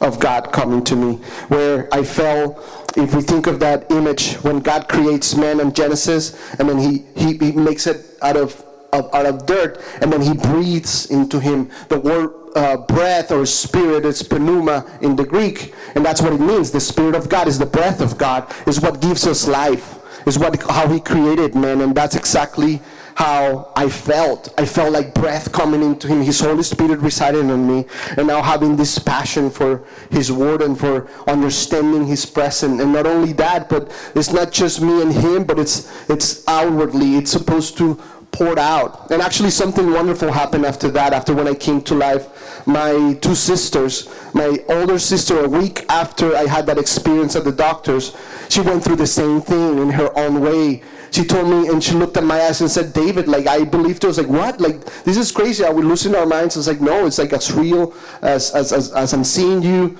of 0.03 0.19
God 0.19 0.51
coming 0.51 0.83
to 0.83 0.95
me, 0.95 1.15
where 1.47 1.87
I 1.93 2.03
fell. 2.03 2.63
If 2.95 3.15
we 3.15 3.21
think 3.21 3.47
of 3.47 3.59
that 3.61 3.91
image, 3.91 4.35
when 4.43 4.59
God 4.59 4.87
creates 4.87 5.35
man 5.35 5.59
in 5.59 5.73
Genesis, 5.73 6.53
and 6.59 6.69
then 6.69 6.77
he, 6.77 7.05
he, 7.15 7.37
he 7.37 7.51
makes 7.53 7.87
it 7.87 8.05
out 8.21 8.37
of, 8.37 8.63
of, 8.91 9.11
out 9.15 9.25
of 9.25 9.45
dirt, 9.45 9.81
and 10.01 10.13
then 10.13 10.21
he 10.21 10.33
breathes 10.33 11.09
into 11.09 11.39
him. 11.39 11.71
The 11.89 11.99
word 11.99 12.43
uh, 12.55 12.77
breath 12.77 13.31
or 13.31 13.45
spirit 13.45 14.05
is 14.05 14.29
pneuma 14.29 14.85
in 15.01 15.15
the 15.15 15.25
Greek, 15.25 15.73
and 15.95 16.05
that's 16.05 16.21
what 16.21 16.33
it 16.33 16.39
means. 16.39 16.71
The 16.71 16.79
Spirit 16.79 17.15
of 17.15 17.29
God 17.29 17.47
is 17.47 17.57
the 17.57 17.65
breath 17.65 18.01
of 18.01 18.17
God, 18.17 18.53
is 18.67 18.79
what 18.79 19.01
gives 19.01 19.25
us 19.25 19.47
life, 19.47 19.99
is 20.27 20.37
what 20.37 20.61
how 20.63 20.87
He 20.87 20.99
created 20.99 21.55
man, 21.55 21.81
and 21.81 21.95
that's 21.95 22.15
exactly 22.15 22.79
how 23.15 23.71
I 23.75 23.89
felt. 23.89 24.53
I 24.57 24.65
felt 24.65 24.91
like 24.91 25.13
breath 25.13 25.51
coming 25.51 25.83
into 25.83 26.07
him, 26.07 26.21
his 26.21 26.39
Holy 26.39 26.63
Spirit 26.63 26.99
residing 26.99 27.49
in 27.49 27.67
me, 27.67 27.85
and 28.17 28.27
now 28.27 28.41
having 28.41 28.75
this 28.75 28.97
passion 28.99 29.49
for 29.49 29.83
his 30.09 30.31
word 30.31 30.61
and 30.61 30.77
for 30.79 31.07
understanding 31.27 32.05
his 32.05 32.25
presence. 32.25 32.81
And 32.81 32.93
not 32.93 33.05
only 33.05 33.33
that, 33.33 33.69
but 33.69 33.91
it's 34.15 34.31
not 34.31 34.51
just 34.51 34.81
me 34.81 35.01
and 35.01 35.13
him, 35.13 35.43
but 35.43 35.59
it's 35.59 36.09
it's 36.09 36.47
outwardly. 36.47 37.15
It's 37.17 37.31
supposed 37.31 37.77
to 37.77 37.99
pour 38.33 38.57
out. 38.57 39.11
And 39.11 39.21
actually 39.21 39.51
something 39.51 39.91
wonderful 39.91 40.31
happened 40.31 40.65
after 40.65 40.89
that, 40.89 41.13
after 41.13 41.33
when 41.33 41.47
I 41.47 41.53
came 41.53 41.81
to 41.83 41.95
life. 41.95 42.65
My 42.65 43.13
two 43.21 43.35
sisters, 43.35 44.09
my 44.33 44.57
older 44.67 44.97
sister, 44.97 45.45
a 45.45 45.47
week 45.47 45.85
after 45.89 46.35
I 46.35 46.47
had 46.47 46.65
that 46.65 46.77
experience 46.77 47.35
at 47.35 47.43
the 47.43 47.51
doctor's, 47.51 48.15
she 48.49 48.61
went 48.61 48.83
through 48.83 48.95
the 48.97 49.07
same 49.07 49.39
thing 49.39 49.77
in 49.77 49.91
her 49.91 50.17
own 50.17 50.41
way 50.41 50.81
she 51.13 51.23
told 51.23 51.47
me 51.47 51.67
and 51.67 51.83
she 51.83 51.93
looked 51.93 52.17
at 52.17 52.23
my 52.23 52.41
eyes 52.41 52.61
and 52.61 52.71
said, 52.71 52.91
David, 52.91 53.27
like 53.27 53.45
I 53.45 53.63
believed 53.63 54.01
her. 54.01 54.07
I 54.07 54.09
was 54.09 54.17
like, 54.17 54.27
what? 54.27 54.59
Like 54.59 54.83
this 55.03 55.15
is 55.15 55.31
crazy. 55.31 55.63
Are 55.63 55.73
we 55.73 55.83
losing 55.83 56.15
our 56.15 56.25
minds? 56.25 56.57
I 56.57 56.59
was 56.59 56.67
like, 56.67 56.81
no, 56.81 57.05
it's 57.05 57.19
like 57.19 57.33
as 57.33 57.51
real 57.51 57.93
as 58.23 58.51
as, 58.55 58.73
as, 58.73 58.91
as 58.91 59.13
I'm 59.13 59.23
seeing 59.23 59.61
you. 59.61 59.95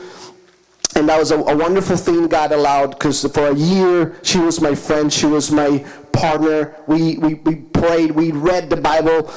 And 0.96 1.08
that 1.10 1.20
was 1.20 1.30
a, 1.32 1.38
a 1.38 1.56
wonderful 1.56 1.98
thing 1.98 2.28
God 2.28 2.52
allowed 2.52 2.92
because 2.92 3.24
for 3.32 3.50
a 3.50 3.56
year 3.56 4.18
she 4.24 4.40
was 4.40 4.60
my 4.60 4.74
friend, 4.74 5.14
she 5.14 5.28
was 5.28 5.52
my 5.52 5.86
partner. 6.12 6.76
We, 6.88 7.18
we, 7.18 7.36
we 7.36 7.56
prayed, 7.56 8.12
we 8.12 8.32
read 8.32 8.70
the 8.70 8.78
Bible 8.78 9.32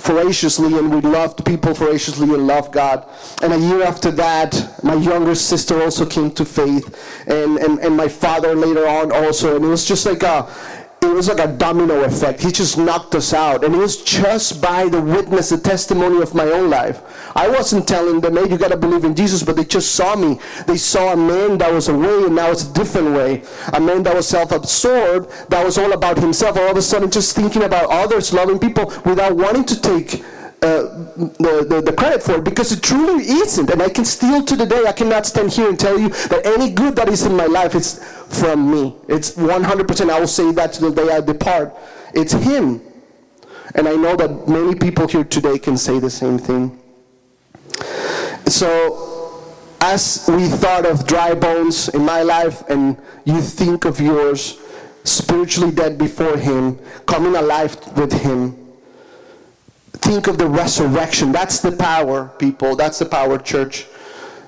voraciously 0.00 0.76
and 0.78 0.92
we 0.92 1.00
loved 1.00 1.44
people 1.44 1.72
voraciously 1.72 2.28
and 2.34 2.46
loved 2.46 2.72
God. 2.72 3.06
And 3.42 3.52
a 3.52 3.58
year 3.58 3.82
after 3.82 4.10
that, 4.12 4.82
my 4.82 4.94
younger 4.94 5.34
sister 5.34 5.82
also 5.82 6.04
came 6.04 6.30
to 6.32 6.44
faith 6.44 7.24
and, 7.26 7.58
and, 7.58 7.78
and 7.78 7.96
my 7.96 8.08
father 8.08 8.54
later 8.54 8.86
on 8.86 9.12
also. 9.12 9.56
And 9.56 9.64
it 9.64 9.68
was 9.68 9.84
just 9.84 10.06
like 10.06 10.22
a, 10.22 10.50
it 11.02 11.14
was 11.14 11.28
like 11.28 11.38
a 11.38 11.52
domino 11.52 12.04
effect. 12.04 12.42
He 12.42 12.50
just 12.50 12.76
knocked 12.76 13.14
us 13.14 13.32
out. 13.32 13.64
And 13.64 13.74
it 13.74 13.78
was 13.78 14.02
just 14.02 14.60
by 14.60 14.88
the 14.88 15.00
witness, 15.00 15.48
the 15.48 15.58
testimony 15.58 16.20
of 16.20 16.34
my 16.34 16.44
own 16.44 16.68
life. 16.68 17.02
I 17.34 17.48
wasn't 17.48 17.88
telling 17.88 18.20
them, 18.20 18.36
hey, 18.36 18.50
you 18.50 18.58
got 18.58 18.70
to 18.70 18.76
believe 18.76 19.04
in 19.04 19.14
Jesus, 19.14 19.42
but 19.42 19.56
they 19.56 19.64
just 19.64 19.94
saw 19.94 20.14
me. 20.14 20.38
They 20.66 20.76
saw 20.76 21.12
a 21.12 21.16
man 21.16 21.58
that 21.58 21.72
was 21.72 21.88
away 21.88 22.24
and 22.24 22.36
now 22.36 22.50
it's 22.50 22.64
a 22.64 22.72
different 22.72 23.14
way. 23.14 23.42
A 23.72 23.80
man 23.80 24.02
that 24.02 24.14
was 24.14 24.28
self 24.28 24.52
absorbed, 24.52 25.30
that 25.50 25.64
was 25.64 25.78
all 25.78 25.92
about 25.92 26.18
himself, 26.18 26.56
all 26.56 26.70
of 26.70 26.76
a 26.76 26.82
sudden 26.82 27.10
just 27.10 27.34
thinking 27.34 27.62
about 27.62 27.90
others, 27.90 28.32
loving 28.32 28.58
people 28.58 28.92
without 29.04 29.36
wanting 29.36 29.64
to 29.64 29.80
take 29.80 30.22
uh, 30.62 30.82
the, 31.16 31.66
the, 31.68 31.80
the, 31.80 31.92
credit 31.92 32.22
for 32.22 32.34
it 32.34 32.44
because 32.44 32.70
it 32.70 32.82
truly 32.82 33.24
isn't. 33.24 33.70
And 33.70 33.80
I 33.80 33.88
can 33.88 34.04
still 34.04 34.44
to 34.44 34.56
the 34.56 34.66
day, 34.66 34.84
I 34.86 34.92
cannot 34.92 35.24
stand 35.24 35.52
here 35.52 35.70
and 35.70 35.80
tell 35.80 35.98
you 35.98 36.10
that 36.10 36.44
any 36.44 36.70
good 36.70 36.96
that 36.96 37.08
is 37.08 37.24
in 37.24 37.34
my 37.34 37.46
life 37.46 37.74
is 37.74 38.04
from 38.28 38.70
me. 38.70 38.94
It's 39.08 39.32
100%. 39.32 40.10
I 40.10 40.20
will 40.20 40.26
say 40.26 40.52
that 40.52 40.74
to 40.74 40.90
the 40.90 40.90
day 40.90 41.10
I 41.12 41.22
depart. 41.22 41.74
It's 42.12 42.34
Him. 42.34 42.82
And 43.74 43.88
I 43.88 43.94
know 43.96 44.16
that 44.16 44.48
many 44.48 44.74
people 44.74 45.08
here 45.08 45.24
today 45.24 45.58
can 45.58 45.78
say 45.78 45.98
the 45.98 46.10
same 46.10 46.36
thing. 46.38 46.78
So, 48.46 49.42
as 49.80 50.28
we 50.28 50.46
thought 50.46 50.84
of 50.84 51.06
dry 51.06 51.34
bones 51.34 51.88
in 51.88 52.04
my 52.04 52.22
life, 52.22 52.68
and 52.68 52.98
you 53.24 53.40
think 53.40 53.86
of 53.86 53.98
yours, 53.98 54.58
spiritually 55.04 55.72
dead 55.72 55.96
before 55.96 56.36
Him, 56.36 56.78
coming 57.06 57.36
alive 57.36 57.78
with 57.96 58.12
Him 58.12 58.60
Think 60.00 60.26
of 60.26 60.38
the 60.38 60.48
resurrection. 60.48 61.32
That's 61.32 61.60
the 61.60 61.72
power, 61.72 62.28
people. 62.38 62.76
That's 62.76 62.98
the 62.98 63.06
power, 63.06 63.38
church. 63.38 63.86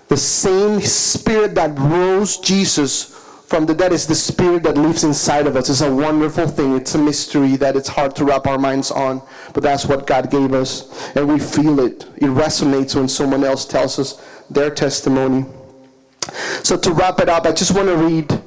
The 0.09 0.17
same 0.17 0.81
spirit 0.81 1.55
that 1.55 1.79
rose 1.79 2.39
Jesus 2.39 3.13
from 3.47 3.67
the 3.67 3.75
dead 3.75 3.93
is 3.93 4.07
the 4.07 4.15
spirit 4.15 4.63
that 4.63 4.79
lives 4.79 5.05
inside 5.05 5.47
of 5.47 5.57
us. 5.57 5.69
It's 5.69 5.83
a 5.83 5.95
wonderful 5.95 6.49
thing. 6.49 6.75
It's 6.75 6.95
a 6.95 6.99
mystery 6.99 7.57
that 7.57 7.77
it's 7.77 7.89
hard 7.89 8.17
to 8.17 8.25
wrap 8.25 8.47
our 8.47 8.59
minds 8.59 8.91
on, 8.91 9.21
but 9.53 9.63
that's 9.63 9.85
what 9.85 10.07
God 10.07 10.31
gave 10.31 10.55
us. 10.55 11.15
And 11.15 11.29
we 11.29 11.39
feel 11.39 11.81
it. 11.81 12.07
It 12.17 12.31
resonates 12.31 12.95
when 12.95 13.09
someone 13.09 13.45
else 13.45 13.67
tells 13.67 13.99
us 13.99 14.23
their 14.49 14.71
testimony. 14.71 15.45
So 16.63 16.79
to 16.79 16.93
wrap 16.93 17.21
it 17.21 17.29
up, 17.29 17.45
I 17.45 17.53
just 17.53 17.75
want 17.75 17.89
to 17.89 17.97
read 17.97 18.43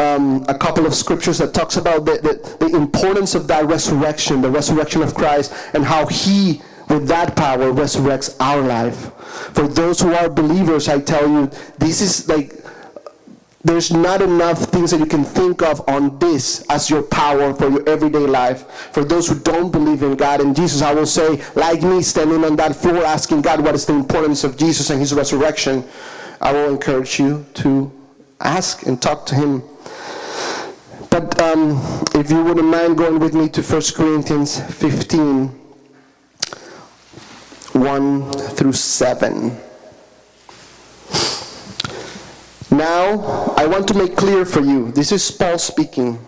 um, 0.00 0.44
a 0.48 0.56
couple 0.56 0.86
of 0.86 0.94
scriptures 0.94 1.38
that 1.38 1.52
talks 1.52 1.76
about 1.76 2.06
the, 2.06 2.12
the, 2.22 2.66
the 2.66 2.76
importance 2.76 3.34
of 3.34 3.46
that 3.48 3.66
resurrection, 3.66 4.40
the 4.40 4.50
resurrection 4.50 5.02
of 5.02 5.14
Christ, 5.14 5.52
and 5.74 5.84
how 5.84 6.06
He, 6.06 6.62
with 6.88 7.06
that 7.08 7.36
power, 7.36 7.70
resurrects 7.72 8.34
our 8.40 8.62
life. 8.62 9.12
For 9.54 9.68
those 9.68 10.00
who 10.00 10.14
are 10.14 10.30
believers, 10.30 10.88
I 10.88 11.00
tell 11.00 11.28
you, 11.28 11.50
this 11.78 12.00
is 12.00 12.28
like 12.28 12.56
there's 13.62 13.92
not 13.92 14.22
enough 14.22 14.58
things 14.58 14.90
that 14.90 15.00
you 15.00 15.06
can 15.06 15.22
think 15.22 15.60
of 15.60 15.86
on 15.86 16.18
this 16.18 16.64
as 16.70 16.88
your 16.88 17.02
power 17.02 17.52
for 17.52 17.68
your 17.68 17.86
everyday 17.86 18.26
life. 18.26 18.66
For 18.92 19.04
those 19.04 19.28
who 19.28 19.38
don't 19.38 19.70
believe 19.70 20.02
in 20.02 20.16
God 20.16 20.40
and 20.40 20.56
Jesus, 20.56 20.80
I 20.80 20.94
will 20.94 21.04
say, 21.04 21.42
like 21.54 21.82
me, 21.82 22.00
standing 22.00 22.42
on 22.42 22.56
that 22.56 22.74
floor 22.74 23.04
asking 23.04 23.42
God 23.42 23.60
what 23.60 23.74
is 23.74 23.84
the 23.84 23.92
importance 23.92 24.44
of 24.44 24.56
Jesus 24.56 24.88
and 24.88 24.98
his 24.98 25.12
resurrection, 25.12 25.84
I 26.40 26.54
will 26.54 26.70
encourage 26.70 27.20
you 27.20 27.44
to 27.54 27.92
ask 28.40 28.86
and 28.86 29.00
talk 29.00 29.26
to 29.26 29.34
him 29.34 29.62
but 31.20 31.40
um, 31.42 31.72
if 32.14 32.30
you 32.30 32.42
wouldn't 32.42 32.66
mind 32.66 32.96
going 32.96 33.18
with 33.18 33.34
me 33.34 33.48
to 33.48 33.62
1 33.62 33.82
Corinthians 33.94 34.58
15, 34.60 35.48
1 37.72 38.32
through 38.32 38.72
7. 38.72 39.56
Now, 42.70 43.52
I 43.56 43.66
want 43.66 43.86
to 43.88 43.94
make 43.94 44.16
clear 44.16 44.46
for 44.46 44.60
you 44.60 44.92
this 44.92 45.12
is 45.12 45.30
Paul 45.30 45.58
speaking. 45.58 46.18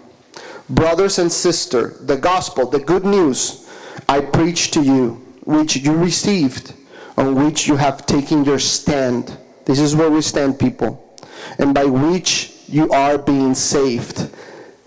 Brothers 0.68 1.18
and 1.18 1.32
sisters, 1.32 1.98
the 2.06 2.16
gospel, 2.16 2.68
the 2.68 2.80
good 2.80 3.06
news 3.06 3.70
I 4.08 4.20
preach 4.20 4.72
to 4.72 4.82
you, 4.82 5.24
which 5.44 5.76
you 5.76 5.92
received, 5.94 6.74
on 7.16 7.34
which 7.46 7.66
you 7.66 7.76
have 7.76 8.04
taken 8.04 8.44
your 8.44 8.58
stand. 8.58 9.38
This 9.64 9.78
is 9.78 9.96
where 9.96 10.10
we 10.10 10.20
stand, 10.20 10.58
people. 10.58 11.16
And 11.58 11.74
by 11.74 11.84
which 11.84 12.52
you 12.68 12.90
are 12.90 13.16
being 13.16 13.54
saved 13.54 14.28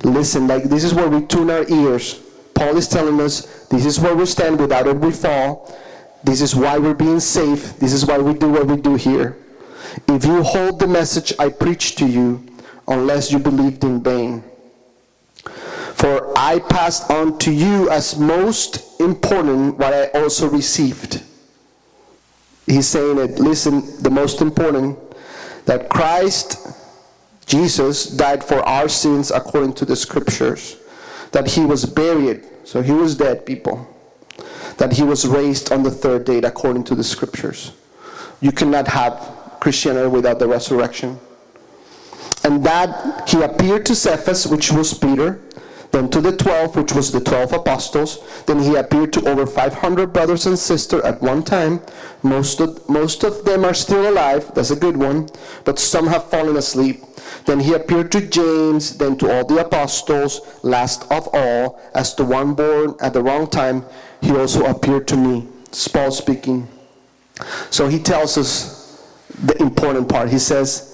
listen, 0.04 0.48
like 0.48 0.64
this 0.64 0.84
is 0.84 0.94
where 0.94 1.10
we 1.10 1.26
tune 1.26 1.50
our 1.50 1.68
ears. 1.70 2.22
Paul 2.54 2.78
is 2.78 2.88
telling 2.88 3.20
us 3.20 3.66
this 3.68 3.86
is 3.86 4.00
where 4.00 4.16
we 4.16 4.26
stand 4.26 4.60
without 4.60 4.88
it 4.88 4.98
we 4.98 5.12
fall. 5.12 5.78
This 6.24 6.42
is 6.42 6.56
why 6.56 6.78
we're 6.78 6.94
being 6.94 7.20
safe. 7.20 7.78
This 7.78 7.94
is 7.94 8.06
why 8.06 8.18
we 8.18 8.34
do 8.34 8.50
what 8.50 8.66
we 8.66 8.78
do 8.78 8.96
here. 8.96 9.38
If 10.08 10.26
you 10.26 10.42
hold 10.42 10.80
the 10.80 10.88
message 10.88 11.34
I 11.38 11.50
preach 11.50 11.96
to 11.98 12.08
you, 12.08 12.44
unless 12.88 13.32
you 13.32 13.40
believed 13.40 13.84
in 13.84 14.02
vain. 14.02 14.44
For 15.96 16.38
I 16.38 16.60
passed 16.60 17.10
on 17.10 17.38
to 17.40 17.52
you 17.52 17.90
as 17.90 18.18
most 18.18 19.00
important 19.00 19.78
what 19.78 19.94
I 19.94 20.08
also 20.20 20.50
received. 20.50 21.24
He's 22.66 22.88
saying 22.88 23.18
it, 23.18 23.40
listen, 23.40 24.02
the 24.02 24.10
most 24.10 24.42
important, 24.42 25.00
that 25.66 25.90
Christ 25.90 26.75
Jesus 27.46 28.08
died 28.08 28.44
for 28.44 28.60
our 28.68 28.90
sins 28.90 29.32
according 29.32 29.74
to 29.74 29.86
the 29.86 29.96
scriptures. 29.96 30.78
That 31.32 31.48
he 31.48 31.66
was 31.66 31.86
buried, 31.86 32.44
so 32.64 32.82
he 32.82 32.92
was 32.92 33.16
dead, 33.16 33.46
people. 33.46 33.88
That 34.78 34.94
he 34.94 35.04
was 35.04 35.28
raised 35.28 35.72
on 35.72 35.84
the 35.84 35.92
third 35.92 36.26
day 36.26 36.38
according 36.40 36.86
to 36.86 36.96
the 36.96 37.04
scriptures. 37.04 37.72
You 38.42 38.52
cannot 38.52 38.88
have 38.88 39.58
Christianity 39.60 40.08
without 40.08 40.40
the 40.40 40.48
resurrection. 40.48 41.20
And 42.44 42.64
that 42.64 43.28
he 43.28 43.42
appeared 43.42 43.86
to 43.88 43.96
Cephas, 43.96 44.48
which 44.48 44.72
was 44.72 44.94
Peter, 44.94 45.42
then 45.92 46.10
to 46.10 46.22
the 46.22 46.36
twelve, 46.36 46.76
which 46.76 46.94
was 46.94 47.12
the 47.12 47.22
twelve 47.22 47.54
apostles. 47.54 48.20
Then 48.46 48.60
he 48.60 48.76
appeared 48.76 49.14
to 49.14 49.30
over 49.30 49.46
500 49.46 50.12
brothers 50.12 50.46
and 50.46 50.60
sisters 50.60 51.02
at 51.04 51.22
one 51.22 51.42
time. 51.42 51.82
Most 52.22 52.60
of, 52.60 52.88
most 52.90 53.24
of 53.24 53.46
them 53.46 53.64
are 53.64 53.74
still 53.74 54.10
alive. 54.10 54.52
That's 54.54 54.72
a 54.72 54.76
good 54.76 54.98
one. 54.98 55.30
But 55.64 55.80
some 55.80 56.08
have 56.08 56.30
fallen 56.30 56.58
asleep. 56.58 57.02
Then 57.46 57.60
he 57.60 57.74
appeared 57.74 58.12
to 58.14 58.22
James, 58.22 58.98
then 58.98 59.18
to 59.18 59.32
all 59.32 59.46
the 59.46 59.66
apostles. 59.66 60.42
Last 60.64 61.10
of 61.12 61.28
all, 61.34 61.80
as 61.94 62.16
the 62.16 62.26
one 62.26 62.54
born 62.54 62.96
at 63.02 63.14
the 63.14 63.22
wrong 63.22 63.48
time, 63.48 63.86
he 64.22 64.32
also 64.32 64.66
appeared 64.66 65.08
to 65.10 65.18
me. 65.18 65.48
It's 65.68 65.88
Paul 65.88 66.12
speaking. 66.12 66.68
So 67.70 67.88
he 67.88 68.00
tells 68.00 68.38
us 68.38 69.04
the 69.44 69.62
important 69.62 70.08
part. 70.10 70.30
He 70.30 70.40
says, 70.40 70.92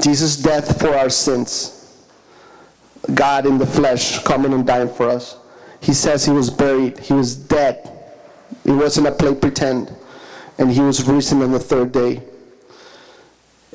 Jesus' 0.00 0.36
death 0.36 0.80
for 0.80 0.94
our 0.94 1.10
sins. 1.10 1.78
God 3.14 3.46
in 3.46 3.58
the 3.58 3.66
flesh 3.66 4.22
coming 4.22 4.52
and 4.52 4.66
dying 4.66 4.88
for 4.88 5.08
us. 5.08 5.36
He 5.80 5.92
says 5.92 6.24
he 6.24 6.32
was 6.32 6.48
buried, 6.48 6.98
he 6.98 7.12
was 7.12 7.34
dead. 7.34 7.90
He 8.64 8.70
wasn't 8.70 9.08
a 9.08 9.12
play 9.12 9.34
pretend. 9.34 9.94
And 10.58 10.70
he 10.70 10.80
was 10.80 11.06
risen 11.06 11.42
on 11.42 11.52
the 11.52 11.58
third 11.58 11.92
day. 11.92 12.22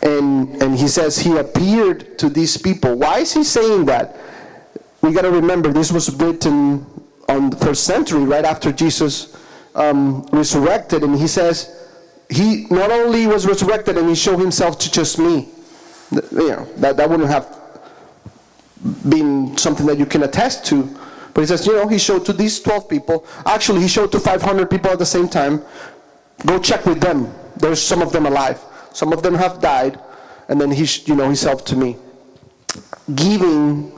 And, 0.01 0.61
and 0.61 0.77
he 0.77 0.87
says 0.87 1.17
he 1.17 1.37
appeared 1.37 2.19
to 2.19 2.29
these 2.29 2.57
people. 2.57 2.95
Why 2.95 3.19
is 3.19 3.33
he 3.33 3.43
saying 3.43 3.85
that? 3.85 4.15
We 5.01 5.11
got 5.13 5.23
to 5.23 5.31
remember 5.31 5.71
this 5.71 5.91
was 5.91 6.13
written 6.15 6.85
on 7.27 7.49
the 7.49 7.57
first 7.57 7.83
century, 7.83 8.23
right 8.23 8.45
after 8.45 8.71
Jesus 8.71 9.35
um, 9.75 10.23
resurrected. 10.31 11.03
And 11.03 11.17
he 11.17 11.27
says 11.27 11.89
he 12.29 12.67
not 12.69 12.91
only 12.91 13.27
was 13.27 13.45
resurrected 13.45 13.97
and 13.97 14.09
he 14.09 14.15
showed 14.15 14.39
himself 14.39 14.77
to 14.79 14.91
just 14.91 15.19
me. 15.19 15.49
You 16.11 16.21
know, 16.31 16.67
that, 16.77 16.97
that 16.97 17.09
wouldn't 17.09 17.29
have 17.29 17.57
been 19.09 19.57
something 19.57 19.85
that 19.87 19.97
you 19.97 20.05
can 20.05 20.23
attest 20.23 20.65
to. 20.67 20.83
But 21.33 21.41
he 21.41 21.47
says, 21.47 21.67
you 21.67 21.73
know, 21.73 21.87
he 21.87 21.97
showed 21.97 22.25
to 22.25 22.33
these 22.33 22.59
12 22.59 22.89
people. 22.89 23.25
Actually, 23.45 23.81
he 23.81 23.87
showed 23.87 24.11
to 24.13 24.19
500 24.19 24.69
people 24.69 24.89
at 24.89 24.99
the 24.99 25.05
same 25.05 25.27
time. 25.27 25.61
Go 26.45 26.59
check 26.59 26.85
with 26.85 26.99
them. 26.99 27.33
There's 27.57 27.81
some 27.81 28.01
of 28.01 28.11
them 28.11 28.25
alive. 28.25 28.59
Some 28.97 29.13
of 29.13 29.21
them 29.21 29.35
have 29.35 29.59
died. 29.61 29.99
And 30.47 30.59
then 30.59 30.71
he, 30.71 30.87
you 31.05 31.13
know, 31.13 31.25
himself 31.25 31.63
to 31.65 31.75
me. 31.75 31.97
Giving, 33.13 33.91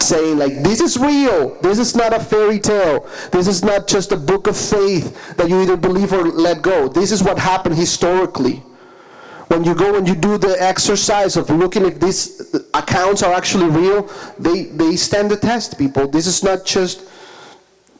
saying 0.00 0.38
like, 0.38 0.54
this 0.62 0.80
is 0.80 0.96
real. 0.96 1.60
This 1.60 1.78
is 1.78 1.94
not 1.94 2.14
a 2.14 2.20
fairy 2.20 2.58
tale. 2.58 3.06
This 3.30 3.46
is 3.46 3.62
not 3.62 3.86
just 3.86 4.12
a 4.12 4.16
book 4.16 4.46
of 4.46 4.56
faith 4.56 5.36
that 5.36 5.50
you 5.50 5.60
either 5.60 5.76
believe 5.76 6.14
or 6.14 6.24
let 6.24 6.62
go. 6.62 6.88
This 6.88 7.12
is 7.12 7.22
what 7.22 7.38
happened 7.38 7.74
historically 7.74 8.62
when 9.48 9.64
you 9.64 9.74
go 9.74 9.96
and 9.96 10.08
you 10.08 10.14
do 10.14 10.38
the 10.38 10.60
exercise 10.60 11.36
of 11.36 11.50
looking 11.50 11.84
if 11.84 12.00
these 12.00 12.54
accounts 12.74 13.22
are 13.22 13.32
actually 13.32 13.68
real, 13.68 14.10
they, 14.38 14.64
they 14.64 14.96
stand 14.96 15.30
the 15.30 15.36
test, 15.36 15.78
people. 15.78 16.08
This 16.08 16.26
is 16.26 16.42
not 16.42 16.64
just, 16.64 17.04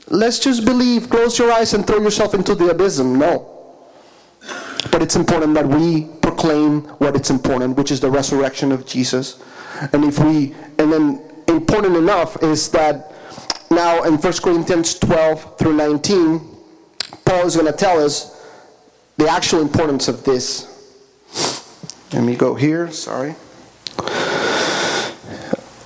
let's 0.09 0.41
just 0.41 0.65
believe, 0.65 1.09
close 1.09 1.39
your 1.39 1.53
eyes 1.53 1.73
and 1.75 1.87
throw 1.87 1.99
yourself 1.99 2.35
into 2.35 2.57
the 2.57 2.71
abysm. 2.71 3.17
No. 3.19 3.56
But 4.91 5.03
it's 5.03 5.17
important 5.17 5.55
that 5.55 5.67
we 5.67 6.09
proclaim 6.23 6.83
what 6.99 7.17
it's 7.17 7.31
important, 7.31 7.77
which 7.77 7.91
is 7.91 8.01
the 8.01 8.11
resurrection 8.11 8.73
of 8.73 8.87
Jesus. 8.87 9.43
And 9.93 10.05
if 10.05 10.19
we, 10.19 10.55
and 10.79 10.93
then 10.93 11.23
important 11.49 11.97
enough 11.97 12.43
is 12.43 12.69
that 12.71 13.13
now 13.71 14.05
in 14.05 14.15
1 14.15 14.33
Corinthians 14.43 14.99
12 14.99 15.59
through 15.59 15.75
19, 15.75 16.41
Paul 17.25 17.47
is 17.47 17.57
going 17.57 17.71
to 17.71 17.77
tell 17.77 18.03
us 18.03 18.33
the 19.17 19.29
actual 19.29 19.61
importance 19.61 20.09
of 20.09 20.25
this 20.25 20.77
let 22.13 22.23
me 22.23 22.37
go 22.37 22.55
here, 22.55 22.91
sorry. 22.93 23.35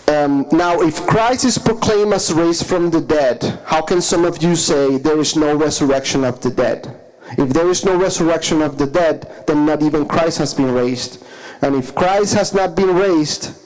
Um, 0.07 0.47
now, 0.53 0.81
if 0.81 1.07
Christ 1.07 1.45
is 1.45 1.57
proclaimed 1.57 2.13
as 2.13 2.33
raised 2.33 2.67
from 2.67 2.91
the 2.91 3.01
dead, 3.01 3.61
how 3.65 3.81
can 3.81 4.03
some 4.03 4.25
of 4.25 4.43
you 4.43 4.55
say 4.55 4.99
there 4.99 5.19
is 5.19 5.35
no 5.35 5.57
resurrection 5.57 6.25
of 6.25 6.41
the 6.41 6.51
dead? 6.51 7.01
If 7.39 7.51
there 7.51 7.69
is 7.69 7.85
no 7.85 7.97
resurrection 7.97 8.63
of 8.63 8.79
the 8.79 8.87
dead, 8.87 9.45
then 9.47 9.67
not 9.67 9.83
even 9.83 10.07
Christ 10.07 10.39
has 10.39 10.55
been 10.55 10.73
raised. 10.73 11.25
And 11.63 11.75
if 11.77 11.95
Christ 11.95 12.35
has 12.35 12.55
not 12.55 12.75
been 12.75 12.95
raised, 12.95 13.57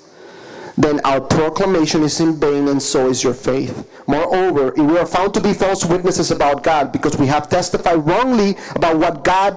then 0.77 1.01
our 1.05 1.21
proclamation 1.21 2.03
is 2.03 2.21
in 2.21 2.39
vain, 2.41 2.69
and 2.69 2.83
so 2.83 3.09
is 3.09 3.23
your 3.23 3.35
faith. 3.35 3.89
Moreover, 4.07 4.69
if 4.71 4.79
we 4.79 4.99
are 4.99 5.07
found 5.07 5.33
to 5.35 5.41
be 5.41 5.55
false 5.55 5.85
witnesses 5.85 6.31
about 6.31 6.65
God, 6.65 6.91
because 6.93 7.17
we 7.17 7.27
have 7.27 7.49
testified 7.49 8.05
wrongly 8.05 8.57
about 8.75 8.99
what 8.99 9.25
God, 9.25 9.57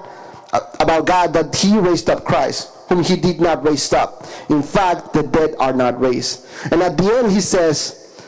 about 0.80 1.06
God 1.08 1.34
that 1.34 1.56
He 1.56 1.78
raised 1.78 2.10
up 2.10 2.24
Christ, 2.24 2.72
whom 2.88 3.04
He 3.04 3.16
did 3.16 3.42
not 3.42 3.66
raise 3.66 3.92
up. 3.92 4.26
In 4.50 4.62
fact, 4.62 5.12
the 5.14 5.24
dead 5.24 5.56
are 5.60 5.74
not 5.74 6.00
raised. 6.00 6.46
And 6.72 6.82
at 6.82 6.98
the 6.98 7.12
end, 7.12 7.32
He 7.32 7.42
says, 7.42 8.22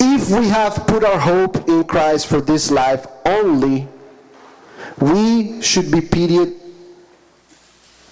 "If 0.00 0.30
we 0.30 0.48
have 0.48 0.86
put 0.86 1.04
our 1.04 1.18
hope 1.18 1.68
in 1.68 1.84
Christ 1.84 2.28
for 2.28 2.40
this 2.40 2.70
life 2.70 3.06
only, 3.26 3.88
we 5.00 5.60
should 5.62 5.90
be 5.90 6.00
pitied 6.00 6.54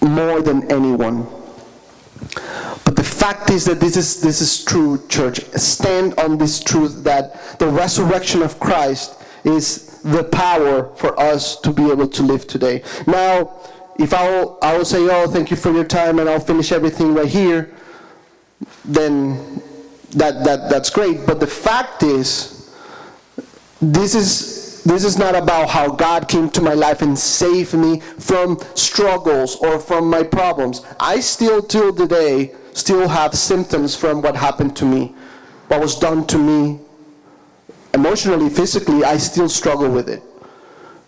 more 0.01 0.41
than 0.41 0.71
anyone." 0.71 1.27
But 2.85 2.95
the 2.95 3.03
fact 3.03 3.49
is 3.49 3.65
that 3.65 3.79
this 3.79 3.95
is, 3.97 4.21
this 4.21 4.41
is 4.41 4.63
true, 4.63 5.01
church. 5.07 5.41
Stand 5.55 6.13
on 6.19 6.37
this 6.37 6.61
truth 6.61 7.03
that 7.03 7.59
the 7.59 7.67
resurrection 7.67 8.41
of 8.41 8.59
Christ 8.59 9.15
is 9.43 9.99
the 10.03 10.23
power 10.23 10.93
for 10.95 11.17
us 11.19 11.59
to 11.61 11.71
be 11.71 11.89
able 11.89 12.07
to 12.07 12.23
live 12.23 12.47
today. 12.47 12.83
Now, 13.07 13.51
if 13.97 14.13
I 14.13 14.29
will, 14.29 14.57
I 14.61 14.77
will 14.77 14.85
say, 14.85 14.99
oh, 14.99 15.27
thank 15.27 15.51
you 15.51 15.57
for 15.57 15.71
your 15.71 15.83
time, 15.83 16.19
and 16.19 16.29
I'll 16.29 16.39
finish 16.39 16.71
everything 16.71 17.13
right 17.13 17.27
here, 17.27 17.73
then 18.85 19.61
that, 20.11 20.43
that, 20.43 20.69
that's 20.69 20.89
great. 20.89 21.25
But 21.25 21.39
the 21.39 21.47
fact 21.47 22.03
is, 22.03 22.73
this 23.81 24.15
is 24.15 24.52
this 24.85 25.05
is 25.05 25.17
not 25.17 25.35
about 25.35 25.69
how 25.69 25.89
God 25.89 26.27
came 26.27 26.49
to 26.51 26.61
my 26.61 26.73
life 26.73 27.01
and 27.01 27.17
saved 27.17 27.73
me 27.73 27.99
from 27.99 28.59
struggles 28.75 29.55
or 29.57 29.79
from 29.79 30.09
my 30.09 30.23
problems. 30.23 30.85
I 30.99 31.19
still, 31.21 31.61
till 31.61 31.95
today, 31.95 32.53
still 32.73 33.07
have 33.07 33.33
symptoms 33.35 33.95
from 33.95 34.21
what 34.21 34.35
happened 34.35 34.75
to 34.77 34.85
me, 34.85 35.15
what 35.67 35.79
was 35.79 35.97
done 35.97 36.27
to 36.27 36.37
me. 36.37 36.79
Emotionally, 37.93 38.49
physically, 38.49 39.03
I 39.03 39.17
still 39.17 39.47
struggle 39.47 39.89
with 39.89 40.09
it. 40.09 40.21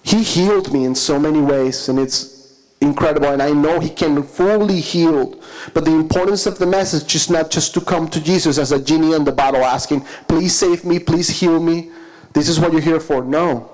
He 0.04 0.22
healed 0.24 0.72
me 0.72 0.86
in 0.86 0.94
so 0.96 1.20
many 1.20 1.42
ways, 1.42 1.90
and 1.90 2.00
it's 2.00 2.36
incredible, 2.80 3.30
and 3.30 3.42
I 3.42 3.52
know 3.52 3.80
He 3.80 3.90
can 3.90 4.22
fully 4.24 4.80
heal. 4.80 5.42
But 5.74 5.84
the 5.84 5.96
importance 5.96 6.46
of 6.46 6.60
the 6.60 6.68
message 6.68 7.16
is 7.16 7.30
not 7.30 7.50
just 7.50 7.74
to 7.74 7.82
come 7.82 8.08
to 8.10 8.22
Jesus 8.22 8.58
as 8.58 8.72
a 8.72 8.82
genie 8.82 9.14
in 9.14 9.24
the 9.24 9.32
bottle 9.32 9.66
asking, 9.66 10.02
Please 10.28 10.56
save 10.56 10.86
me, 10.86 11.00
please 11.00 11.28
heal 11.28 11.60
me. 11.60 11.92
This 12.36 12.50
is 12.50 12.60
what 12.60 12.74
you're 12.74 12.82
here 12.82 13.00
for. 13.00 13.24
No. 13.24 13.72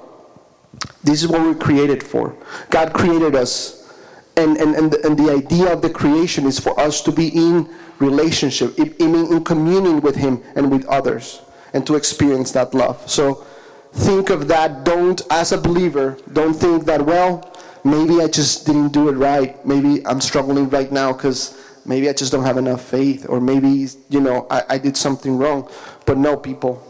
This 1.03 1.23
is 1.23 1.27
what 1.27 1.41
we're 1.41 1.55
created 1.55 2.01
for. 2.01 2.35
God 2.69 2.93
created 2.93 3.35
us. 3.35 3.91
And, 4.37 4.55
and, 4.57 4.75
and, 4.75 4.91
the, 4.91 5.05
and 5.05 5.17
the 5.17 5.29
idea 5.29 5.73
of 5.73 5.81
the 5.81 5.89
creation 5.89 6.45
is 6.45 6.57
for 6.59 6.79
us 6.79 7.01
to 7.01 7.11
be 7.11 7.27
in 7.29 7.69
relationship, 7.99 8.79
in, 8.79 9.15
in 9.15 9.43
communion 9.43 9.99
with 9.99 10.15
Him 10.15 10.41
and 10.55 10.71
with 10.71 10.85
others, 10.85 11.41
and 11.73 11.85
to 11.87 11.95
experience 11.95 12.51
that 12.53 12.73
love. 12.73 13.09
So 13.09 13.45
think 13.93 14.29
of 14.29 14.47
that. 14.47 14.85
Don't, 14.85 15.21
as 15.31 15.51
a 15.51 15.57
believer, 15.57 16.17
don't 16.31 16.53
think 16.53 16.85
that, 16.85 17.03
well, 17.03 17.51
maybe 17.83 18.21
I 18.21 18.27
just 18.27 18.65
didn't 18.65 18.89
do 18.89 19.09
it 19.09 19.13
right. 19.13 19.63
Maybe 19.65 20.05
I'm 20.05 20.21
struggling 20.21 20.69
right 20.69 20.91
now 20.91 21.11
because 21.13 21.57
maybe 21.85 22.07
I 22.09 22.13
just 22.13 22.31
don't 22.31 22.45
have 22.45 22.57
enough 22.57 22.83
faith, 22.83 23.25
or 23.27 23.41
maybe, 23.41 23.87
you 24.09 24.21
know, 24.21 24.47
I, 24.51 24.63
I 24.69 24.77
did 24.77 24.95
something 24.95 25.35
wrong. 25.37 25.69
But 26.05 26.19
no, 26.19 26.37
people. 26.37 26.81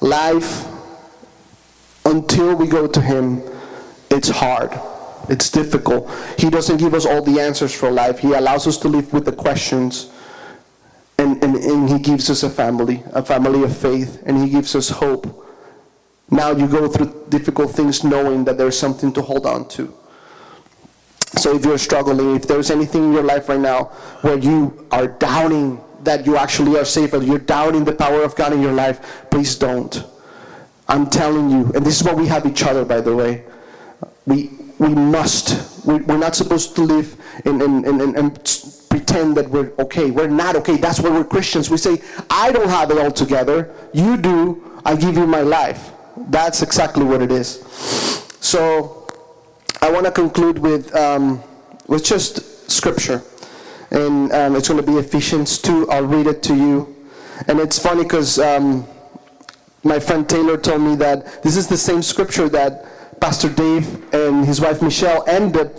Life 0.00 0.66
until 2.06 2.54
we 2.54 2.66
go 2.66 2.86
to 2.86 3.00
Him, 3.00 3.42
it's 4.10 4.28
hard. 4.28 4.72
It's 5.28 5.50
difficult. 5.50 6.08
He 6.38 6.48
doesn't 6.50 6.76
give 6.76 6.94
us 6.94 7.04
all 7.04 7.20
the 7.20 7.40
answers 7.40 7.74
for 7.74 7.90
life. 7.90 8.18
He 8.20 8.32
allows 8.32 8.66
us 8.66 8.78
to 8.78 8.88
live 8.88 9.12
with 9.12 9.24
the 9.24 9.32
questions. 9.32 10.10
And, 11.18 11.42
and, 11.42 11.56
and 11.56 11.88
He 11.88 11.98
gives 11.98 12.30
us 12.30 12.42
a 12.42 12.50
family, 12.50 13.02
a 13.12 13.24
family 13.24 13.62
of 13.64 13.76
faith, 13.76 14.22
and 14.24 14.38
He 14.38 14.48
gives 14.48 14.74
us 14.74 14.88
hope. 14.88 15.44
Now 16.30 16.52
you 16.52 16.66
go 16.66 16.88
through 16.88 17.26
difficult 17.28 17.70
things 17.72 18.04
knowing 18.04 18.44
that 18.44 18.56
there's 18.58 18.78
something 18.78 19.12
to 19.14 19.22
hold 19.22 19.46
on 19.46 19.68
to. 19.70 19.92
So 21.36 21.54
if 21.54 21.64
you're 21.64 21.78
struggling, 21.78 22.36
if 22.36 22.46
there's 22.46 22.70
anything 22.70 23.04
in 23.04 23.12
your 23.12 23.22
life 23.22 23.48
right 23.48 23.60
now 23.60 23.84
where 24.22 24.38
you 24.38 24.86
are 24.90 25.06
doubting 25.08 25.80
that 26.04 26.24
you 26.24 26.36
actually 26.36 26.78
are 26.78 26.84
safe, 26.84 27.12
or 27.12 27.22
you're 27.22 27.38
doubting 27.38 27.84
the 27.84 27.92
power 27.92 28.22
of 28.22 28.36
God 28.36 28.52
in 28.52 28.62
your 28.62 28.72
life, 28.72 29.26
please 29.30 29.56
don't. 29.56 30.04
I'm 30.88 31.08
telling 31.08 31.50
you, 31.50 31.72
and 31.74 31.84
this 31.84 32.00
is 32.00 32.06
why 32.06 32.14
we 32.14 32.26
have 32.26 32.46
each 32.46 32.62
other, 32.62 32.84
by 32.84 33.00
the 33.00 33.14
way. 33.14 33.44
We, 34.26 34.50
we 34.78 34.88
must. 34.88 35.84
We, 35.84 35.94
are 35.96 36.18
not 36.18 36.36
supposed 36.36 36.76
to 36.76 36.82
live 36.82 37.16
and, 37.44 37.60
and, 37.60 37.84
and, 37.84 38.16
and 38.16 38.34
pretend 38.88 39.36
that 39.36 39.48
we're 39.50 39.72
okay. 39.78 40.10
We're 40.10 40.28
not 40.28 40.54
okay. 40.56 40.76
That's 40.76 41.00
why 41.00 41.10
we're 41.10 41.24
Christians. 41.24 41.70
We 41.70 41.76
say, 41.76 42.02
I 42.30 42.52
don't 42.52 42.68
have 42.68 42.90
it 42.90 42.98
all 42.98 43.10
together. 43.10 43.74
You 43.92 44.16
do. 44.16 44.80
I 44.84 44.94
give 44.94 45.16
you 45.16 45.26
my 45.26 45.40
life. 45.40 45.90
That's 46.28 46.62
exactly 46.62 47.04
what 47.04 47.20
it 47.20 47.32
is. 47.32 47.60
So 48.40 49.08
I 49.82 49.90
want 49.90 50.06
to 50.06 50.12
conclude 50.12 50.58
with, 50.58 50.94
um, 50.94 51.42
with 51.88 52.04
just 52.04 52.70
scripture. 52.70 53.22
And 53.90 54.32
um, 54.32 54.56
it's 54.56 54.68
going 54.68 54.84
to 54.84 54.86
be 54.86 54.98
Ephesians 54.98 55.58
2. 55.58 55.90
I'll 55.90 56.06
read 56.06 56.26
it 56.26 56.42
to 56.44 56.54
you. 56.54 56.94
And 57.48 57.58
it's 57.58 57.78
funny 57.78 58.04
because. 58.04 58.38
Um, 58.38 58.86
my 59.86 60.00
friend 60.00 60.28
Taylor 60.28 60.56
told 60.56 60.82
me 60.82 60.96
that 60.96 61.42
this 61.42 61.56
is 61.56 61.66
the 61.66 61.76
same 61.76 62.02
scripture 62.02 62.48
that 62.50 63.20
Pastor 63.20 63.48
Dave 63.48 64.12
and 64.12 64.44
his 64.44 64.60
wife 64.60 64.82
Michelle 64.82 65.24
ended 65.28 65.70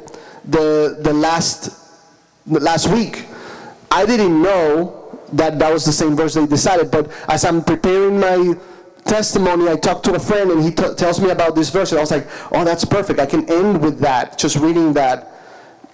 the, 0.45 0.97
the 1.01 1.13
last, 1.13 1.71
the 2.45 2.59
last 2.59 2.87
week. 2.89 3.25
I 3.91 4.05
didn't 4.05 4.41
know 4.41 5.19
that 5.33 5.59
that 5.59 5.71
was 5.71 5.85
the 5.85 5.91
same 5.91 6.15
verse 6.15 6.33
they 6.33 6.45
decided, 6.45 6.89
but 6.89 7.11
as 7.27 7.45
I'm 7.45 7.63
preparing 7.63 8.19
my 8.19 8.55
testimony, 9.05 9.69
I 9.69 9.75
talked 9.75 10.05
to 10.05 10.13
a 10.15 10.19
friend 10.19 10.51
and 10.51 10.63
he 10.63 10.71
t- 10.71 10.93
tells 10.95 11.19
me 11.19 11.29
about 11.29 11.55
this 11.55 11.69
verse, 11.69 11.91
and 11.91 11.99
I 11.99 12.01
was 12.01 12.11
like, 12.11 12.27
oh, 12.51 12.63
that's 12.63 12.85
perfect. 12.85 13.19
I 13.19 13.25
can 13.25 13.49
end 13.49 13.81
with 13.81 13.99
that, 13.99 14.37
just 14.37 14.55
reading 14.57 14.93
that. 14.93 15.33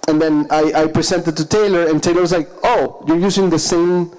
And 0.06 0.20
then 0.20 0.46
I, 0.50 0.72
I 0.74 0.86
presented 0.86 1.36
to 1.36 1.46
Taylor, 1.46 1.88
and 1.88 2.02
Taylor 2.02 2.20
was 2.20 2.32
like, 2.32 2.48
oh, 2.62 3.04
you're 3.06 3.18
using 3.18 3.50
the 3.50 3.58
same 3.58 4.12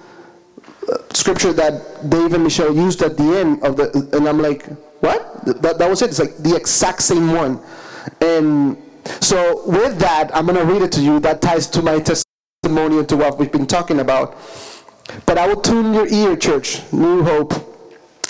scripture 1.14 1.54
that 1.54 2.10
Dave 2.10 2.34
and 2.34 2.44
Michelle 2.44 2.76
used 2.76 3.02
at 3.02 3.18
the 3.18 3.24
end 3.24 3.64
of 3.64 3.78
the, 3.78 4.10
and 4.14 4.28
I'm 4.28 4.40
like, 4.42 4.66
what? 5.02 5.46
That, 5.62 5.78
that 5.80 5.90
was 5.90 6.02
it. 6.02 6.10
It's 6.10 6.20
like 6.20 6.38
the 6.38 6.56
exact 6.56 7.02
same 7.02 7.32
one. 7.32 7.60
And 8.22 8.78
so 9.22 9.64
with 9.68 10.00
that, 10.00 10.36
I'm 10.36 10.46
going 10.46 10.58
to 10.58 10.66
read 10.66 10.82
it 10.82 10.92
to 10.94 11.02
you. 11.02 11.20
That 11.20 11.42
ties 11.42 11.68
to 11.68 11.82
my 11.82 12.00
testimony 12.00 13.00
and 13.00 13.10
to 13.10 13.18
what 13.18 13.38
we've 13.38 13.52
been 13.52 13.68
talking 13.68 14.00
about. 14.00 14.38
But 15.26 15.38
I 15.38 15.48
will 15.48 15.62
tune 15.62 15.94
your 15.94 16.08
ear, 16.08 16.36
church. 16.36 16.82
New 16.92 17.24
Hope, 17.24 17.54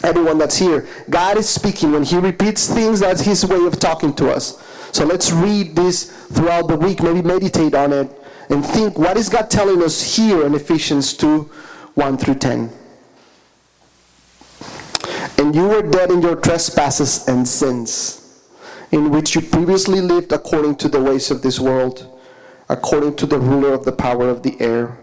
everyone 0.03 0.37
that's 0.37 0.57
here. 0.57 0.87
God 1.09 1.37
is 1.37 1.47
speaking. 1.47 1.93
When 1.93 2.03
He 2.03 2.17
repeats 2.17 2.67
things, 2.73 2.99
that's 2.99 3.21
His 3.21 3.45
way 3.45 3.65
of 3.65 3.79
talking 3.79 4.13
to 4.15 4.31
us. 4.31 4.61
So 4.91 5.05
let's 5.05 5.31
read 5.31 5.75
this 5.75 6.11
throughout 6.27 6.67
the 6.67 6.77
week. 6.77 7.01
Maybe 7.01 7.21
meditate 7.21 7.73
on 7.73 7.93
it 7.93 8.09
and 8.49 8.65
think, 8.65 8.97
what 8.97 9.17
is 9.17 9.29
God 9.29 9.49
telling 9.49 9.81
us 9.81 10.15
here 10.15 10.45
in 10.45 10.53
Ephesians 10.53 11.13
2 11.13 11.49
1 11.95 12.17
through 12.17 12.35
10. 12.35 12.69
And 15.37 15.55
you 15.55 15.67
were 15.67 15.81
dead 15.81 16.11
in 16.11 16.21
your 16.21 16.35
trespasses 16.35 17.27
and 17.27 17.47
sins, 17.47 18.43
in 18.91 19.11
which 19.11 19.33
you 19.33 19.41
previously 19.41 20.01
lived 20.01 20.33
according 20.33 20.75
to 20.77 20.89
the 20.89 21.01
ways 21.01 21.31
of 21.31 21.41
this 21.41 21.59
world, 21.59 22.19
according 22.67 23.15
to 23.15 23.25
the 23.25 23.39
ruler 23.39 23.73
of 23.73 23.85
the 23.85 23.91
power 23.91 24.27
of 24.29 24.43
the 24.43 24.59
air, 24.59 24.97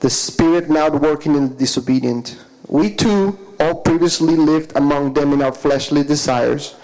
the 0.00 0.10
spirit 0.10 0.68
now 0.68 0.90
working 0.90 1.34
in 1.34 1.48
the 1.48 1.54
disobedient. 1.54 2.38
We 2.66 2.94
too 2.94 3.38
all 3.58 3.76
previously 3.76 4.36
lived 4.36 4.76
among 4.76 5.14
them 5.14 5.32
in 5.32 5.42
our 5.42 5.52
fleshly 5.52 6.04
desires, 6.04 6.76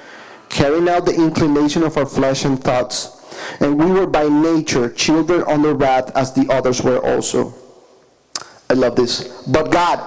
carrying 0.48 0.88
out 0.88 1.04
the 1.04 1.14
inclination 1.14 1.82
of 1.82 1.96
our 1.98 2.06
flesh 2.06 2.44
and 2.44 2.62
thoughts. 2.62 3.20
And 3.60 3.78
we 3.78 3.90
were 3.90 4.06
by 4.06 4.28
nature 4.28 4.88
children 4.90 5.44
under 5.46 5.74
wrath 5.74 6.10
as 6.16 6.32
the 6.32 6.50
others 6.50 6.82
were 6.82 6.98
also. 6.98 7.54
I 8.70 8.74
love 8.74 8.96
this. 8.96 9.44
But 9.46 9.70
God, 9.70 9.98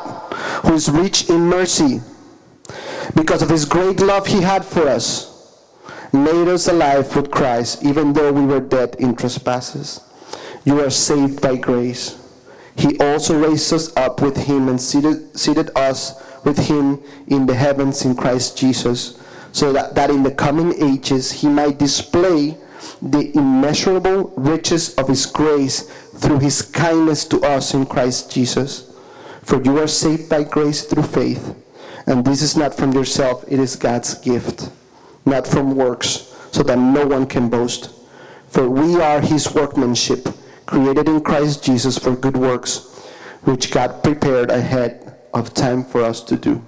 who 0.65 0.73
is 0.73 0.89
rich 0.89 1.29
in 1.29 1.41
mercy, 1.41 2.01
because 3.15 3.41
of 3.41 3.49
his 3.49 3.65
great 3.65 3.99
love 3.99 4.27
he 4.27 4.41
had 4.41 4.65
for 4.65 4.87
us, 4.87 5.33
made 6.13 6.47
us 6.47 6.67
alive 6.67 7.15
with 7.15 7.31
Christ, 7.31 7.83
even 7.83 8.13
though 8.13 8.31
we 8.31 8.45
were 8.45 8.59
dead 8.59 8.95
in 8.99 9.15
trespasses. 9.15 10.01
You 10.65 10.81
are 10.81 10.89
saved 10.89 11.41
by 11.41 11.55
grace. 11.55 12.17
He 12.75 12.97
also 12.99 13.39
raised 13.39 13.73
us 13.73 13.95
up 13.97 14.21
with 14.21 14.37
him 14.37 14.69
and 14.69 14.79
seated, 14.79 15.37
seated 15.37 15.71
us 15.75 16.21
with 16.43 16.57
him 16.57 17.01
in 17.27 17.45
the 17.45 17.55
heavens 17.55 18.05
in 18.05 18.15
Christ 18.15 18.57
Jesus, 18.57 19.19
so 19.51 19.73
that, 19.73 19.95
that 19.95 20.09
in 20.09 20.23
the 20.23 20.31
coming 20.31 20.73
ages 20.81 21.31
he 21.31 21.47
might 21.47 21.79
display 21.79 22.57
the 23.01 23.35
immeasurable 23.35 24.33
riches 24.35 24.93
of 24.95 25.07
his 25.07 25.25
grace 25.25 25.91
through 26.17 26.39
his 26.39 26.61
kindness 26.61 27.25
to 27.25 27.39
us 27.41 27.73
in 27.73 27.85
Christ 27.85 28.31
Jesus. 28.31 28.91
For 29.43 29.63
you 29.63 29.77
are 29.79 29.87
saved 29.87 30.29
by 30.29 30.43
grace 30.43 30.83
through 30.83 31.03
faith, 31.03 31.55
and 32.05 32.25
this 32.25 32.41
is 32.41 32.57
not 32.57 32.73
from 32.73 32.91
yourself, 32.91 33.45
it 33.47 33.59
is 33.59 33.75
God's 33.75 34.15
gift, 34.15 34.69
not 35.25 35.47
from 35.47 35.75
works, 35.75 36.35
so 36.51 36.63
that 36.63 36.77
no 36.77 37.05
one 37.05 37.27
can 37.27 37.49
boast. 37.49 37.91
For 38.49 38.69
we 38.69 38.99
are 38.99 39.21
his 39.21 39.53
workmanship, 39.53 40.27
created 40.65 41.07
in 41.07 41.21
Christ 41.21 41.63
Jesus 41.63 41.97
for 41.97 42.15
good 42.15 42.35
works, 42.35 42.93
which 43.43 43.71
God 43.71 44.03
prepared 44.03 44.51
ahead 44.51 45.15
of 45.33 45.53
time 45.53 45.83
for 45.83 46.03
us 46.03 46.21
to 46.23 46.35
do. 46.35 46.61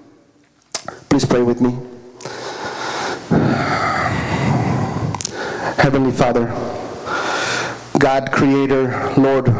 Please 1.09 1.25
pray 1.25 1.41
with 1.41 1.59
me. 1.59 1.77
Heavenly 5.77 6.11
Father, 6.11 6.47
God, 7.99 8.31
Creator, 8.31 9.13
Lord, 9.17 9.53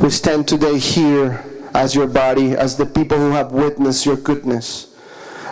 we 0.00 0.08
stand 0.08 0.48
today 0.48 0.78
here 0.78 1.44
as 1.74 1.94
your 1.94 2.06
body, 2.06 2.52
as 2.52 2.78
the 2.78 2.86
people 2.86 3.18
who 3.18 3.32
have 3.32 3.52
witnessed 3.52 4.06
your 4.06 4.16
goodness, 4.16 4.96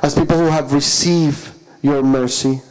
as 0.03 0.15
people 0.15 0.39
who 0.39 0.47
have 0.47 0.73
received 0.73 1.51
your 1.83 2.03
mercy. 2.03 2.63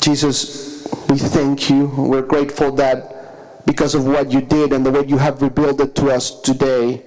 Jesus, 0.00 0.86
we 1.08 1.18
thank 1.18 1.68
you. 1.68 1.86
We're 1.86 2.22
grateful 2.22 2.70
that 2.76 3.66
because 3.66 3.96
of 3.96 4.06
what 4.06 4.30
you 4.30 4.42
did 4.42 4.72
and 4.72 4.86
the 4.86 4.92
way 4.92 5.04
you 5.04 5.18
have 5.18 5.42
revealed 5.42 5.80
it 5.80 5.96
to 5.96 6.10
us 6.12 6.40
today 6.42 7.02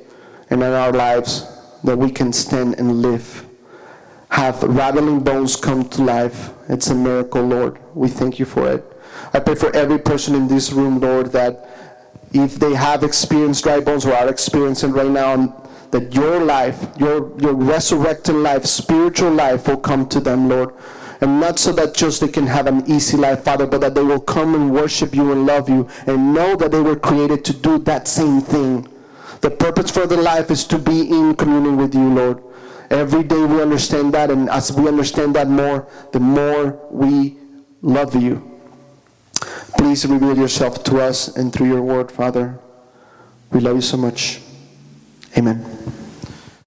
and 0.49 0.61
in 0.61 0.73
our 0.73 0.91
lives, 0.91 1.47
that 1.85 1.97
we 1.97 2.11
can 2.11 2.33
stand 2.33 2.73
and 2.79 3.01
live. 3.01 3.45
Have 4.29 4.61
rattling 4.63 5.21
bones 5.21 5.55
come 5.55 5.87
to 5.89 6.03
life. 6.03 6.49
It's 6.67 6.89
a 6.89 6.95
miracle, 6.95 7.43
Lord. 7.43 7.79
We 7.95 8.09
thank 8.09 8.39
you 8.39 8.45
for 8.45 8.69
it. 8.69 8.92
I 9.35 9.39
pray 9.39 9.55
for 9.55 9.75
every 9.75 9.97
person 9.97 10.35
in 10.35 10.47
this 10.47 10.71
room, 10.71 10.99
Lord, 10.99 11.31
that 11.31 11.67
if 12.33 12.55
they 12.55 12.75
have 12.75 13.03
experienced 13.03 13.63
dry 13.63 13.79
bones 13.79 14.05
or 14.05 14.13
are 14.13 14.29
experiencing 14.29 14.91
right 14.91 15.09
now, 15.09 15.59
that 15.89 16.13
your 16.13 16.43
life, 16.43 16.85
your, 16.97 17.39
your 17.39 17.53
resurrected 17.53 18.35
life, 18.35 18.65
spiritual 18.65 19.31
life 19.31 19.67
will 19.67 19.77
come 19.77 20.07
to 20.09 20.19
them, 20.19 20.49
Lord. 20.49 20.75
And 21.21 21.39
not 21.39 21.57
so 21.57 21.71
that 21.73 21.95
just 21.95 22.21
they 22.21 22.27
can 22.27 22.45
have 22.45 22.67
an 22.67 22.83
easy 22.87 23.17
life, 23.17 23.43
Father, 23.43 23.65
but 23.65 23.81
that 23.81 23.95
they 23.95 24.03
will 24.03 24.19
come 24.19 24.53
and 24.53 24.71
worship 24.71 25.15
you 25.15 25.31
and 25.31 25.47
love 25.47 25.67
you 25.67 25.87
and 26.05 26.33
know 26.33 26.55
that 26.55 26.71
they 26.71 26.81
were 26.81 26.95
created 26.95 27.43
to 27.45 27.53
do 27.53 27.79
that 27.79 28.07
same 28.07 28.41
thing. 28.41 28.87
The 29.41 29.49
purpose 29.49 29.89
for 29.89 30.05
their 30.05 30.21
life 30.21 30.51
is 30.51 30.63
to 30.65 30.77
be 30.77 31.09
in 31.09 31.35
communion 31.35 31.77
with 31.77 31.95
you, 31.95 32.13
Lord. 32.13 32.43
Every 32.91 33.23
day 33.23 33.43
we 33.43 33.61
understand 33.61 34.13
that, 34.13 34.29
and 34.29 34.49
as 34.49 34.71
we 34.71 34.87
understand 34.87 35.35
that 35.35 35.47
more, 35.47 35.87
the 36.11 36.19
more 36.19 36.79
we 36.91 37.37
love 37.81 38.15
you 38.15 38.52
Please 39.77 40.05
reveal 40.05 40.37
yourself 40.37 40.83
to 40.85 41.01
us 41.01 41.35
and 41.35 41.51
through 41.51 41.67
your 41.67 41.81
word, 41.81 42.11
Father. 42.11 42.57
We 43.51 43.59
love 43.59 43.75
you 43.75 43.81
so 43.81 43.97
much. 43.97 44.41
Amen. 45.37 45.63